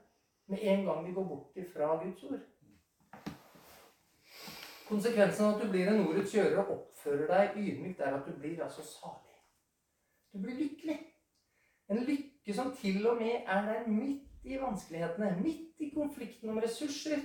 med 0.48 0.64
en 0.64 0.86
gang 0.86 1.06
vi 1.06 1.12
går 1.12 1.28
bort 1.28 1.58
ifra 1.58 1.98
Guds 2.00 2.24
ord? 2.24 2.40
Konsekvensen 4.88 5.46
av 5.46 5.58
at 5.58 5.66
du 5.66 5.72
blir 5.72 5.92
en 5.92 6.06
ordets 6.08 6.32
gjører 6.32 6.62
og 6.64 6.78
oppfører 6.78 7.28
deg 7.28 7.60
ydmykt, 7.60 8.00
er 8.00 8.16
at 8.16 8.28
du 8.28 8.40
blir 8.40 8.64
altså 8.64 8.88
salig. 8.88 9.36
Du 10.32 10.40
blir 10.40 10.56
lykkelig. 10.64 11.00
En 11.90 12.04
lykke 12.04 12.54
som 12.56 12.76
til 12.76 13.08
og 13.08 13.18
med 13.18 13.32
er 13.46 13.62
der 13.68 13.88
midt 13.88 14.30
i 14.44 14.60
vanskelighetene, 14.60 15.38
midt 15.42 15.80
i 15.80 15.90
konflikten 15.96 16.50
om 16.50 16.58
ressurser, 16.58 17.20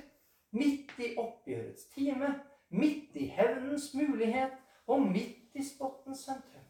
midt 0.53 0.93
i 0.99 1.15
oppgjørets 1.19 1.85
time, 1.95 2.41
midt 2.71 3.17
i 3.17 3.27
hevnens 3.27 3.95
mulighet 3.95 4.57
og 4.87 5.03
midt 5.03 5.55
i 5.55 5.65
spottens 5.75 6.19
sentrum. 6.19 6.65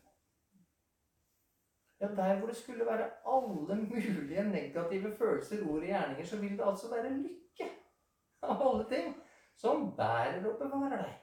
Ja, 2.01 2.07
Der 2.07 2.39
hvor 2.39 2.47
det 2.47 2.57
skulle 2.57 2.87
være 2.87 3.11
alle 3.27 3.83
mulige 3.83 4.43
negative 4.43 5.17
følelser, 5.17 5.69
ord 5.69 5.79
og 5.79 5.87
gjerninger, 5.87 6.25
så 6.25 6.41
vil 6.41 6.59
det 6.59 6.65
altså 6.67 6.91
være 6.95 7.17
lykke 7.17 7.71
av 8.43 8.69
alle 8.69 8.85
ting 8.89 9.17
som 9.55 9.97
bærer 9.97 10.47
og 10.47 10.59
bevarer 10.59 11.03
deg. 11.03 11.15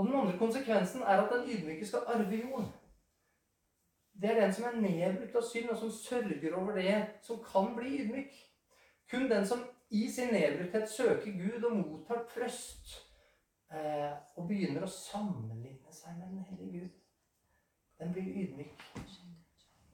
Og 0.00 0.06
den 0.06 0.14
andre 0.16 0.38
konsekvensen 0.38 1.02
er 1.02 1.20
at 1.20 1.32
den 1.32 1.50
ydmyke 1.50 1.86
skal 1.86 2.06
arve 2.06 2.36
jorden. 2.36 2.66
Det 4.22 4.30
er 4.30 4.40
den 4.40 4.54
som 4.54 4.64
er 4.64 4.80
nedbrutt 4.80 5.36
av 5.36 5.44
synd, 5.44 5.68
og 5.70 5.76
som 5.76 5.90
sørger 5.92 6.54
over 6.56 6.72
det 6.72 6.94
som 7.22 7.42
kan 7.44 7.68
bli 7.76 7.98
ydmyk. 7.98 8.38
Kun 9.10 9.28
den 9.28 9.44
som 9.46 9.66
i 9.90 10.06
sin 10.10 10.32
nedbrutthet 10.32 10.88
søker 10.88 11.36
Gud 11.42 11.68
og 11.68 11.76
mottar 11.76 12.24
trøst, 12.32 12.96
eh, 13.74 14.16
og 14.36 14.48
begynner 14.48 14.88
å 14.88 14.92
sammenligne 14.94 15.92
seg 15.92 16.16
med 16.16 16.32
den 16.32 16.42
hellige 16.48 16.80
Gud, 16.80 16.98
den 18.00 18.16
blir 18.16 18.34
ydmyk. 18.44 18.84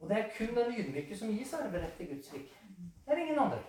Og 0.01 0.09
det 0.09 0.23
er 0.23 0.35
kun 0.39 0.55
den 0.55 0.75
ydmyke 0.79 1.19
som 1.19 1.35
gis 1.35 1.55
arverett 1.55 1.99
til 1.99 2.15
Guds 2.15 2.35
rike. 2.35 2.67
Det 2.79 3.15
er 3.15 3.27
ingen 3.27 3.39
andre. 3.49 3.63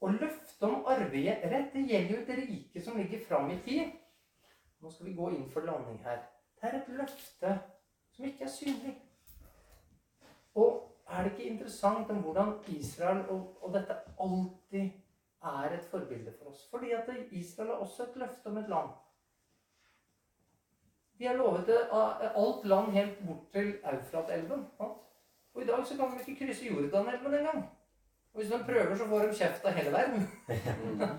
Og 0.00 0.12
løftet 0.14 0.68
om 0.68 0.84
arverett 0.86 1.72
det 1.74 1.88
gjelder 1.90 2.14
jo 2.14 2.20
et 2.22 2.36
rike 2.44 2.82
som 2.84 3.02
ligger 3.02 3.26
fram 3.26 3.50
i 3.50 3.64
tid. 3.66 3.88
Nå 4.80 4.90
skal 4.90 5.06
vi 5.06 5.14
gå 5.14 5.30
inn 5.34 5.48
for 5.50 5.66
landing 5.66 5.98
her. 6.04 6.22
Det 6.60 6.70
er 6.70 6.78
et 6.78 6.92
løfte 7.00 7.58
som 8.12 8.24
ikke 8.24 8.44
er 8.44 8.52
synlig. 8.52 8.94
Og 10.54 10.84
er 11.08 11.22
det 11.22 11.32
ikke 11.32 11.50
interessant 11.50 12.10
om 12.10 12.22
hvordan 12.22 12.54
Israel 12.68 13.24
og, 13.28 13.58
og 13.62 13.74
dette 13.74 13.96
alltid 14.20 14.90
er 15.42 15.74
et 15.78 15.84
forbilde 15.90 16.34
for 16.38 16.50
oss? 16.50 16.68
Fordi 16.70 16.90
at 16.90 17.10
Israel 17.30 17.68
har 17.68 17.84
også 17.84 18.02
et 18.02 18.16
løfte 18.16 18.46
om 18.46 18.56
et 18.56 18.68
land. 18.68 18.90
De 21.18 21.26
har 21.26 21.34
lovet 21.34 21.70
alt 21.92 22.66
land 22.66 22.92
helt 22.92 23.26
bort 23.26 23.50
til 23.52 23.74
Eufrat-elven. 23.92 24.66
Og 24.78 25.62
i 25.62 25.66
dag 25.66 25.86
så 25.86 25.96
kan 25.96 26.12
de 26.14 26.30
ikke 26.30 26.44
krysse 26.44 26.66
Jordanelven 26.66 27.34
engang. 27.34 27.64
Og 28.32 28.40
hvis 28.40 28.52
de 28.52 28.64
prøver, 28.64 28.96
så 28.96 29.06
får 29.08 29.18
de 29.18 29.34
kjeft 29.34 29.64
av 29.64 29.72
hele 29.72 29.92
verden. 29.92 30.28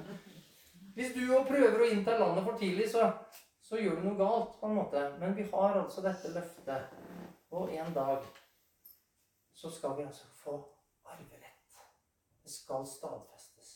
hvis 0.96 1.12
du 1.16 1.34
òg 1.36 1.48
prøver 1.48 1.82
å 1.82 1.90
innta 1.92 2.16
landet 2.20 2.44
for 2.44 2.58
tidlig, 2.62 2.88
så 2.92 3.10
så 3.70 3.78
gjør 3.78 4.00
du 4.00 4.08
noe 4.08 4.18
galt, 4.18 4.56
på 4.58 4.66
en 4.66 4.80
måte. 4.80 5.02
Men 5.22 5.36
vi 5.38 5.44
har 5.52 5.76
altså 5.78 6.02
dette 6.02 6.32
løftet. 6.34 6.94
Og 7.54 7.70
en 7.74 7.94
dag 7.94 8.26
så 9.54 9.70
skal 9.70 9.98
vi 9.98 10.08
altså 10.08 10.26
få 10.40 10.56
arverett. 11.06 11.76
Det 12.44 12.52
skal 12.52 12.88
stadfestes. 12.90 13.70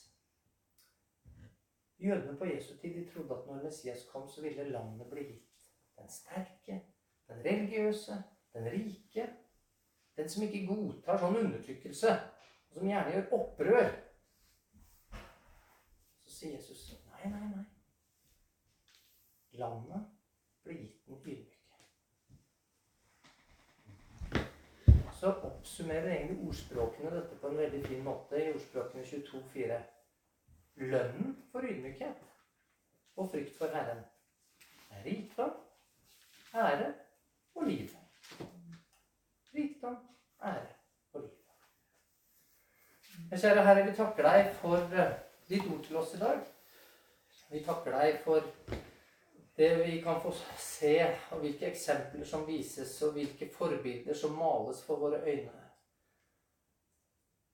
Jødene 2.01 2.37
på 2.37 2.45
Jesu 2.45 2.73
tid 2.81 2.95
de 2.97 3.05
trodde 3.11 3.37
at 3.37 3.45
når 3.47 3.63
Messias 3.63 4.07
kom, 4.11 4.25
så 4.29 4.41
ville 4.41 4.65
landet 4.69 5.07
bli 5.11 5.27
gitt. 5.27 5.69
Den 5.97 6.09
sterke, 6.09 6.79
den 7.27 7.45
religiøse, 7.45 8.17
den 8.53 8.65
rike. 8.65 9.27
Den 10.17 10.29
som 10.29 10.43
ikke 10.45 10.65
godtar 10.67 11.21
sånn 11.21 11.37
undertrykkelse, 11.39 12.17
og 12.69 12.75
som 12.75 12.89
gjerne 12.89 13.13
gjør 13.13 13.31
opprør. 13.37 13.93
Så 16.21 16.33
sier 16.33 16.57
Jesus 16.57 16.83
nei, 17.13 17.29
nei, 17.29 17.45
nei. 17.53 17.72
Landet 19.54 20.06
blir 20.64 20.74
gitt 20.82 21.08
den 21.08 21.22
ydmyke. 21.26 21.49
Så 25.20 25.32
oppsummerer 25.32 26.10
egentlig 26.12 26.47
ordspråkene 26.47 27.12
dette 27.14 27.36
på 27.39 27.47
en 27.47 27.58
veldig 27.58 27.82
fin 27.88 28.04
måte 28.04 28.39
i 28.41 28.54
ordspråkene 28.54 29.04
22,4. 29.04 29.82
Lønnen 30.76 31.36
for 31.51 31.66
ydmykhet 31.70 32.24
og 33.16 33.30
frykt 33.32 33.58
for 33.58 33.68
Herren 33.76 34.01
er 34.91 35.04
rikdom, 35.06 35.51
ære 36.54 36.93
og 37.56 37.68
liv. 37.68 37.89
Rikdom, 39.56 39.97
ære 40.43 40.68
og 41.14 41.22
liv. 41.22 41.30
Kjære 43.38 43.66
Herre, 43.66 43.86
vi 43.86 43.95
takker 43.97 44.30
deg 44.30 44.49
for 44.62 44.97
eh, 44.97 45.14
ditt 45.49 45.70
ord 45.70 45.84
til 45.86 46.01
oss 46.01 46.16
i 46.18 46.20
dag. 46.20 46.41
Vi 47.51 47.62
takker 47.64 47.99
deg 47.99 48.20
for 48.26 48.41
det 49.56 49.76
vi 49.86 50.01
kan 50.01 50.22
få 50.22 50.32
se, 50.58 51.18
og 51.32 51.39
hvilke 51.39 51.70
eksempler 51.70 52.26
som 52.26 52.47
vises, 52.47 52.95
og 53.01 53.14
hvilke 53.14 53.49
forbilder 53.54 54.18
som 54.18 54.34
males 54.38 54.82
for 54.86 55.01
våre 55.01 55.22
øyne, 55.22 55.60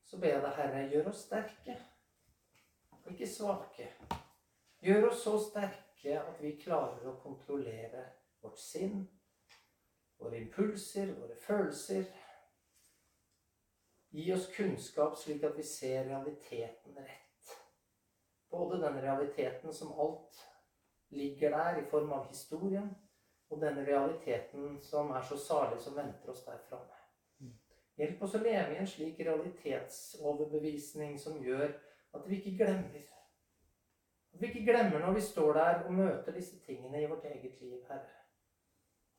så 0.06 0.18
ber 0.18 0.28
jeg 0.28 0.42
deg, 0.42 0.56
Herre, 0.56 0.86
gjør 0.90 1.10
oss 1.12 1.26
sterke, 1.28 1.76
og 3.04 3.12
ikke 3.12 3.28
svake. 3.30 3.90
Gjør 4.82 5.10
oss 5.10 5.24
så 5.24 5.36
sterke 5.44 6.16
at 6.22 6.40
vi 6.42 6.56
klarer 6.62 7.04
å 7.12 7.20
kontrollere 7.20 8.06
vårt 8.42 8.60
sinn, 8.64 9.04
våre 10.20 10.40
impulser, 10.40 11.12
våre 11.20 11.36
følelser. 11.44 12.08
Gi 14.16 14.32
oss 14.34 14.48
kunnskap 14.56 15.20
slik 15.20 15.44
at 15.46 15.58
vi 15.60 15.68
ser 15.68 16.08
realiteten 16.08 16.96
rett. 16.98 17.52
Både 18.50 18.80
den 18.82 19.02
realiteten 19.04 19.74
som 19.76 19.92
alt 20.00 20.40
ligger 21.10 21.50
der 21.50 21.82
i 21.82 21.86
form 21.90 22.12
av 22.14 22.28
historien 22.28 22.90
og 23.50 23.62
denne 23.62 23.86
realiteten 23.86 24.82
som 24.82 25.12
er 25.12 25.22
så 25.26 25.38
salig 25.38 25.82
som 25.82 25.96
venter 25.98 26.30
oss 26.30 26.44
der 26.46 26.58
framme. 26.70 27.00
Hjelp 28.00 28.22
oss 28.24 28.36
å 28.38 28.40
leve 28.40 28.74
i 28.74 28.78
en 28.80 28.88
slik 28.88 29.18
realitetsoverbevisning 29.28 31.18
som 31.20 31.42
gjør 31.44 31.74
at 32.16 32.28
vi 32.30 32.38
ikke 32.40 32.58
glemmer. 32.62 33.08
At 34.34 34.42
vi 34.42 34.48
ikke 34.48 34.68
glemmer 34.70 35.00
når 35.04 35.18
vi 35.18 35.24
står 35.26 35.52
der 35.58 35.84
og 35.84 35.98
møter 35.98 36.38
disse 36.38 36.60
tingene 36.64 37.02
i 37.02 37.10
vårt 37.12 37.26
eget 37.28 37.62
liv, 37.62 37.82
Herre. 37.90 38.16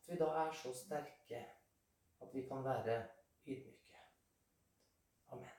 At 0.01 0.09
vi 0.09 0.16
da 0.22 0.30
er 0.47 0.53
så 0.62 0.72
sterke 0.74 1.41
at 2.20 2.28
vi 2.32 2.47
kan 2.49 2.64
være 2.64 2.97
ydmyke. 3.47 3.99
Amen. 5.34 5.55